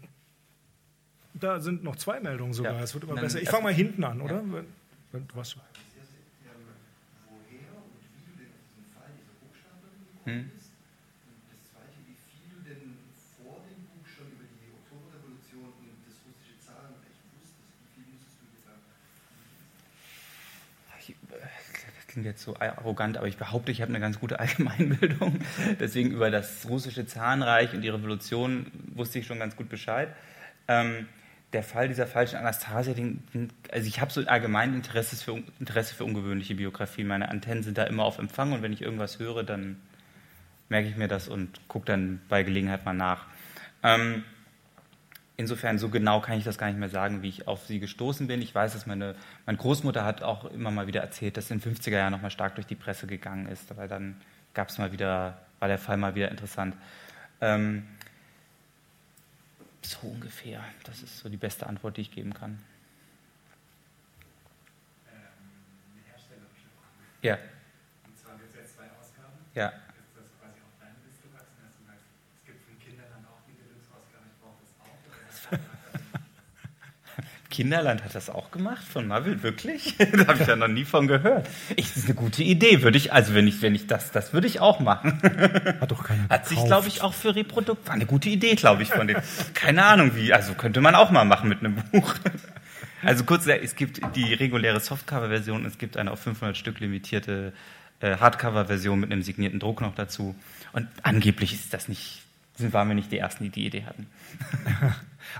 da 1.36 1.60
sind 1.60 1.84
noch 1.84 1.98
zwei 1.98 2.20
Meldungen 2.20 2.54
sogar. 2.54 2.74
Ja. 2.74 2.82
Es 2.82 2.96
wird 2.96 3.04
immer 3.04 3.14
besser. 3.22 3.40
Ich 3.40 3.50
fange 3.50 3.66
mal 3.66 3.74
hinten 3.74 4.04
an, 4.04 4.22
oder? 4.22 4.42
Was? 5.14 5.20
und 5.22 5.30
gekommen 5.30 5.54
Hm. 10.26 10.50
äh, 21.10 21.36
das 21.96 22.08
klingt 22.08 22.26
jetzt 22.26 22.44
so 22.44 22.56
arrogant, 22.58 23.18
aber 23.18 23.28
ich 23.28 23.38
behaupte, 23.38 23.72
ich 23.72 23.82
habe 23.82 23.90
eine 23.90 24.00
ganz 24.00 24.20
gute 24.20 24.40
Allgemeinbildung. 24.40 25.40
Deswegen 25.80 26.12
über 26.12 26.32
das 26.32 26.68
russische 26.70 27.06
Zahnreich 27.06 27.74
und 27.74 27.82
die 27.82 27.90
Revolution 27.90 28.72
wusste 28.94 29.20
ich 29.20 29.28
schon 29.28 29.40
ganz 29.40 29.56
gut 29.56 29.70
Bescheid. 29.70 30.10
Ähm, 30.68 31.08
der 31.54 31.64
Fall 31.64 31.88
dieser 31.88 32.08
falschen 32.08 32.38
Anastasia, 32.38 32.94
den, 32.94 33.24
den, 33.34 33.54
also 33.72 33.88
ich 33.88 34.02
habe 34.02 34.12
so 34.12 34.20
ein 34.20 34.28
allgemein 34.28 34.74
Interesse 34.74 35.16
für, 35.16 35.42
Interesse 35.60 35.96
für 35.96 36.04
ungewöhnliche 36.04 36.56
Biografien. 36.56 37.08
Meine 37.08 37.30
Antennen 37.30 37.64
sind 37.64 37.78
da 37.78 37.84
immer 37.84 38.04
auf 38.04 38.18
Empfang 38.18 38.52
und 38.52 38.62
wenn 38.62 38.74
ich 38.74 38.82
irgendwas 38.82 39.20
höre, 39.20 39.44
dann 39.44 39.80
merke 40.70 40.90
ich 40.90 40.98
mir 40.98 41.08
das 41.08 41.28
und 41.28 41.68
gucke 41.68 41.86
dann 41.86 42.22
bei 42.28 42.44
Gelegenheit 42.44 42.86
mal 42.86 42.94
nach. 42.94 43.26
Ähm, 43.84 44.24
Insofern, 45.36 45.80
so 45.80 45.90
genau 45.90 46.22
kann 46.22 46.38
ich 46.38 46.44
das 46.44 46.60
gar 46.60 46.68
nicht 46.68 46.78
mehr 46.78 46.90
sagen, 46.90 47.24
wie 47.24 47.30
ich 47.30 47.48
auf 47.48 47.66
sie 47.66 47.80
gestoßen 47.80 48.28
bin. 48.28 48.42
Ich 48.44 48.54
weiß, 48.54 48.74
dass 48.74 48.86
meine, 48.86 49.16
meine 49.48 49.58
Großmutter 49.58 50.06
hat 50.06 50.22
auch 50.22 50.46
immer 50.46 50.70
mal 50.70 50.86
wieder 50.86 51.02
erzählt, 51.02 51.38
dass 51.38 51.50
in 51.50 51.60
den 51.60 51.76
50er 51.76 51.98
Jahren 51.98 52.12
nochmal 52.12 52.30
stark 52.30 52.54
durch 52.54 52.68
die 52.68 52.76
Presse 52.76 53.08
gegangen 53.08 53.48
ist. 53.48 53.72
Aber 53.72 53.88
dann 53.88 54.16
gab 54.54 54.70
es 54.70 54.78
mal 54.78 54.92
wieder, 54.92 55.40
war 55.58 55.68
der 55.68 55.80
Fall 55.80 55.98
mal 55.98 56.14
wieder 56.14 56.30
interessant. 56.30 56.76
Ähm, 57.42 57.84
so 59.86 60.08
ungefähr. 60.08 60.64
Das 60.84 61.02
ist 61.02 61.20
so 61.20 61.30
die 61.30 61.38
beste 61.38 61.68
Antwort, 61.68 61.98
die 61.98 62.02
ich 62.02 62.12
geben 62.12 62.34
kann. 62.34 62.60
eine 65.06 66.04
herstellerische 66.08 66.68
Frage. 66.78 66.98
Ja, 67.22 67.38
Und 68.08 68.18
zwar 68.18 68.36
gibt 68.38 68.50
es 68.50 68.56
jetzt 68.56 68.76
zwei 68.76 68.90
Ausgaben. 69.00 69.38
ja. 69.56 69.70
Ist 69.70 70.16
das 70.16 70.26
quasi 70.40 70.60
auf 70.62 70.76
deine 70.80 70.96
Liste 71.06 71.28
gewachsen, 71.28 71.58
dass 71.64 71.74
du 71.78 71.84
sagst, 71.86 72.06
es 72.40 72.46
gibt 72.46 72.60
von 72.66 72.80
Kinderland 72.80 73.26
auch 73.28 73.42
die 73.48 73.56
Deluxe-Ausgabe, 73.60 74.26
ich 74.28 74.38
brauche 74.42 74.60
das 74.64 74.74
auch? 74.84 74.98
Oder 75.08 75.20
ist 75.30 75.48
das 75.52 75.60
Kinderland 77.54 78.04
hat 78.04 78.16
das 78.16 78.32
auch 78.32 78.50
gemacht 78.50 78.84
von 78.84 79.08
Marvel, 79.08 79.44
wirklich? 79.44 79.96
da 79.98 80.26
habe 80.26 80.42
ich 80.42 80.48
ja 80.48 80.56
noch 80.56 80.68
nie 80.68 80.86
von 80.86 81.08
gehört. 81.08 81.48
Ich, 81.76 81.90
das 81.90 81.98
ist 81.98 82.06
eine 82.06 82.16
gute 82.16 82.42
Idee, 82.42 82.82
würde 82.82 82.98
ich, 82.98 83.14
also 83.14 83.36
wenn 83.36 83.46
ich, 83.46 83.62
wenn 83.62 83.76
ich 83.76 83.86
das, 83.86 84.12
das 84.12 84.34
würde 84.34 84.48
ich 84.48 84.60
auch 84.60 84.80
machen. 84.80 85.22
Hat 85.80 85.92
doch 85.92 86.04
keiner 86.04 86.28
Hat 86.30 86.48
sich, 86.48 86.64
glaube 86.66 86.88
ich, 86.88 87.04
auch 87.04 87.14
für 87.14 87.36
Reprodukt. 87.36 87.86
War 87.88 87.94
eine 87.94 88.08
gute 88.08 88.30
Idee, 88.30 88.56
glaube 88.56 88.82
ich, 88.82 88.90
von 88.90 89.08
denen. 89.08 89.22
Keine 89.54 89.86
Ahnung 89.86 90.16
wie. 90.16 90.34
Also 90.34 90.56
könnte 90.56 90.82
man 90.82 90.96
auch 90.96 91.12
mal 91.12 91.26
machen 91.26 91.48
mit 91.48 91.60
einem 91.60 91.76
Buch. 91.92 92.16
Also 93.06 93.26
kurz, 93.26 93.44
gesagt, 93.44 93.66
es 93.66 93.76
gibt 93.76 94.00
die 94.16 94.34
reguläre 94.34 94.80
Softcover-Version, 94.80 95.66
es 95.66 95.78
gibt 95.78 95.98
eine 95.98 96.10
auf 96.10 96.22
500 96.22 96.56
Stück 96.56 96.80
limitierte 96.80 97.52
äh, 98.00 98.16
Hardcover-Version 98.16 98.98
mit 98.98 99.12
einem 99.12 99.24
signierten 99.24 99.60
Druck 99.60 99.82
noch 99.82 99.94
dazu. 99.94 100.36
Und 100.72 100.88
angeblich 101.02 101.52
ist 101.52 101.74
das 101.74 101.90
nicht, 101.90 102.22
sind, 102.56 102.72
waren 102.72 102.88
wir 102.88 102.96
nicht 102.96 103.12
die 103.12 103.18
Ersten, 103.18 103.44
die 103.44 103.50
die 103.50 103.66
Idee 103.66 103.84
hatten. 103.84 104.08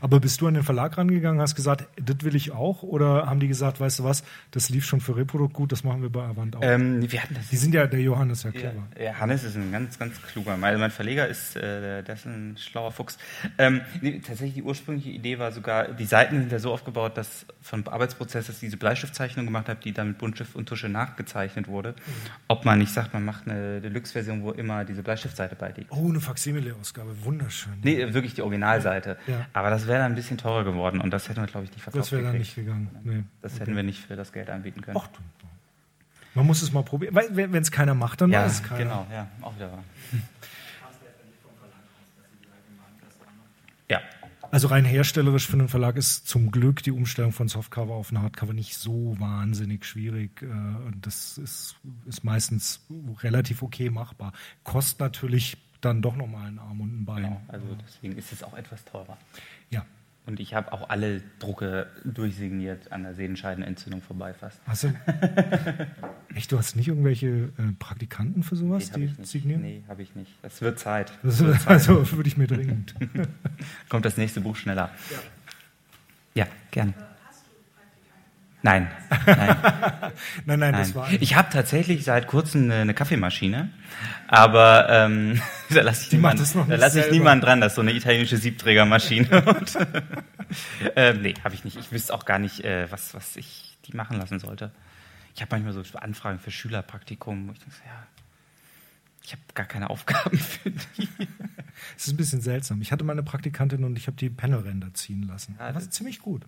Aber 0.02 0.20
bist 0.20 0.42
du 0.42 0.48
an 0.48 0.54
den 0.54 0.64
Verlag 0.64 0.98
rangegangen, 0.98 1.42
hast 1.42 1.56
gesagt, 1.56 1.88
das 2.02 2.18
will 2.24 2.36
ich 2.36 2.52
auch? 2.52 2.84
Oder 2.84 3.26
haben 3.28 3.40
die 3.40 3.48
gesagt, 3.48 3.80
weißt 3.80 4.00
du 4.00 4.04
was, 4.04 4.24
das 4.52 4.70
lief 4.70 4.86
schon 4.86 5.02
für 5.02 5.16
Reprodukt 5.16 5.54
gut, 5.54 5.72
das 5.72 5.84
machen 5.84 6.02
wir 6.02 6.10
bei 6.10 6.24
Avant 6.24 6.56
auch? 6.56 6.62
Ähm, 6.64 7.12
wir 7.12 7.22
hatten 7.22 7.34
das 7.36 7.50
die 7.50 7.58
sind 7.58 7.74
ja, 7.74 7.88
der 7.88 8.00
Johannes, 8.02 8.44
ja 8.44 8.52
Ja, 8.52 8.60
clever. 8.60 8.84
ja, 9.00 9.14
Hannes 9.20 9.44
ist 9.44 9.56
ein 9.56 9.72
ganz, 9.72 10.00
ganz 10.00 10.22
kluger. 10.22 10.58
Mein, 10.58 10.80
mein 10.80 10.92
Verleger 10.92 11.28
ist, 11.28 11.56
äh, 11.56 12.04
der 12.04 12.16
ist 12.16 12.26
ein 12.26 12.56
schlauer 12.58 12.92
Fuchs. 12.92 13.18
Ähm, 13.58 13.82
nee, 14.02 14.20
tatsächlich, 14.20 14.56
die 14.56 14.64
ursprüngliche 14.64 15.10
Idee 15.10 15.40
war 15.40 15.52
sogar, 15.52 15.90
die 15.90 16.06
Seiten 16.06 16.40
sind 16.40 16.52
ja 16.52 16.60
so 16.60 16.72
aufgebaut, 16.72 17.18
dass 17.18 17.46
vom 17.62 17.88
Arbeitsprozess, 17.88 18.48
dass 18.48 18.56
ich 18.56 18.62
diese 18.62 18.78
Bleistiftzeichnung 18.78 19.46
gemacht 19.46 19.70
habe, 19.70 19.80
die 19.84 19.94
dann 19.94 20.10
mit 20.10 20.18
Buntstift 20.18 20.56
und 20.56 20.68
Tusche 20.68 20.90
nachgezeichnet 20.90 21.68
wurde. 21.68 21.96
Ob 22.48 22.66
man 22.66 22.80
nicht 22.80 22.92
sagt, 22.94 23.14
man 23.14 23.24
macht 23.26 23.48
eine 23.48 23.82
Deluxe-Version, 23.82 24.44
wo 24.44 24.52
immer 24.52 24.86
diese 24.86 25.04
Bleistiftseite 25.04 25.56
beiliegt. 25.56 25.92
Oh, 25.92 26.10
eine 26.10 26.20
Faximile-Ausgabe, 26.20 27.24
wunderschön. 27.24 27.74
Nee, 27.84 28.14
wirklich 28.14 28.34
die 28.34 28.42
Originalseite. 28.42 29.18
Ja. 29.28 29.46
Aber 29.54 29.70
das 29.74 29.88
wäre 29.88 30.00
dann 30.00 30.12
ein 30.12 30.16
bisschen 30.16 30.38
teurer 30.38 30.64
geworden 30.64 31.02
und 31.02 31.12
das 31.12 31.28
hätten 31.30 31.42
wir, 31.42 31.48
glaube 31.48 31.66
ich, 31.66 31.72
nicht 31.72 31.82
verkauft. 31.84 32.06
das 32.06 32.12
wäre 32.12 32.24
dann 32.24 32.38
nicht 32.38 32.56
gegangen. 32.56 32.90
Nee. 33.04 33.24
Das 33.42 33.60
hätten 33.60 33.76
wir 33.76 33.84
nicht 33.84 34.00
für 34.06 34.16
das 34.16 34.32
Geld 34.32 34.50
anbieten 34.50 34.82
können. 34.82 34.98
Ach. 35.00 35.08
Man 36.36 36.48
muss 36.48 36.62
es 36.64 36.72
mal 36.72 36.84
probieren. 36.84 37.14
Weil, 37.14 37.28
wenn 37.36 37.56
es 37.62 37.72
keiner 37.72 37.94
macht, 37.94 38.22
dann 38.22 38.32
ja, 38.32 38.44
weiß 38.44 38.54
es 38.54 38.64
keiner. 38.64 38.80
genau, 38.84 39.08
ja, 39.12 39.28
auch 39.42 39.56
wieder 39.56 39.72
wahr. 39.72 39.84
Ja, 43.90 44.00
Also 44.52 44.68
rein 44.68 44.86
herstellerisch 44.86 45.48
für 45.48 45.54
einen 45.54 45.68
Verlag 45.68 45.98
ist 45.98 46.28
zum 46.28 46.52
Glück 46.52 46.84
die 46.84 46.92
Umstellung 46.92 47.32
von 47.32 47.48
Softcover 47.48 47.94
auf 47.96 48.12
ein 48.12 48.22
Hardcover 48.22 48.54
nicht 48.54 48.78
so 48.78 49.16
wahnsinnig 49.20 49.86
schwierig. 49.86 50.42
äh, 50.42 50.46
Und 50.46 51.00
das 51.02 51.38
ist, 51.38 51.76
ist 52.06 52.24
meistens 52.24 52.80
relativ 53.22 53.62
okay 53.62 53.90
machbar. 53.90 54.32
Kostet 54.64 55.00
natürlich 55.02 55.58
dann 55.82 56.02
doch 56.02 56.16
nochmal 56.16 56.48
einen 56.48 56.60
Arm 56.60 56.80
und 56.80 57.02
ein 57.02 57.06
Bein. 57.06 57.24
genau. 57.24 57.42
Also 57.50 57.66
deswegen 57.86 58.18
ist 58.18 58.32
es 58.32 58.42
auch 58.42 58.54
etwas 58.56 58.86
teurer. 58.86 59.18
Ja. 59.74 59.86
Und 60.26 60.40
ich 60.40 60.54
habe 60.54 60.72
auch 60.72 60.90
alle 60.90 61.22
Drucke 61.40 61.88
durchsigniert 62.06 62.94
an 62.94 63.04
der 63.04 63.14
Sehenscheidenentzündung 63.14 64.02
vorbei 64.02 64.34
fast. 64.34 64.62
Hast 64.66 64.86
du, 64.86 64.88
echt, 66.36 66.50
du 66.50 66.58
hast 66.58 66.78
nicht 66.78 66.88
irgendwelche 66.88 67.28
äh, 67.28 67.74
Praktikanten 67.78 68.42
für 68.42 68.56
sowas, 68.56 68.90
hab 68.92 69.02
die 69.02 69.14
signieren? 69.24 69.62
Nee, 69.62 69.84
habe 69.90 70.02
ich 70.02 70.16
nicht. 70.16 70.32
Es 70.42 70.62
wird 70.62 70.80
Zeit. 70.80 71.12
Das 71.24 71.42
ist, 71.42 71.68
also 71.68 72.10
würde 72.14 72.30
ich 72.30 72.38
mir 72.38 72.48
dringend. 72.48 72.96
Kommt 73.90 74.06
das 74.06 74.16
nächste 74.16 74.40
Buch 74.40 74.56
schneller. 74.56 74.92
Ja, 76.36 76.48
gerne. 76.72 76.94
Nein, 78.66 78.90
nein, 79.26 79.58
Nein, 80.46 80.60
nein, 80.60 80.74
das 80.74 80.96
war. 80.96 81.12
Ich 81.12 81.36
habe 81.36 81.50
tatsächlich 81.52 82.06
seit 82.06 82.28
kurzem 82.28 82.64
eine, 82.64 82.76
eine 82.76 82.94
Kaffeemaschine, 82.94 83.70
aber 84.28 84.88
ähm, 84.90 85.42
da 85.70 85.82
lasse 85.82 86.06
ich, 86.06 86.12
niemand, 86.14 86.40
da 86.40 86.76
lass 86.76 86.96
ich 86.96 87.02
selber. 87.04 87.12
niemand 87.18 87.44
dran. 87.44 87.60
Das 87.60 87.74
ist 87.74 87.76
so 87.76 87.82
eine 87.82 87.92
italienische 87.92 88.38
Siebträgermaschine. 88.38 89.44
Und, 89.46 89.78
ähm, 90.96 91.22
nee, 91.22 91.34
habe 91.44 91.56
ich 91.56 91.66
nicht. 91.66 91.76
Ich 91.78 91.92
wüsste 91.92 92.14
auch 92.14 92.24
gar 92.26 92.40
nicht, 92.40 92.64
äh, 92.64 92.90
was, 92.90 93.14
was 93.14 93.36
ich 93.36 93.78
die 93.86 93.98
machen 93.98 94.18
lassen 94.18 94.40
sollte. 94.40 94.72
Ich 95.36 95.42
habe 95.42 95.50
manchmal 95.60 95.74
so 95.74 95.84
Anfragen 95.98 96.40
für 96.40 96.52
Schülerpraktikum, 96.52 97.50
wo 97.50 97.52
ich 97.52 97.60
denke, 97.60 97.76
ja, 97.86 98.08
ich 99.26 99.32
habe 99.34 99.42
gar 99.56 99.66
keine 99.66 99.90
Aufgaben 99.90 100.38
für 100.38 100.72
die. 100.72 101.10
Es 101.98 102.08
ist 102.08 102.14
ein 102.14 102.18
bisschen 102.18 102.40
seltsam. 102.40 102.82
Ich 102.82 102.94
hatte 102.94 103.04
mal 103.04 103.12
eine 103.14 103.24
Praktikantin 103.24 103.84
und 103.84 103.98
ich 103.98 104.08
habe 104.08 104.16
die 104.16 104.30
Panelränder 104.30 104.94
ziehen 104.94 105.24
lassen. 105.24 105.56
Ja, 105.60 105.66
das 105.68 105.76
das- 105.76 105.84
ist 105.86 105.94
ziemlich 105.94 106.20
gut. 106.20 106.44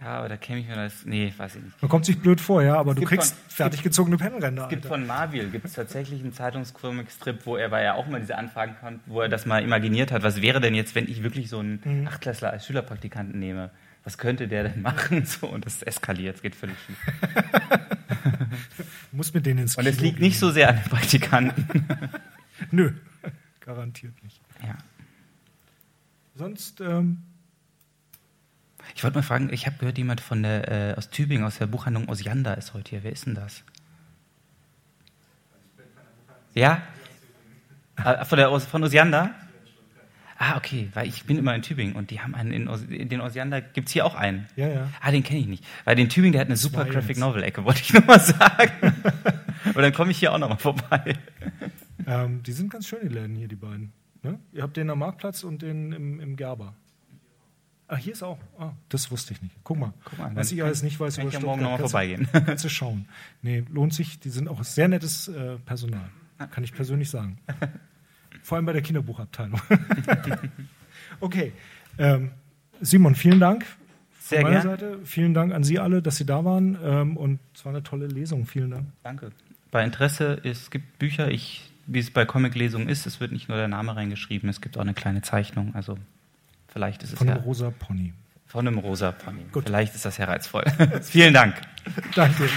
Ja, 0.00 0.18
aber 0.18 0.30
da 0.30 0.36
käme 0.38 0.60
ich 0.60 0.66
mir 0.66 0.76
das. 0.76 1.04
Nee, 1.04 1.32
weiß 1.36 1.56
ich 1.56 1.62
nicht. 1.62 1.82
Man 1.82 1.88
kommt 1.90 2.06
sich 2.06 2.18
blöd 2.20 2.40
vor, 2.40 2.62
ja, 2.62 2.76
aber 2.78 2.94
du 2.94 3.00
gibt 3.00 3.10
kriegst 3.10 3.34
von- 3.34 3.42
es 3.48 3.54
fertig 3.54 3.82
gezogene 3.82 4.16
Panelränder. 4.16 4.62
Es 4.62 4.68
gibt 4.70 4.84
Alter. 4.86 4.94
von 4.96 5.06
Marvel 5.06 5.50
gibt 5.50 5.66
es 5.66 5.74
tatsächlich 5.74 6.22
einen 6.22 6.32
Zeitungscomic-Strip, 6.32 7.44
wo 7.44 7.56
er, 7.56 7.70
weil 7.70 7.84
er 7.84 7.96
auch 7.96 8.06
mal 8.06 8.18
diese 8.20 8.38
Anfragen 8.38 8.76
kommt, 8.80 9.00
wo 9.06 9.20
er 9.20 9.28
das 9.28 9.44
mal 9.44 9.62
imaginiert 9.62 10.10
hat. 10.10 10.22
Was 10.22 10.40
wäre 10.40 10.60
denn 10.60 10.74
jetzt, 10.74 10.94
wenn 10.94 11.06
ich 11.06 11.22
wirklich 11.22 11.50
so 11.50 11.58
einen 11.58 11.80
Mhm. 11.84 12.06
Achtklässler 12.06 12.50
als 12.50 12.66
Schülerpraktikanten 12.66 13.38
nehme? 13.38 13.70
Was 14.02 14.16
könnte 14.16 14.48
der 14.48 14.62
denn 14.64 14.80
machen? 14.80 15.22
So, 15.26 15.46
und 15.48 15.66
das 15.66 15.82
eskaliert, 15.82 16.36
es 16.36 16.42
geht 16.42 16.54
völlig 16.54 16.76
schief. 16.86 16.96
Du 19.10 19.16
musst 19.16 19.34
mit 19.34 19.44
denen 19.46 19.60
ins 19.60 19.76
Und 19.76 19.86
es 19.86 19.96
Kino 19.96 20.08
liegt 20.08 20.20
nicht 20.20 20.38
so 20.38 20.50
sehr 20.50 20.68
an 20.68 20.76
den 20.76 20.84
Praktikanten. 20.84 21.66
gehen. 21.72 21.86
Nö, 22.70 22.92
garantiert 23.60 24.14
nicht. 24.22 24.40
Ja. 24.62 24.76
Sonst, 26.34 26.80
ähm, 26.80 27.18
Ich 28.94 29.04
wollte 29.04 29.16
mal 29.18 29.22
fragen, 29.22 29.52
ich 29.52 29.66
habe 29.66 29.76
gehört, 29.78 29.98
jemand 29.98 30.20
von 30.20 30.42
der, 30.42 30.90
äh, 30.92 30.94
aus 30.96 31.10
Tübingen, 31.10 31.44
aus 31.44 31.58
der 31.58 31.66
Buchhandlung 31.66 32.08
Osiander 32.08 32.56
ist 32.58 32.74
heute 32.74 32.90
hier. 32.90 33.02
Wer 33.04 33.12
ist 33.12 33.26
denn 33.26 33.34
das? 33.34 33.62
Ja? 36.54 36.82
Ah, 37.96 38.24
Von, 38.24 38.38
der, 38.38 38.58
von 38.60 38.82
Osiander? 38.82 39.34
Ah, 40.38 40.56
okay, 40.56 40.88
weil 40.94 41.06
ich 41.06 41.24
bin 41.24 41.36
immer 41.36 41.54
in 41.54 41.60
Tübingen 41.60 41.94
und 41.96 42.10
die 42.10 42.20
haben 42.20 42.34
einen 42.34 42.50
in, 42.52 42.66
Os, 42.66 42.82
in 42.84 43.10
den 43.10 43.20
Osiander, 43.20 43.60
gibt 43.60 43.88
es 43.88 43.92
hier 43.92 44.06
auch 44.06 44.14
einen? 44.14 44.48
ja, 44.56 44.68
ja. 44.68 44.88
Ah, 45.02 45.10
den 45.10 45.22
kenne 45.22 45.38
ich 45.40 45.46
nicht. 45.46 45.64
Weil 45.84 45.96
den 45.96 46.08
Tübingen, 46.08 46.32
der 46.32 46.40
hat 46.40 46.48
eine 46.48 46.56
super 46.56 46.86
Graphic. 46.86 47.18
Novel-Ecke, 47.18 47.62
wollte 47.64 47.80
ich 47.82 47.92
nur 47.92 48.04
mal 48.04 48.18
sagen. 48.18 48.94
Aber 49.68 49.82
dann 49.82 49.92
komme 49.92 50.12
ich 50.12 50.18
hier 50.18 50.32
auch 50.32 50.38
nochmal 50.38 50.56
vorbei. 50.56 51.14
Ähm, 52.06 52.42
die 52.42 52.52
sind 52.52 52.70
ganz 52.72 52.88
schön, 52.88 53.00
die 53.02 53.08
Läden 53.14 53.36
hier, 53.36 53.48
die 53.48 53.56
beiden. 53.56 53.92
Ne? 54.22 54.38
Ihr 54.52 54.62
habt 54.62 54.78
den 54.78 54.88
am 54.88 55.00
Marktplatz 55.00 55.44
und 55.44 55.60
den 55.60 55.92
im, 55.92 56.20
im 56.20 56.36
Gerber. 56.36 56.74
Ah, 57.92 57.96
hier 57.96 58.12
ist 58.12 58.22
auch. 58.22 58.38
Ah, 58.56 58.70
das 58.88 59.10
wusste 59.10 59.32
ich 59.34 59.42
nicht. 59.42 59.54
Guck 59.64 59.78
mal. 59.78 59.92
Guck 60.04 60.18
mal, 60.20 60.30
was 60.36 60.52
ich 60.52 60.62
alles 60.62 60.84
nicht 60.84 61.00
weiß 61.00 61.16
kann 61.16 61.26
über 61.26 61.36
ich 61.36 61.42
morgen 61.42 61.60
Stuttgart, 61.60 61.80
noch 61.80 61.90
mal 61.90 62.06
kannst 62.06 62.22
du- 62.22 62.28
vorbeigehen. 62.28 62.46
Kannst 62.46 62.64
du 62.64 62.68
schauen. 62.68 63.06
Nee, 63.42 63.64
lohnt 63.68 63.92
sich. 63.94 64.20
Die 64.20 64.30
sind 64.30 64.46
auch 64.48 64.62
sehr 64.62 64.86
nettes 64.86 65.26
äh, 65.26 65.56
Personal. 65.66 66.08
Kann 66.52 66.62
ich 66.62 66.72
persönlich 66.72 67.10
sagen. 67.10 67.38
Vor 68.42 68.56
allem 68.56 68.64
bei 68.66 68.72
der 68.72 68.82
Kinderbuchabteilung. 68.82 69.60
okay. 71.20 71.52
Ähm, 71.98 72.30
Simon, 72.80 73.14
vielen 73.14 73.40
Dank. 73.40 73.64
Von 73.64 73.76
Sehr 74.20 74.42
meiner 74.42 74.60
gern. 74.60 74.70
Seite. 74.70 74.98
Vielen 75.04 75.34
Dank 75.34 75.52
an 75.52 75.64
Sie 75.64 75.78
alle, 75.78 76.00
dass 76.02 76.16
Sie 76.16 76.24
da 76.26 76.44
waren. 76.44 76.78
Ähm, 76.82 77.16
und 77.16 77.40
es 77.54 77.64
war 77.64 77.72
eine 77.72 77.82
tolle 77.82 78.06
Lesung. 78.06 78.46
Vielen 78.46 78.70
Dank. 78.70 78.86
Danke. 79.02 79.30
Bei 79.70 79.84
Interesse, 79.84 80.40
es 80.44 80.70
gibt 80.70 80.98
Bücher, 80.98 81.30
ich, 81.30 81.70
wie 81.86 81.98
es 81.98 82.10
bei 82.10 82.24
Comic-Lesungen 82.24 82.88
ist, 82.88 83.06
es 83.06 83.20
wird 83.20 83.32
nicht 83.32 83.48
nur 83.48 83.58
der 83.58 83.68
Name 83.68 83.94
reingeschrieben, 83.94 84.48
es 84.48 84.60
gibt 84.60 84.76
auch 84.76 84.80
eine 84.82 84.94
kleine 84.94 85.22
Zeichnung. 85.22 85.74
Also 85.74 85.96
vielleicht 86.72 87.02
ist 87.02 87.12
es 87.12 87.18
Von 87.18 87.28
ja 87.28 87.34
dem 87.34 87.44
Rosa 87.44 87.70
Pony. 87.78 88.12
von 88.46 88.66
einem 88.66 88.78
rosa 88.78 89.12
Pony. 89.12 89.44
Gut. 89.52 89.64
Vielleicht 89.64 89.94
ist 89.94 90.04
das 90.04 90.16
ja 90.16 90.24
reizvoll. 90.26 90.64
Vielen 91.02 91.34
Dank. 91.34 91.54
Danke. 92.14 92.48